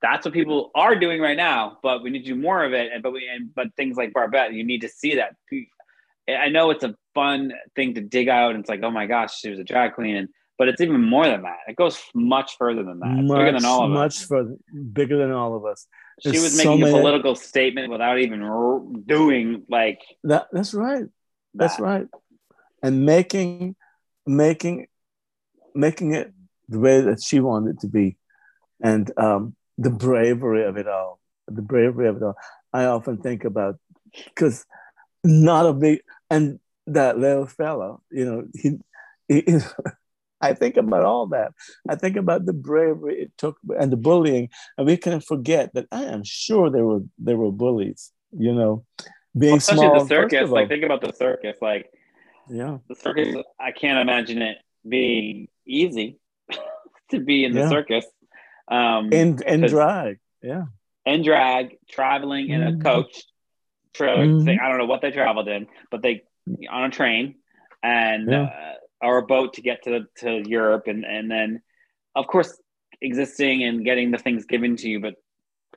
that's 0.00 0.24
what 0.24 0.34
people 0.34 0.70
are 0.74 0.96
doing 0.96 1.20
right 1.20 1.36
now, 1.36 1.78
but 1.82 2.02
we 2.02 2.10
need 2.10 2.24
to 2.24 2.34
do 2.34 2.40
more 2.40 2.64
of 2.64 2.72
it. 2.72 2.92
And 2.92 3.02
but 3.02 3.12
we 3.12 3.28
and 3.28 3.54
but 3.54 3.74
things 3.76 3.96
like 3.96 4.12
Barbette, 4.12 4.52
you 4.52 4.64
need 4.64 4.82
to 4.82 4.88
see 4.88 5.16
that. 5.16 5.34
I 6.28 6.48
know 6.50 6.70
it's 6.70 6.84
a 6.84 6.94
fun 7.14 7.52
thing 7.74 7.94
to 7.94 8.00
dig 8.00 8.28
out, 8.28 8.50
and 8.50 8.60
it's 8.60 8.68
like, 8.68 8.82
oh 8.82 8.90
my 8.90 9.06
gosh, 9.06 9.38
she 9.38 9.50
was 9.50 9.58
a 9.58 9.64
drag 9.64 9.94
queen, 9.94 10.16
and 10.16 10.28
but 10.56 10.68
it's 10.68 10.80
even 10.80 11.02
more 11.02 11.26
than 11.26 11.42
that. 11.42 11.58
It 11.68 11.76
goes 11.76 12.00
much 12.14 12.56
further 12.58 12.82
than 12.82 13.00
that. 13.00 13.06
Much, 13.08 13.38
bigger 13.38 13.52
than 13.52 13.64
all 13.64 13.84
of 13.84 13.90
much 13.90 14.06
us. 14.06 14.20
Much 14.20 14.28
further, 14.28 14.56
bigger 14.92 15.18
than 15.18 15.32
all 15.32 15.56
of 15.56 15.64
us. 15.64 15.86
She 16.20 16.38
was 16.38 16.56
making 16.56 16.82
so 16.82 16.88
a 16.88 16.90
political 16.90 17.34
statement 17.34 17.90
without 17.90 18.18
even 18.18 19.04
doing 19.06 19.64
like 19.68 20.00
that. 20.24 20.48
That's 20.52 20.74
right. 20.74 21.04
That. 21.04 21.10
That's 21.54 21.80
right. 21.80 22.06
And 22.82 23.04
making, 23.04 23.76
making, 24.26 24.86
making 25.74 26.14
it 26.14 26.32
the 26.68 26.78
way 26.78 27.00
that 27.00 27.22
she 27.22 27.40
wanted 27.40 27.76
it 27.76 27.80
to 27.80 27.88
be, 27.88 28.16
and 28.82 29.10
um, 29.16 29.56
the 29.76 29.90
bravery 29.90 30.64
of 30.64 30.76
it 30.76 30.88
all. 30.88 31.20
The 31.46 31.62
bravery 31.62 32.08
of 32.08 32.16
it 32.16 32.22
all. 32.22 32.36
I 32.72 32.84
often 32.84 33.18
think 33.18 33.44
about 33.44 33.76
because 34.24 34.64
not 35.24 35.66
a 35.66 35.72
big 35.72 36.00
and 36.30 36.60
that 36.86 37.18
little 37.18 37.46
fellow, 37.46 38.02
you 38.10 38.24
know, 38.24 38.46
he, 38.54 38.78
he 39.28 39.42
I 40.40 40.54
think 40.54 40.76
about 40.76 41.04
all 41.04 41.26
that. 41.28 41.52
I 41.88 41.96
think 41.96 42.16
about 42.16 42.46
the 42.46 42.52
bravery 42.52 43.22
it 43.22 43.32
took 43.36 43.58
and 43.78 43.92
the 43.92 43.96
bullying, 43.96 44.50
and 44.76 44.86
we 44.86 44.96
can 44.96 45.20
forget 45.20 45.74
that 45.74 45.86
I 45.90 46.04
am 46.04 46.22
sure 46.24 46.70
there 46.70 46.84
were 46.84 47.00
there 47.18 47.36
were 47.36 47.52
bullies. 47.52 48.12
You 48.32 48.54
know, 48.54 48.84
being 49.36 49.52
well, 49.52 49.58
especially 49.58 49.86
small, 49.86 50.04
the 50.04 50.08
circus. 50.08 50.50
Like 50.50 50.68
think 50.68 50.84
about 50.84 51.00
the 51.00 51.12
circus. 51.12 51.56
Like 51.60 51.90
yeah, 52.48 52.78
the 52.88 52.94
circus. 52.94 53.36
I 53.58 53.72
can't 53.72 53.98
imagine 53.98 54.42
it 54.42 54.58
being 54.88 55.48
easy 55.66 56.18
to 57.10 57.20
be 57.20 57.44
in 57.44 57.52
the 57.52 57.60
yeah. 57.60 57.68
circus. 57.68 58.06
Um, 58.68 59.12
in 59.12 59.42
in 59.46 59.62
drag, 59.62 60.18
yeah, 60.42 60.64
and 61.04 61.24
drag, 61.24 61.78
traveling 61.88 62.50
in 62.50 62.60
mm-hmm. 62.60 62.80
a 62.80 62.84
coach 62.84 63.24
trailer. 63.94 64.26
Mm-hmm. 64.26 64.64
I 64.64 64.68
don't 64.68 64.78
know 64.78 64.86
what 64.86 65.00
they 65.00 65.10
traveled 65.10 65.48
in, 65.48 65.66
but 65.90 66.02
they 66.02 66.22
on 66.70 66.84
a 66.84 66.90
train 66.90 67.36
and. 67.82 68.30
Yeah. 68.30 68.42
Uh, 68.42 68.74
or 69.00 69.18
a 69.18 69.22
boat 69.22 69.54
to 69.54 69.62
get 69.62 69.84
to 69.84 70.00
to 70.18 70.42
Europe, 70.48 70.84
and 70.86 71.04
and 71.04 71.30
then 71.30 71.62
of 72.14 72.26
course 72.26 72.60
existing 73.00 73.62
and 73.64 73.84
getting 73.84 74.10
the 74.10 74.18
things 74.18 74.44
given 74.46 74.76
to 74.76 74.88
you, 74.88 75.00
but 75.00 75.14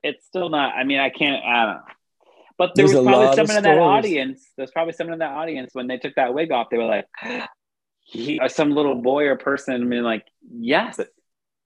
it's 0.03 0.25
still 0.25 0.49
not. 0.49 0.73
I 0.75 0.83
mean, 0.83 0.99
I 0.99 1.09
can't. 1.09 1.43
I 1.45 1.65
don't 1.65 1.75
know. 1.75 1.81
But 2.57 2.71
there 2.75 2.85
There's 2.85 2.97
was 2.97 3.05
probably 3.05 3.35
someone 3.35 3.57
in 3.57 3.63
that 3.63 3.77
audience. 3.79 4.47
There's 4.57 4.71
probably 4.71 4.93
someone 4.93 5.13
in 5.13 5.19
that 5.19 5.31
audience 5.31 5.71
when 5.73 5.87
they 5.87 5.97
took 5.97 6.15
that 6.15 6.33
wig 6.33 6.51
off. 6.51 6.67
They 6.69 6.77
were 6.77 6.85
like, 6.85 7.05
he, 8.03 8.39
uh, 8.39 8.47
some 8.49 8.71
little 8.71 8.95
boy 8.95 9.25
or 9.25 9.35
person 9.37 9.89
being 9.89 10.03
like, 10.03 10.25
yes, 10.51 10.99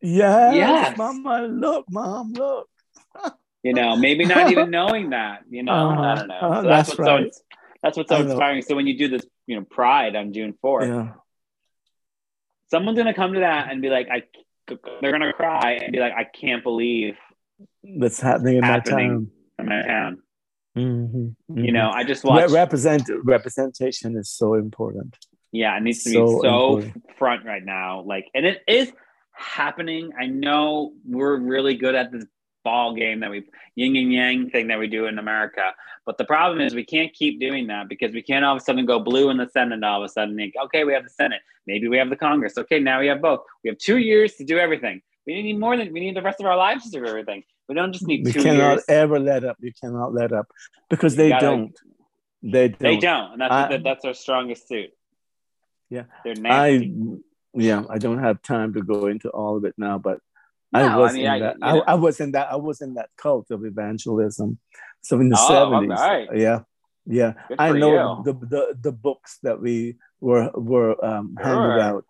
yes, 0.01 0.55
Yes. 0.55 0.97
mama, 0.97 1.47
look, 1.47 1.85
mom, 1.89 2.33
look. 2.33 2.69
you 3.63 3.73
know, 3.73 3.95
maybe 3.95 4.25
not 4.25 4.49
even 4.51 4.69
knowing 4.69 5.09
that, 5.09 5.41
you 5.49 5.63
know, 5.63 5.73
I 5.73 5.75
Uh-huh. 5.75 6.15
don't 6.15 6.27
know. 6.27 6.39
Uh-huh, 6.41 6.61
So 6.61 6.67
that's, 6.67 6.87
that's 6.87 6.99
what's 6.99 7.07
so 7.09 7.15
right. 7.15 7.31
that's 7.83 7.97
what's 7.97 8.09
so 8.09 8.19
inspiring. 8.21 8.61
So 8.61 8.75
when 8.75 8.87
you 8.87 8.97
do 8.97 9.07
this, 9.09 9.25
you 9.47 9.57
know, 9.57 9.65
Pride 9.69 10.15
on 10.15 10.33
June 10.33 10.53
fourth, 10.61 10.87
Yeah, 10.87 11.13
someone's 12.75 12.97
gonna 12.97 13.13
come 13.13 13.33
to 13.33 13.39
that 13.39 13.71
and 13.71 13.81
be 13.81 13.89
like, 13.89 14.07
I, 14.11 14.23
they're 15.01 15.11
gonna 15.11 15.31
cry 15.33 15.79
and 15.81 15.91
be 15.93 15.99
like, 15.99 16.13
I 16.13 16.25
can't 16.25 16.61
believe 16.63 17.15
that's 17.83 18.19
happening 18.19 18.57
in 18.57 18.61
my 18.61 18.79
town. 18.79 19.31
in 19.59 19.65
my 19.65 19.81
town. 19.81 20.21
Mhm, 20.77 21.35
You 21.47 21.55
mhm. 21.71 21.73
know, 21.73 21.89
I 21.89 22.03
just 22.03 22.23
Re- 22.25 22.29
watched. 22.31 22.51
represent 22.53 23.09
representation 23.23 24.17
is 24.17 24.29
so 24.29 24.55
important. 24.55 25.17
Yeah, 25.53 25.77
it 25.77 25.83
needs 25.83 26.03
to 26.03 26.09
be 26.09 26.15
So 26.15 26.41
so 26.41 26.77
important. 26.79 27.17
front 27.17 27.45
right 27.45 27.63
now. 27.63 28.01
Like, 28.01 28.25
and 28.35 28.45
it 28.45 28.61
is 28.67 28.91
happening. 29.31 30.11
I 30.19 30.25
know 30.27 30.91
we're 31.07 31.37
really 31.39 31.75
good 31.75 31.95
at 31.95 32.11
this 32.11 32.25
ball 32.65 32.93
game 32.93 33.21
that 33.21 33.31
we 33.31 33.39
yin 33.75 33.95
and 33.95 34.11
yang 34.11 34.49
thing 34.49 34.67
that 34.67 34.79
we 34.79 34.87
do 34.87 35.05
in 35.05 35.17
America. 35.19 35.65
But 36.05 36.17
the 36.17 36.25
problem 36.25 36.59
is 36.59 36.75
we 36.75 36.83
can't 36.95 37.13
keep 37.13 37.39
doing 37.39 37.67
that 37.67 37.87
because 37.87 38.11
we 38.13 38.21
can't 38.21 38.43
all 38.45 38.55
of 38.55 38.61
a 38.61 38.65
sudden 38.65 38.85
go 38.85 38.99
blue 38.99 39.29
in 39.29 39.37
the 39.37 39.49
Senate 39.57 39.81
all 39.83 40.01
of 40.03 40.05
a 40.09 40.09
sudden. 40.09 40.35
Think, 40.35 40.53
okay, 40.65 40.83
we 40.83 40.93
have 40.93 41.03
the 41.03 41.09
Senate. 41.21 41.41
Maybe 41.65 41.87
we 41.87 41.97
have 42.01 42.09
the 42.09 42.15
Congress. 42.27 42.57
Okay, 42.57 42.79
now 42.79 42.99
we 42.99 43.07
have 43.07 43.21
both. 43.21 43.41
We 43.63 43.69
have 43.69 43.77
two 43.77 43.97
years 43.97 44.35
to 44.35 44.43
do 44.43 44.57
everything. 44.59 45.01
We 45.25 45.41
need 45.41 45.57
more 45.65 45.75
than 45.77 45.93
we 45.93 45.99
need 46.01 46.15
the 46.15 46.21
rest 46.21 46.39
of 46.41 46.45
our 46.45 46.57
lives 46.57 46.83
to 46.85 46.91
do 46.99 47.05
everything. 47.05 47.43
We 47.67 47.73
don't 47.75 47.93
just 47.93 48.05
need 48.05 48.25
We 48.25 48.31
two 48.33 48.43
cannot 48.43 48.71
years. 48.73 48.85
ever 48.89 49.17
let 49.19 49.43
up. 49.43 49.57
You 49.59 49.71
cannot 49.81 50.13
let 50.13 50.31
up 50.33 50.47
because 50.89 51.15
they 51.15 51.29
gotta- 51.29 51.45
don't. 51.47 51.73
They 52.43 52.67
don't. 52.67 52.79
They 52.79 52.97
don't, 52.97 53.31
and 53.33 53.41
that's 53.41 53.53
I- 53.53 53.67
that, 53.69 53.83
that's 53.83 54.05
our 54.05 54.13
strongest 54.13 54.67
suit. 54.67 54.91
Yeah. 55.89 56.03
they're 56.23 56.35
I 56.45 56.91
yeah, 57.69 57.83
I 57.89 57.97
don't 57.97 58.19
have 58.19 58.41
time 58.41 58.73
to 58.73 58.81
go 58.81 59.07
into 59.07 59.29
all 59.29 59.55
of 59.57 59.63
it 59.65 59.73
now, 59.77 59.97
but 59.97 60.19
No, 60.79 60.87
I 60.93 60.95
was 60.97 61.11
I 61.11 61.13
mean, 61.15 61.25
in 61.25 61.31
I- 61.31 61.39
that. 61.39 61.55
you 61.59 61.65
I, 61.65 61.73
know. 61.73 61.83
I 61.87 61.95
was 61.95 62.19
in 62.19 62.31
that. 62.31 62.47
I 62.51 62.55
was 62.55 62.81
in 62.81 62.93
that 62.95 63.09
cult 63.17 63.51
of 63.51 63.65
evangelism. 63.65 64.59
So 65.01 65.19
in 65.19 65.29
the 65.29 65.37
Oh, 65.39 65.47
seventies, 65.47 65.99
yeah, 66.41 66.61
yeah. 67.05 67.33
Good 67.47 67.57
I 67.59 67.71
know 67.71 67.93
you. 67.93 68.23
the, 68.25 68.33
the 68.53 68.77
the 68.81 68.91
books 68.91 69.37
that 69.43 69.61
we 69.61 69.97
were 70.19 70.49
were 70.55 70.93
um, 71.05 71.35
handed 71.37 71.55
Sure. 71.55 71.79
out. 71.79 72.05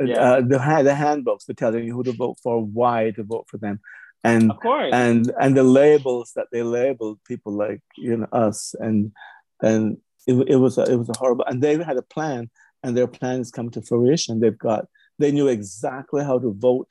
Yeah. 0.00 0.20
Uh, 0.20 0.40
the 0.40 0.58
the 0.84 0.94
handbooks, 0.94 1.44
the 1.44 1.54
telling 1.54 1.84
you 1.84 1.92
who 1.94 2.04
to 2.04 2.12
vote 2.12 2.38
for, 2.42 2.64
why 2.64 3.10
to 3.16 3.22
vote 3.24 3.46
for 3.50 3.58
them, 3.58 3.80
and 4.22 4.50
Of 4.52 4.60
course. 4.60 4.90
and 4.92 5.30
and 5.40 5.56
the 5.56 5.64
labels 5.64 6.32
that 6.36 6.46
they 6.52 6.62
labeled 6.62 7.18
people 7.26 7.52
like 7.52 7.82
you 7.96 8.16
know 8.16 8.28
us 8.32 8.74
and 8.78 9.12
and 9.60 9.98
it, 10.26 10.34
it 10.54 10.56
was 10.56 10.78
a, 10.78 10.82
it 10.82 10.96
was 10.96 11.08
a 11.08 11.18
horrible 11.18 11.44
and 11.46 11.60
they 11.62 11.74
had 11.82 11.96
a 11.96 12.02
plan 12.02 12.48
and 12.82 12.96
their 12.96 13.08
plan 13.08 13.18
plans 13.18 13.50
come 13.50 13.70
to 13.70 13.82
fruition 13.82 14.38
they've 14.40 14.58
got 14.70 14.86
they 15.18 15.32
knew 15.32 15.48
exactly 15.48 16.22
how 16.22 16.38
to 16.38 16.52
vote 16.52 16.90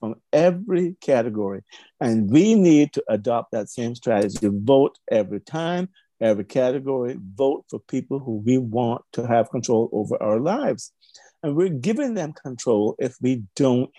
from 0.00 0.14
every 0.32 0.96
category 1.00 1.62
and 2.00 2.30
we 2.30 2.54
need 2.54 2.92
to 2.92 3.02
adopt 3.08 3.52
that 3.52 3.68
same 3.68 3.94
strategy 3.94 4.48
vote 4.50 4.98
every 5.10 5.40
time 5.40 5.88
every 6.20 6.44
category 6.44 7.16
vote 7.34 7.64
for 7.68 7.78
people 7.80 8.18
who 8.18 8.36
we 8.44 8.58
want 8.58 9.02
to 9.12 9.26
have 9.26 9.50
control 9.50 9.88
over 9.92 10.20
our 10.22 10.40
lives 10.40 10.92
and 11.42 11.54
we're 11.56 11.68
giving 11.68 12.14
them 12.14 12.32
control 12.32 12.94
if 12.98 13.16
we 13.20 13.42
don't 13.56 13.90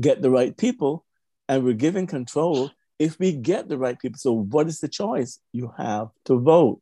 get 0.00 0.22
the 0.22 0.30
right 0.30 0.56
people 0.56 1.04
and 1.48 1.64
we're 1.64 1.74
giving 1.74 2.06
control 2.06 2.70
if 2.98 3.18
we 3.18 3.32
get 3.32 3.68
the 3.68 3.78
right 3.78 3.98
people. 3.98 4.18
So, 4.18 4.32
what 4.32 4.66
is 4.68 4.80
the 4.80 4.88
choice? 4.88 5.38
You 5.52 5.72
have 5.76 6.08
to 6.26 6.38
vote. 6.38 6.80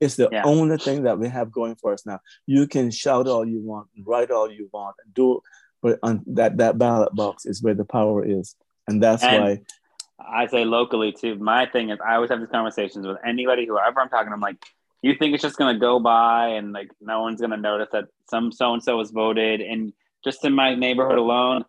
It's 0.00 0.16
the 0.16 0.28
Yeah. 0.32 0.42
only 0.44 0.78
thing 0.78 1.02
that 1.02 1.18
we 1.18 1.28
have 1.28 1.50
going 1.50 1.74
for 1.74 1.92
us 1.92 2.06
now. 2.06 2.20
You 2.46 2.66
can 2.68 2.90
shout 2.90 3.26
all 3.26 3.46
you 3.46 3.60
want, 3.60 3.88
write 4.06 4.30
all 4.30 4.50
you 4.50 4.68
want, 4.72 4.96
and 5.04 5.12
do, 5.12 5.40
but 5.82 5.98
on 6.02 6.22
that 6.28 6.56
that 6.58 6.78
ballot 6.78 7.14
box 7.14 7.46
is 7.46 7.62
where 7.62 7.74
the 7.74 7.84
power 7.84 8.24
is, 8.24 8.56
and 8.86 9.02
that's 9.02 9.22
And- 9.24 9.44
why. 9.44 9.60
I 10.20 10.46
say 10.48 10.64
locally 10.64 11.12
too. 11.12 11.36
My 11.36 11.66
thing 11.66 11.90
is, 11.90 11.98
I 12.04 12.16
always 12.16 12.28
have 12.30 12.40
these 12.40 12.48
conversations 12.50 13.06
with 13.06 13.18
anybody, 13.24 13.64
whoever 13.66 14.00
I'm 14.00 14.08
talking. 14.08 14.32
I'm 14.32 14.40
like, 14.40 14.56
you 15.00 15.14
think 15.14 15.32
it's 15.32 15.42
just 15.42 15.56
gonna 15.56 15.78
go 15.78 16.00
by 16.00 16.48
and 16.48 16.72
like 16.72 16.90
no 17.00 17.22
one's 17.22 17.40
gonna 17.40 17.56
notice 17.56 17.88
that 17.92 18.06
some 18.28 18.50
so 18.50 18.74
and 18.74 18.82
so 18.82 18.96
was 18.96 19.10
voted, 19.10 19.60
and 19.60 19.92
just 20.24 20.44
in 20.44 20.52
my 20.52 20.74
neighborhood 20.74 21.18
alone, 21.18 21.64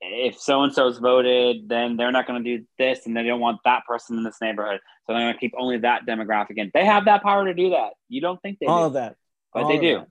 if 0.00 0.38
so 0.40 0.62
and 0.62 0.72
so's 0.72 0.98
voted, 0.98 1.68
then 1.68 1.96
they're 1.96 2.12
not 2.12 2.26
gonna 2.28 2.42
do 2.44 2.64
this, 2.78 3.06
and 3.06 3.16
they 3.16 3.24
don't 3.24 3.40
want 3.40 3.58
that 3.64 3.84
person 3.86 4.16
in 4.16 4.22
this 4.22 4.40
neighborhood, 4.40 4.80
so 5.06 5.12
they're 5.12 5.22
gonna 5.22 5.36
keep 5.36 5.52
only 5.58 5.78
that 5.78 6.06
demographic 6.06 6.56
in. 6.56 6.70
They 6.72 6.84
have 6.84 7.06
that 7.06 7.22
power 7.22 7.44
to 7.44 7.54
do 7.54 7.70
that. 7.70 7.94
You 8.08 8.20
don't 8.20 8.40
think 8.40 8.60
they 8.60 8.66
all 8.66 8.82
do, 8.82 8.86
of 8.86 8.92
that, 8.94 9.16
but 9.52 9.64
all 9.64 9.68
they 9.68 9.78
do. 9.78 9.98
that. 9.98 10.08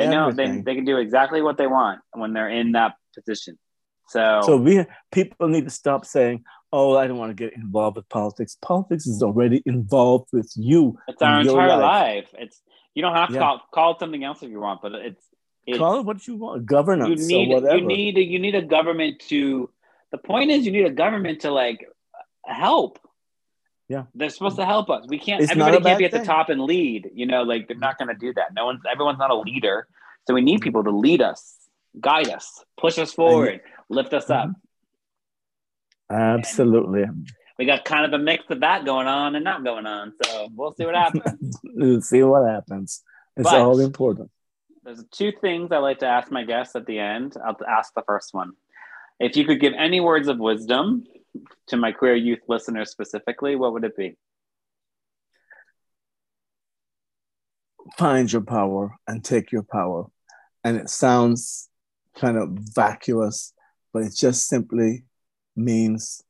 They 0.00 0.10
know 0.10 0.32
they, 0.32 0.60
they 0.62 0.74
can 0.74 0.84
do 0.84 0.96
exactly 0.98 1.42
what 1.42 1.56
they 1.58 1.66
want 1.66 2.00
when 2.12 2.32
they're 2.32 2.48
in 2.48 2.72
that 2.72 2.94
position. 3.14 3.58
So, 4.08 4.40
So 4.42 4.56
we 4.56 4.84
people 5.12 5.48
need 5.48 5.64
to 5.64 5.70
stop 5.70 6.04
saying, 6.04 6.44
"Oh, 6.72 6.96
I 6.96 7.06
don't 7.06 7.18
want 7.18 7.30
to 7.30 7.34
get 7.44 7.54
involved 7.54 7.96
with 7.96 8.08
politics." 8.08 8.56
Politics 8.60 9.06
is 9.06 9.22
already 9.22 9.62
involved 9.66 10.28
with 10.32 10.50
you. 10.56 10.98
It's 11.06 11.22
our 11.22 11.42
your 11.42 11.60
entire 11.62 11.78
life. 11.80 11.82
life. 11.82 12.28
It's 12.38 12.60
you 12.94 13.02
don't 13.02 13.14
have 13.14 13.28
to 13.28 13.34
Yeah. 13.34 13.40
call 13.40 13.60
call 13.72 13.92
it 13.92 14.00
something 14.00 14.24
else 14.24 14.42
if 14.42 14.50
you 14.50 14.60
want, 14.60 14.82
but 14.82 14.92
it's 14.94 15.24
it's 15.66 15.78
Call 15.78 16.00
it 16.00 16.06
what 16.06 16.26
you 16.26 16.36
want, 16.36 16.68
you 16.68 17.14
need 17.14 17.52
or 17.52 17.60
whatever. 17.60 17.76
you 17.78 17.86
need 17.86 18.18
you 18.18 18.38
need 18.38 18.54
a 18.56 18.62
government 18.62 19.20
to. 19.28 19.70
The 20.10 20.18
point 20.18 20.50
is, 20.50 20.66
you 20.66 20.72
need 20.72 20.86
a 20.86 20.90
government 21.04 21.42
to 21.42 21.52
like 21.52 21.86
help. 22.44 22.98
Yeah. 23.90 24.04
they're 24.14 24.30
supposed 24.30 24.54
to 24.56 24.64
help 24.64 24.88
us. 24.88 25.04
We 25.08 25.18
can't. 25.18 25.42
It's 25.42 25.50
everybody 25.50 25.82
can't 25.82 25.98
be 25.98 26.04
at 26.04 26.12
the 26.12 26.24
top 26.24 26.48
and 26.48 26.62
lead. 26.62 27.10
You 27.12 27.26
know, 27.26 27.42
like 27.42 27.66
they're 27.66 27.76
not 27.76 27.98
going 27.98 28.06
to 28.08 28.14
do 28.14 28.32
that. 28.34 28.54
No 28.54 28.66
one's. 28.66 28.80
Everyone's 28.90 29.18
not 29.18 29.30
a 29.30 29.34
leader, 29.38 29.88
so 30.28 30.34
we 30.34 30.42
need 30.42 30.60
people 30.60 30.84
to 30.84 30.90
lead 30.90 31.20
us, 31.20 31.56
guide 32.00 32.28
us, 32.28 32.64
push 32.78 32.98
us 32.98 33.12
forward, 33.12 33.60
lift 33.88 34.14
us 34.14 34.30
up. 34.30 34.46
Mm-hmm. 34.48 36.14
Absolutely. 36.14 37.04
We 37.58 37.66
got 37.66 37.84
kind 37.84 38.06
of 38.06 38.18
a 38.18 38.22
mix 38.22 38.44
of 38.50 38.60
that 38.60 38.84
going 38.84 39.08
on 39.08 39.34
and 39.34 39.44
not 39.44 39.64
going 39.64 39.86
on. 39.86 40.12
So 40.24 40.48
we'll 40.54 40.72
see 40.72 40.86
what 40.86 40.94
happens. 40.94 41.58
We'll 41.64 42.00
see 42.00 42.22
what 42.22 42.48
happens. 42.48 43.02
It's 43.36 43.50
But- 43.50 43.60
all 43.60 43.80
important. 43.80 44.30
There's 44.82 45.04
two 45.10 45.30
things 45.30 45.72
I 45.72 45.78
like 45.78 45.98
to 45.98 46.06
ask 46.06 46.30
my 46.30 46.44
guests 46.44 46.74
at 46.74 46.86
the 46.86 46.98
end. 46.98 47.36
I'll 47.44 47.56
ask 47.68 47.92
the 47.92 48.02
first 48.06 48.32
one. 48.32 48.52
If 49.20 49.36
you 49.36 49.44
could 49.44 49.60
give 49.60 49.74
any 49.76 50.00
words 50.00 50.26
of 50.26 50.38
wisdom 50.38 51.04
to 51.68 51.76
my 51.76 51.92
queer 51.92 52.14
youth 52.14 52.40
listeners 52.48 52.90
specifically, 52.90 53.56
what 53.56 53.72
would 53.72 53.84
it 53.84 53.96
be? 53.96 54.16
Find 57.96 58.30
your 58.30 58.42
power 58.42 58.96
and 59.06 59.24
take 59.24 59.52
your 59.52 59.62
power. 59.62 60.06
And 60.64 60.76
it 60.76 60.90
sounds 60.90 61.68
kind 62.16 62.36
of 62.36 62.50
vacuous, 62.52 63.52
but 63.92 64.02
it 64.02 64.14
just 64.14 64.48
simply 64.48 65.04
means 65.56 66.22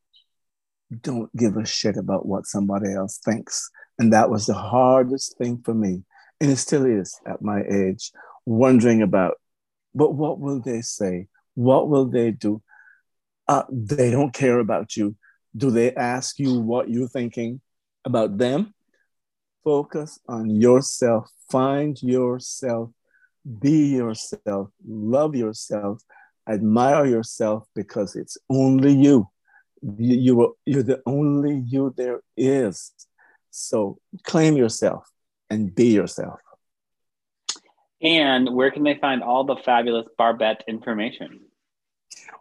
don't 1.03 1.35
give 1.37 1.57
a 1.57 1.67
shit 1.67 1.97
about 1.97 2.27
what 2.27 2.47
somebody 2.47 2.93
else 2.93 3.19
thinks. 3.19 3.71
And 3.99 4.13
that 4.13 4.31
was 4.31 4.47
the 4.47 4.55
hardest 4.55 5.37
thing 5.39 5.63
for 5.65 5.75
me. 5.75 6.05
And 6.41 6.51
it 6.51 6.57
still 6.57 6.87
is 6.87 7.21
at 7.27 7.43
my 7.43 7.63
age, 7.71 8.13
wondering 8.47 9.03
about, 9.03 9.35
but 9.95 10.15
what 10.15 10.41
will 10.41 10.61
they 10.61 10.81
say? 10.81 11.27
What 11.55 11.89
will 11.89 12.07
they 12.07 12.31
do? 12.31 12.63
Uh, 13.51 13.65
they 13.69 14.13
don't 14.13 14.33
care 14.33 14.61
about 14.61 14.97
you. 14.97 15.17
Do 15.57 15.73
they 15.73 15.93
ask 15.93 16.39
you 16.39 16.61
what 16.61 16.89
you're 16.89 17.09
thinking 17.09 17.61
about 18.05 18.39
them? 18.39 18.73
Focus 19.65 20.21
on 20.29 20.49
yourself. 20.51 21.29
Find 21.51 22.01
yourself. 22.01 22.91
Be 23.59 23.97
yourself. 23.97 24.71
Love 24.87 25.35
yourself. 25.35 26.01
Admire 26.49 27.07
yourself 27.07 27.67
because 27.75 28.15
it's 28.15 28.39
only 28.49 28.93
you. 28.93 29.29
You, 29.99 30.43
are, 30.43 30.53
you're 30.65 30.85
the 30.85 31.03
only 31.05 31.65
you 31.67 31.93
there 31.97 32.21
is. 32.37 32.93
So 33.51 33.99
claim 34.23 34.57
yourself 34.57 35.11
and 35.51 35.75
be 35.75 35.89
yourself. 35.89 36.39
And 38.01 38.55
where 38.55 38.71
can 38.71 38.85
they 38.85 38.97
find 39.01 39.25
all 39.25 39.43
the 39.43 39.57
fabulous 39.57 40.07
Barbette 40.17 40.63
information? 40.69 41.50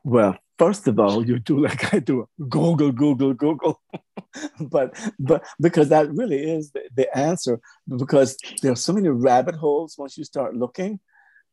Well, 0.10 0.39
first 0.57 0.88
of 0.88 0.99
all, 0.99 1.24
you 1.24 1.38
do 1.38 1.60
like 1.68 1.93
I 1.93 1.99
do, 1.99 2.28
Google, 2.49 2.91
Google, 2.91 3.36
Google. 3.36 3.80
but 4.60 4.97
but 5.20 5.45
because 5.62 5.89
that 5.89 6.10
really 6.12 6.41
is 6.51 6.72
the, 6.72 6.82
the 6.95 7.18
answer. 7.18 7.60
Because 7.88 8.36
there 8.64 8.72
are 8.72 8.84
so 8.88 8.93
many 8.93 9.10
rabbit 9.10 9.55
holes 9.55 9.95
once 9.99 10.18
you 10.18 10.24
start 10.24 10.55
looking, 10.55 10.99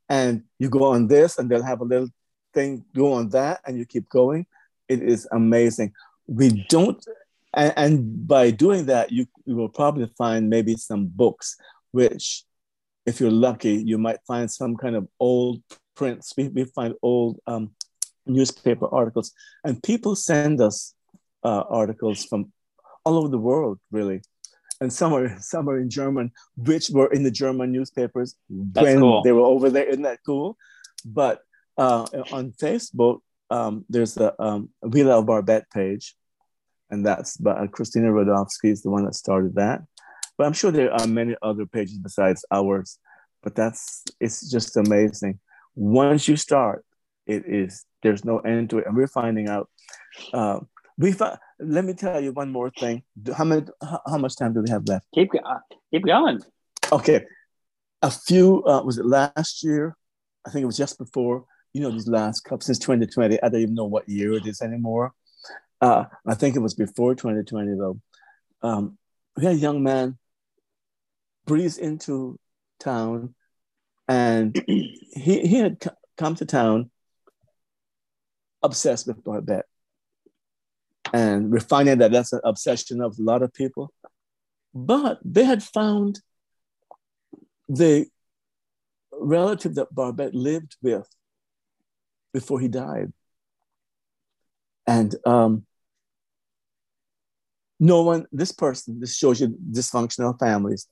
and 0.08 0.44
you 0.58 0.70
go 0.70 0.84
on 0.84 1.06
this, 1.06 1.38
and 1.38 1.50
they'll 1.50 1.62
have 1.62 1.82
a 1.82 1.84
little 1.84 2.08
thing 2.54 2.84
go 2.94 3.12
on 3.12 3.28
that, 3.30 3.60
and 3.66 3.76
you 3.76 3.84
keep 3.84 4.08
going. 4.08 4.46
It 4.88 5.02
is 5.02 5.28
amazing. 5.30 5.92
We 6.26 6.64
don't, 6.70 7.04
and, 7.52 7.74
and 7.76 8.26
by 8.26 8.52
doing 8.52 8.86
that, 8.86 9.12
you, 9.12 9.26
you 9.44 9.56
will 9.56 9.68
probably 9.68 10.10
find 10.16 10.48
maybe 10.48 10.76
some 10.76 11.06
books, 11.06 11.56
which, 11.90 12.44
if 13.04 13.20
you're 13.20 13.30
lucky, 13.30 13.74
you 13.74 13.98
might 13.98 14.18
find 14.26 14.50
some 14.50 14.76
kind 14.76 14.96
of 14.96 15.08
old 15.20 15.62
prints. 15.94 16.32
We, 16.36 16.48
we 16.48 16.64
find 16.64 16.94
old 17.02 17.38
um, 17.46 17.72
newspaper 18.26 18.88
articles, 18.92 19.32
and 19.64 19.82
people 19.82 20.16
send 20.16 20.60
us 20.60 20.94
uh, 21.44 21.64
articles 21.68 22.24
from 22.24 22.52
all 23.04 23.18
over 23.18 23.28
the 23.28 23.38
world, 23.38 23.78
really. 23.90 24.20
and 24.80 24.92
some 24.92 25.14
are 25.14 25.36
some 25.40 25.68
are 25.68 25.78
in 25.78 25.90
German, 25.90 26.32
which 26.56 26.90
were 26.90 27.12
in 27.12 27.22
the 27.22 27.30
German 27.30 27.72
newspapers 27.72 28.36
That's 28.48 28.84
when 28.84 29.00
cool. 29.00 29.22
they 29.22 29.32
were 29.32 29.46
over 29.46 29.70
there. 29.70 29.84
Isn't 29.84 30.02
that 30.02 30.20
cool? 30.24 30.56
But 31.04 31.40
uh, 31.78 32.06
on 32.32 32.52
Facebook, 32.52 33.20
um, 33.50 33.84
there's 33.88 34.16
a 34.16 34.34
um, 34.42 34.70
We 34.82 35.04
Love 35.04 35.26
Barbette 35.26 35.70
page, 35.70 36.14
and 36.90 37.04
that's 37.06 37.36
but 37.36 37.58
uh, 37.58 37.66
Christina 37.68 38.08
Rodofsky 38.08 38.70
is 38.70 38.82
the 38.82 38.90
one 38.90 39.04
that 39.04 39.14
started 39.14 39.54
that. 39.54 39.82
But 40.36 40.46
I'm 40.46 40.52
sure 40.52 40.70
there 40.70 40.92
are 40.92 41.06
many 41.06 41.34
other 41.42 41.66
pages 41.66 41.98
besides 41.98 42.44
ours. 42.50 42.98
But 43.42 43.54
that's 43.54 44.04
it's 44.20 44.50
just 44.50 44.76
amazing. 44.76 45.38
Once 45.74 46.26
you 46.26 46.36
start, 46.36 46.84
it 47.26 47.44
is 47.46 47.84
there's 48.02 48.24
no 48.24 48.38
end 48.38 48.70
to 48.70 48.78
it, 48.78 48.86
and 48.86 48.96
we're 48.96 49.08
finding 49.08 49.48
out. 49.48 49.68
Uh, 50.32 50.60
we 50.98 51.12
fi- 51.12 51.38
let 51.58 51.84
me 51.84 51.92
tell 51.92 52.20
you 52.20 52.32
one 52.32 52.50
more 52.50 52.70
thing. 52.70 53.02
How 53.36 53.44
many? 53.44 53.66
How, 53.82 54.18
much 54.18 54.36
time 54.36 54.54
do 54.54 54.62
we 54.62 54.70
have 54.70 54.86
left? 54.86 55.06
Keep 55.14 55.30
uh, 55.34 55.58
keep 55.90 56.04
going. 56.04 56.40
Okay, 56.92 57.24
a 58.02 58.10
few. 58.10 58.64
Uh, 58.64 58.82
was 58.82 58.98
it 58.98 59.06
last 59.06 59.64
year? 59.64 59.96
I 60.46 60.50
think 60.50 60.62
it 60.62 60.66
was 60.66 60.76
just 60.76 60.98
before. 60.98 61.44
You 61.72 61.82
know, 61.82 61.90
these 61.90 62.08
last 62.08 62.40
cup 62.40 62.62
since 62.62 62.78
2020. 62.78 63.42
I 63.42 63.48
don't 63.48 63.60
even 63.60 63.74
know 63.74 63.84
what 63.84 64.08
year 64.08 64.32
it 64.32 64.46
is 64.46 64.62
anymore. 64.62 65.12
Uh, 65.80 66.04
I 66.26 66.34
think 66.34 66.56
it 66.56 66.60
was 66.60 66.74
before 66.74 67.14
2020 67.14 67.74
though. 67.76 68.00
Um, 68.62 68.96
we 69.36 69.44
had 69.44 69.54
a 69.54 69.58
young 69.58 69.82
man 69.82 70.16
breeze 71.46 71.76
into 71.76 72.38
town, 72.80 73.34
and 74.08 74.56
he 74.66 75.40
he 75.46 75.56
had 75.56 75.82
c- 75.82 75.90
come 76.16 76.34
to 76.36 76.46
town 76.46 76.90
obsessed 78.66 79.06
with 79.06 79.24
Barbette, 79.24 79.66
and 81.12 81.50
we're 81.50 81.60
finding 81.60 81.98
that 81.98 82.12
that's 82.12 82.32
an 82.32 82.40
obsession 82.44 83.00
of 83.00 83.18
a 83.18 83.22
lot 83.22 83.42
of 83.42 83.52
people. 83.54 83.92
But 84.74 85.18
they 85.24 85.44
had 85.44 85.62
found 85.62 86.20
the 87.68 88.06
relative 89.12 89.76
that 89.76 89.94
Barbette 89.94 90.34
lived 90.34 90.76
with 90.82 91.08
before 92.34 92.60
he 92.60 92.68
died. 92.68 93.12
And 94.86 95.14
um, 95.24 95.64
no 97.80 98.02
one, 98.02 98.26
this 98.32 98.52
person, 98.52 99.00
this 99.00 99.16
shows 99.16 99.40
you 99.40 99.56
dysfunctional 99.70 100.38
families. 100.38 100.86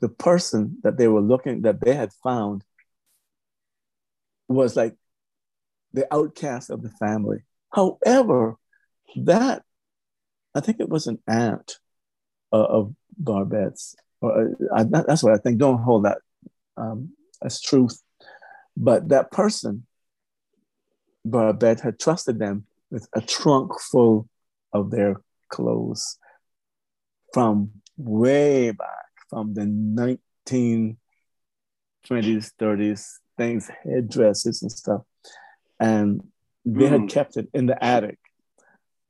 The 0.00 0.08
person 0.08 0.78
that 0.82 0.96
they 0.96 1.08
were 1.08 1.20
looking, 1.20 1.62
that 1.62 1.80
they 1.80 1.94
had 1.94 2.10
found, 2.22 2.64
was 4.48 4.76
like 4.76 4.94
the 5.96 6.06
outcast 6.14 6.70
of 6.70 6.82
the 6.82 6.90
family. 6.90 7.38
However, 7.72 8.56
that, 9.16 9.62
I 10.54 10.60
think 10.60 10.78
it 10.78 10.88
was 10.88 11.08
an 11.08 11.18
aunt 11.26 11.78
uh, 12.52 12.64
of 12.64 12.94
Barbette's. 13.18 13.96
Or, 14.20 14.54
uh, 14.72 14.84
that's 14.84 15.22
what 15.22 15.32
I 15.32 15.38
think. 15.38 15.58
Don't 15.58 15.82
hold 15.82 16.04
that 16.04 16.18
um, 16.76 17.12
as 17.42 17.60
truth. 17.60 18.00
But 18.76 19.08
that 19.08 19.32
person, 19.32 19.86
Barbette, 21.24 21.80
had 21.80 21.98
trusted 21.98 22.38
them 22.38 22.66
with 22.90 23.08
a 23.14 23.22
trunk 23.22 23.72
full 23.80 24.28
of 24.72 24.90
their 24.90 25.16
clothes 25.48 26.18
from 27.32 27.70
way 27.96 28.70
back, 28.70 29.06
from 29.30 29.54
the 29.54 29.62
1920s, 29.62 30.96
30s, 32.60 33.12
things, 33.38 33.70
headdresses 33.82 34.60
and 34.60 34.70
stuff. 34.70 35.02
And 35.78 36.22
they 36.64 36.86
mm. 36.86 36.90
had 36.90 37.08
kept 37.08 37.36
it 37.36 37.48
in 37.54 37.66
the 37.66 37.82
attic 37.82 38.18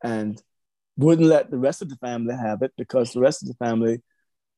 and 0.02 0.40
wouldn't 0.96 1.28
let 1.28 1.50
the 1.50 1.58
rest 1.58 1.82
of 1.82 1.88
the 1.88 1.96
family 1.96 2.34
have 2.34 2.62
it 2.62 2.72
because 2.76 3.12
the 3.12 3.20
rest 3.20 3.42
of 3.42 3.48
the 3.48 3.54
family, 3.54 4.02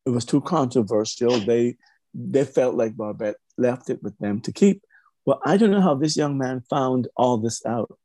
it 0.07 0.11
was 0.11 0.25
too 0.25 0.41
controversial. 0.41 1.39
They 1.41 1.77
they 2.15 2.45
felt 2.45 2.75
like 2.75 2.97
Barbette 2.97 3.37
left 3.57 3.91
it 3.91 4.03
with 4.03 4.17
them 4.19 4.41
to 4.43 4.53
keep. 4.53 4.83
Well, 5.25 5.41
I 5.45 5.57
don't 5.57 5.71
know 5.71 5.81
how 5.81 5.95
this 5.95 6.17
young 6.17 6.39
man 6.39 6.63
found 6.71 7.09
all 7.17 7.37
this 7.39 7.65
out, 7.67 7.99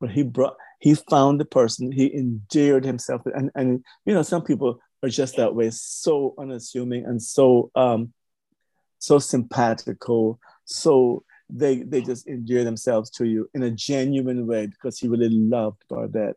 but 0.00 0.10
he 0.10 0.22
brought 0.22 0.56
he 0.80 0.94
found 0.94 1.40
the 1.40 1.44
person, 1.44 1.90
he 1.90 2.14
endeared 2.14 2.84
himself, 2.84 3.22
and 3.26 3.50
and 3.54 3.84
you 4.04 4.14
know 4.14 4.22
some 4.22 4.42
people 4.42 4.80
are 5.02 5.08
just 5.08 5.36
that 5.36 5.54
way, 5.54 5.70
so 5.70 6.34
unassuming 6.38 7.04
and 7.06 7.22
so 7.22 7.70
um 7.74 8.12
so 8.98 9.18
simpatico, 9.18 10.38
so 10.64 11.22
they 11.48 11.82
they 11.82 12.02
just 12.02 12.26
endear 12.26 12.64
themselves 12.64 13.10
to 13.10 13.24
you 13.26 13.48
in 13.54 13.62
a 13.62 13.70
genuine 13.70 14.46
way 14.46 14.66
because 14.66 14.98
he 14.98 15.08
really 15.08 15.30
loved 15.30 15.82
Barbette. 15.88 16.36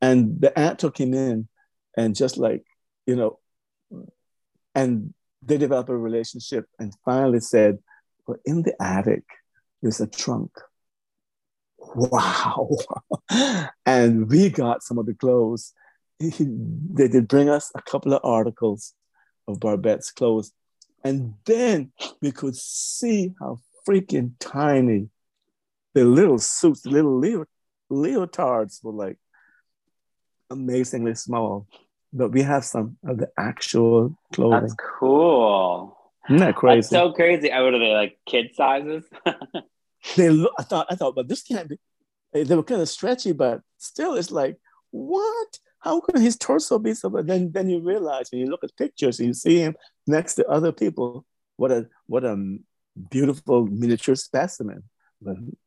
And 0.00 0.40
the 0.40 0.56
aunt 0.58 0.78
took 0.78 0.98
him 0.98 1.12
in 1.12 1.48
and 1.96 2.14
just 2.14 2.36
like, 2.36 2.64
you 3.06 3.16
know, 3.16 3.38
and 4.74 5.12
they 5.42 5.58
developed 5.58 5.90
a 5.90 5.96
relationship 5.96 6.66
and 6.78 6.92
finally 7.04 7.40
said, 7.40 7.78
Well, 8.26 8.38
in 8.44 8.62
the 8.62 8.74
attic, 8.80 9.24
there's 9.82 10.00
a 10.00 10.06
trunk. 10.06 10.52
Wow. 11.78 12.70
and 13.86 14.28
we 14.28 14.50
got 14.50 14.82
some 14.82 14.98
of 14.98 15.06
the 15.06 15.14
clothes. 15.14 15.72
they 16.20 17.08
did 17.08 17.28
bring 17.28 17.48
us 17.48 17.70
a 17.74 17.82
couple 17.82 18.12
of 18.12 18.20
articles 18.24 18.94
of 19.46 19.60
Barbette's 19.60 20.10
clothes. 20.10 20.52
And 21.04 21.34
then 21.46 21.92
we 22.20 22.32
could 22.32 22.56
see 22.56 23.34
how 23.40 23.60
freaking 23.88 24.32
tiny 24.38 25.08
the 25.94 26.04
little 26.04 26.38
suits, 26.38 26.82
the 26.82 26.90
little 26.90 27.18
leo- 27.18 27.46
leotards 27.90 28.82
were 28.84 28.92
like 28.92 29.18
amazingly 30.50 31.14
small. 31.14 31.66
But 32.12 32.30
we 32.30 32.42
have 32.42 32.64
some 32.64 32.96
of 33.04 33.18
the 33.18 33.28
actual 33.38 34.16
clothing. 34.32 34.60
That's 34.60 34.74
cool. 34.98 35.96
Isn't 36.28 36.38
that 36.38 36.56
crazy? 36.56 36.76
That's 36.76 36.88
so 36.90 37.12
crazy. 37.12 37.50
What 37.50 37.74
are 37.74 37.78
they 37.78 37.92
like 37.92 38.18
kid 38.26 38.54
sizes? 38.54 39.04
they 40.16 40.30
look 40.30 40.52
I 40.58 40.62
thought 40.62 40.86
I 40.90 40.94
thought, 40.94 41.14
but 41.14 41.28
this 41.28 41.42
can't 41.42 41.68
be 41.68 41.78
eh, 42.34 42.44
they 42.44 42.54
were 42.54 42.62
kind 42.62 42.80
of 42.80 42.88
stretchy, 42.88 43.32
but 43.32 43.60
still 43.78 44.14
it's 44.14 44.30
like, 44.30 44.56
what? 44.90 45.58
How 45.80 46.00
can 46.00 46.20
his 46.20 46.36
torso 46.36 46.78
be 46.78 46.94
so? 46.94 47.10
But 47.10 47.26
then 47.26 47.52
then 47.52 47.68
you 47.68 47.80
realize 47.80 48.28
when 48.30 48.40
you 48.40 48.46
look 48.46 48.64
at 48.64 48.76
pictures 48.76 49.18
and 49.18 49.28
you 49.28 49.34
see 49.34 49.58
him 49.58 49.76
next 50.06 50.34
to 50.36 50.48
other 50.48 50.72
people, 50.72 51.26
what 51.56 51.70
a 51.70 51.88
what 52.06 52.24
a 52.24 52.58
beautiful 53.10 53.66
miniature 53.66 54.14
specimen. 54.14 54.84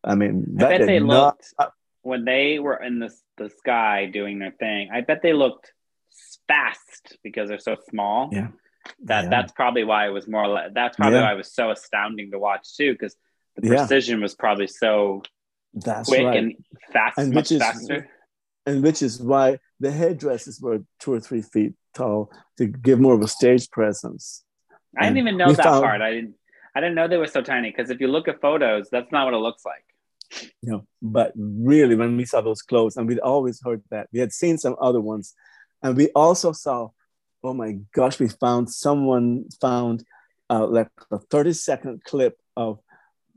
I 0.03 0.15
mean, 0.15 0.55
I 0.59 0.61
bet 0.61 0.86
they 0.88 0.99
not, 0.99 1.07
looked 1.07 1.53
uh, 1.59 1.67
when 2.03 2.25
they 2.25 2.59
were 2.59 2.82
in 2.82 2.99
the 2.99 3.13
the 3.38 3.49
sky 3.49 4.05
doing 4.05 4.39
their 4.39 4.51
thing. 4.51 4.89
I 4.93 5.01
bet 5.01 5.21
they 5.21 5.34
looked 5.34 5.73
fast 6.47 7.17
because 7.23 7.49
they're 7.49 7.59
so 7.59 7.75
small. 7.89 8.29
Yeah, 8.32 8.47
that 9.05 9.23
yeah. 9.23 9.29
that's 9.29 9.51
probably 9.51 9.84
why 9.84 10.07
it 10.07 10.11
was 10.11 10.27
more. 10.27 10.69
That's 10.73 10.95
probably 10.95 11.19
yeah. 11.19 11.25
why 11.25 11.34
it 11.34 11.38
was 11.38 11.53
so 11.53 11.71
astounding 11.71 12.32
to 12.32 12.39
watch 12.39 12.75
too, 12.75 12.93
because 12.93 13.15
the 13.55 13.67
precision 13.67 14.19
yeah. 14.19 14.23
was 14.23 14.36
probably 14.36 14.67
so 14.67 15.21
that's 15.73 16.07
quick 16.07 16.25
right. 16.25 16.38
and 16.38 16.55
fast, 16.93 17.17
and 17.17 17.34
much 17.34 17.51
is, 17.51 17.59
faster. 17.59 18.09
And 18.65 18.84
which 18.84 19.01
is 19.01 19.19
why 19.21 19.59
the 19.79 19.91
headdresses 19.91 20.61
were 20.61 20.84
two 20.99 21.13
or 21.13 21.19
three 21.19 21.41
feet 21.41 21.73
tall 21.93 22.32
to 22.57 22.67
give 22.67 22.99
more 22.99 23.15
of 23.15 23.21
a 23.21 23.27
stage 23.27 23.69
presence. 23.69 24.43
I 24.97 25.05
didn't 25.05 25.17
even 25.17 25.38
know 25.38 25.51
that 25.51 25.63
found, 25.63 25.84
part. 25.84 26.01
I 26.01 26.11
didn't. 26.11 26.36
I 26.76 26.80
didn't 26.80 26.95
know 26.95 27.07
they 27.07 27.17
were 27.17 27.28
so 27.28 27.41
tiny 27.41 27.69
because 27.69 27.89
if 27.89 27.99
you 27.99 28.07
look 28.07 28.28
at 28.28 28.41
photos, 28.41 28.89
that's 28.89 29.11
not 29.11 29.26
what 29.26 29.34
it 29.34 29.38
looks 29.38 29.63
like. 29.65 29.84
Know, 30.63 30.88
but 31.01 31.34
really, 31.36 31.95
when 31.95 32.15
we 32.15 32.24
saw 32.26 32.39
those 32.39 32.61
clothes, 32.61 32.95
and 32.95 33.07
we'd 33.07 33.19
always 33.19 33.61
heard 33.61 33.84
that 33.91 34.07
we 34.13 34.19
had 34.19 34.32
seen 34.32 34.57
some 34.57 34.78
other 34.80 35.01
ones, 35.01 35.34
and 35.84 35.97
we 35.97 36.07
also 36.09 36.53
saw, 36.53 36.89
oh 37.43 37.53
my 37.53 37.80
gosh, 37.93 38.17
we 38.17 38.30
found 38.30 38.69
someone 38.69 39.45
found 39.59 40.05
uh, 40.49 40.65
like 40.65 40.89
a 41.11 41.19
thirty 41.19 41.51
second 41.51 42.03
clip 42.05 42.38
of 42.55 42.80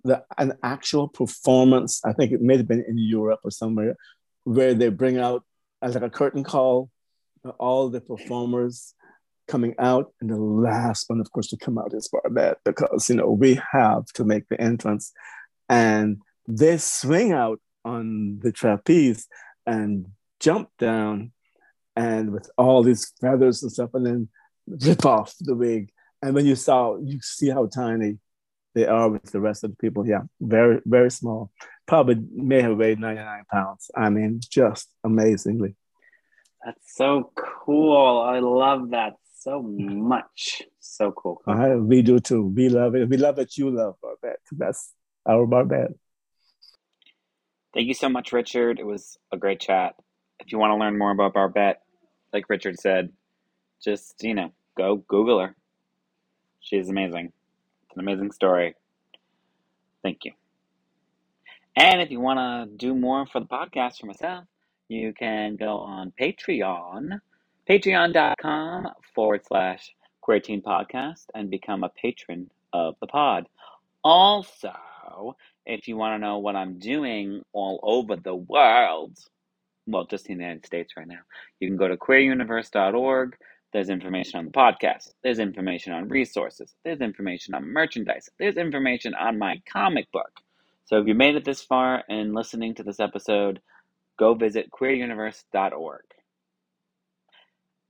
the 0.05 0.22
an 0.39 0.53
actual 0.62 1.09
performance. 1.09 2.01
I 2.05 2.12
think 2.12 2.30
it 2.30 2.41
may 2.41 2.57
have 2.59 2.68
been 2.68 2.85
in 2.87 2.99
Europe 2.99 3.41
or 3.43 3.51
somewhere, 3.51 3.97
where 4.45 4.74
they 4.74 4.89
bring 4.91 5.18
out 5.18 5.43
as 5.82 5.95
like 5.95 6.05
a 6.05 6.11
curtain 6.11 6.45
call, 6.45 6.91
uh, 7.45 7.51
all 7.59 7.89
the 7.89 8.01
performers 8.01 8.95
coming 9.47 9.74
out, 9.78 10.12
and 10.20 10.30
the 10.30 10.36
last 10.36 11.09
one, 11.09 11.20
of 11.20 11.30
course, 11.30 11.49
to 11.49 11.57
come 11.57 11.78
out 11.78 11.95
is 11.95 12.09
Barbette 12.09 12.59
because 12.64 13.09
you 13.09 13.16
know 13.16 13.30
we 13.30 13.61
have 13.72 14.07
to 14.14 14.24
make 14.24 14.49
the 14.49 14.61
entrance, 14.61 15.12
and 15.68 16.18
they 16.49 16.78
swing 16.78 17.32
out 17.32 17.61
on 17.84 18.38
the 18.42 18.53
trapeze 18.53 19.26
and 19.66 20.07
jump 20.40 20.70
down, 20.78 21.32
and 21.97 22.32
with 22.32 22.51
all 22.57 22.82
these 22.82 23.12
feathers 23.20 23.62
and 23.62 23.72
stuff, 23.72 23.90
and 23.95 24.07
then 24.07 24.28
rip 24.66 25.05
off 25.05 25.34
the 25.40 25.55
wig. 25.55 25.90
And 26.22 26.34
when 26.34 26.47
you 26.47 26.57
saw, 26.57 26.97
you 26.97 27.20
see 27.20 27.51
how 27.51 27.66
tiny 27.66 28.18
they 28.74 28.86
are 28.86 29.09
with 29.09 29.30
the 29.30 29.40
rest 29.40 29.62
of 29.62 29.70
the 29.70 29.76
people. 29.76 30.07
Yeah, 30.07 30.22
very 30.40 30.80
very 30.84 31.11
small. 31.11 31.51
Probably 31.86 32.16
may 32.32 32.62
have 32.62 32.78
weighed 32.78 32.99
99 32.99 33.45
pounds. 33.53 33.90
I 33.95 34.09
mean, 34.09 34.40
just 34.40 34.88
amazingly. 35.05 35.76
That's 36.64 36.97
so 36.97 37.30
cool. 37.36 38.22
I 38.22 38.38
love 38.38 38.90
that 38.90 39.14
so 39.45 39.62
much. 39.62 40.62
So 40.80 41.12
cool. 41.12 41.42
We 41.86 42.03
do 42.03 42.18
too. 42.18 42.47
We 42.47 42.68
love 42.70 42.95
it. 42.95 43.09
We 43.09 43.18
love 43.18 43.36
that 43.36 43.57
you 43.59 43.70
love 43.70 43.97
Barbette. 44.01 44.40
That's 44.51 44.92
our 45.28 45.47
Barbette. 45.47 45.92
Thank 47.74 47.88
you 47.88 47.95
so 47.95 48.09
much, 48.09 48.32
Richard. 48.32 48.78
It 48.78 48.86
was 48.86 49.18
a 49.32 49.36
great 49.36 49.61
chat. 49.61 49.97
If 50.40 50.51
you 50.51 50.59
want 50.59 50.70
to 50.70 50.76
learn 50.76 50.97
more 50.99 51.11
about 51.11 51.34
Barbette, 51.34 51.82
like 52.32 52.49
Richard 52.49 52.80
said, 52.80 53.12
just, 53.82 54.22
you 54.22 54.34
know, 54.34 54.53
go 54.76 54.97
Google 54.97 55.40
her. 55.40 55.55
She's 56.61 56.88
amazing. 56.88 57.32
It's 57.86 57.97
an 57.97 58.01
amazing 58.01 58.32
story. 58.32 58.74
Thank 60.03 60.24
you. 60.24 60.32
And 61.76 62.01
if 62.01 62.11
you 62.11 62.20
want 62.20 62.38
to 62.38 62.76
do 62.76 62.95
more 62.95 63.26
for 63.26 63.40
the 63.40 63.47
podcast 63.47 63.99
for 63.99 64.07
myself, 64.07 64.45
you 64.88 65.12
can 65.12 65.57
go 65.57 65.78
on 65.78 66.12
Patreon, 66.18 67.20
patreon.com 67.69 68.89
forward 69.15 69.43
slash 69.47 69.95
queer 70.21 70.41
podcast 70.41 71.25
and 71.35 71.51
become 71.51 71.85
a 71.85 71.89
patron 71.89 72.51
of 72.73 72.97
the 73.01 73.07
pod. 73.07 73.47
Also, 74.03 74.73
if 75.67 75.89
you 75.89 75.97
want 75.97 76.15
to 76.15 76.27
know 76.27 76.39
what 76.39 76.57
I'm 76.57 76.79
doing 76.79 77.43
all 77.53 77.81
over 77.83 78.17
the 78.17 78.35
world, 78.35 79.19
well, 79.87 80.07
just 80.07 80.29
in 80.29 80.39
the 80.39 80.45
United 80.45 80.67
States 80.67 80.95
right 80.97 81.07
now, 81.07 81.21
you 81.61 81.69
can 81.69 81.77
go 81.77 81.89
to 81.89 81.97
queeruniverse.org. 81.97 83.37
There's 83.73 83.89
information 83.89 84.39
on 84.39 84.47
the 84.47 84.51
podcast. 84.51 85.11
There's 85.23 85.39
information 85.39 85.93
on 85.93 86.09
resources. 86.09 86.75
There's 86.85 87.01
information 87.01 87.55
on 87.55 87.73
merchandise. 87.73 88.29
There's 88.39 88.57
information 88.57 89.15
on 89.15 89.39
my 89.39 89.61
comic 89.71 90.11
book. 90.12 90.41
So 90.87 90.99
if 90.99 91.07
you 91.07 91.15
made 91.15 91.35
it 91.35 91.45
this 91.45 91.62
far 91.62 92.03
and 92.09 92.35
listening 92.35 92.75
to 92.77 92.83
this 92.83 93.01
episode, 93.01 93.61
go 94.19 94.35
visit 94.35 94.71
queeruniverse.org. 94.71 96.03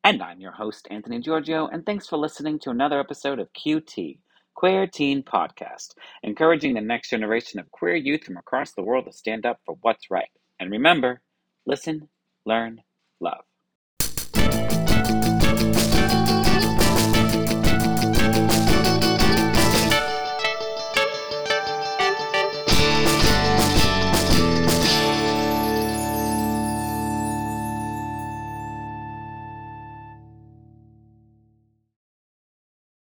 And 0.07 0.23
I'm 0.23 0.39
your 0.39 0.53
host, 0.53 0.87
Anthony 0.91 1.19
Giorgio, 1.19 1.67
and 1.69 1.87
thanks 1.87 2.07
for 2.07 2.19
listening 2.19 2.59
to 2.59 2.71
another 2.71 3.01
episode 3.01 3.39
of 3.39 3.49
QT, 3.55 4.19
Queer 4.55 4.87
Teen 4.87 5.23
Podcast, 5.23 5.95
encouraging 6.23 6.75
the 6.75 6.83
next 6.83 7.09
generation 7.09 7.59
of 7.59 7.71
queer 7.71 7.97
youth 7.97 8.25
from 8.25 8.37
across 8.37 8.73
the 8.73 8.83
world 8.83 9.07
to 9.07 9.13
stand 9.15 9.47
up 9.47 9.61
for 9.65 9.79
what's 9.81 10.11
right. 10.11 10.29
And 10.61 10.71
remember, 10.71 11.23
listen, 11.65 12.11
learn, 12.45 12.83
love. 13.19 13.45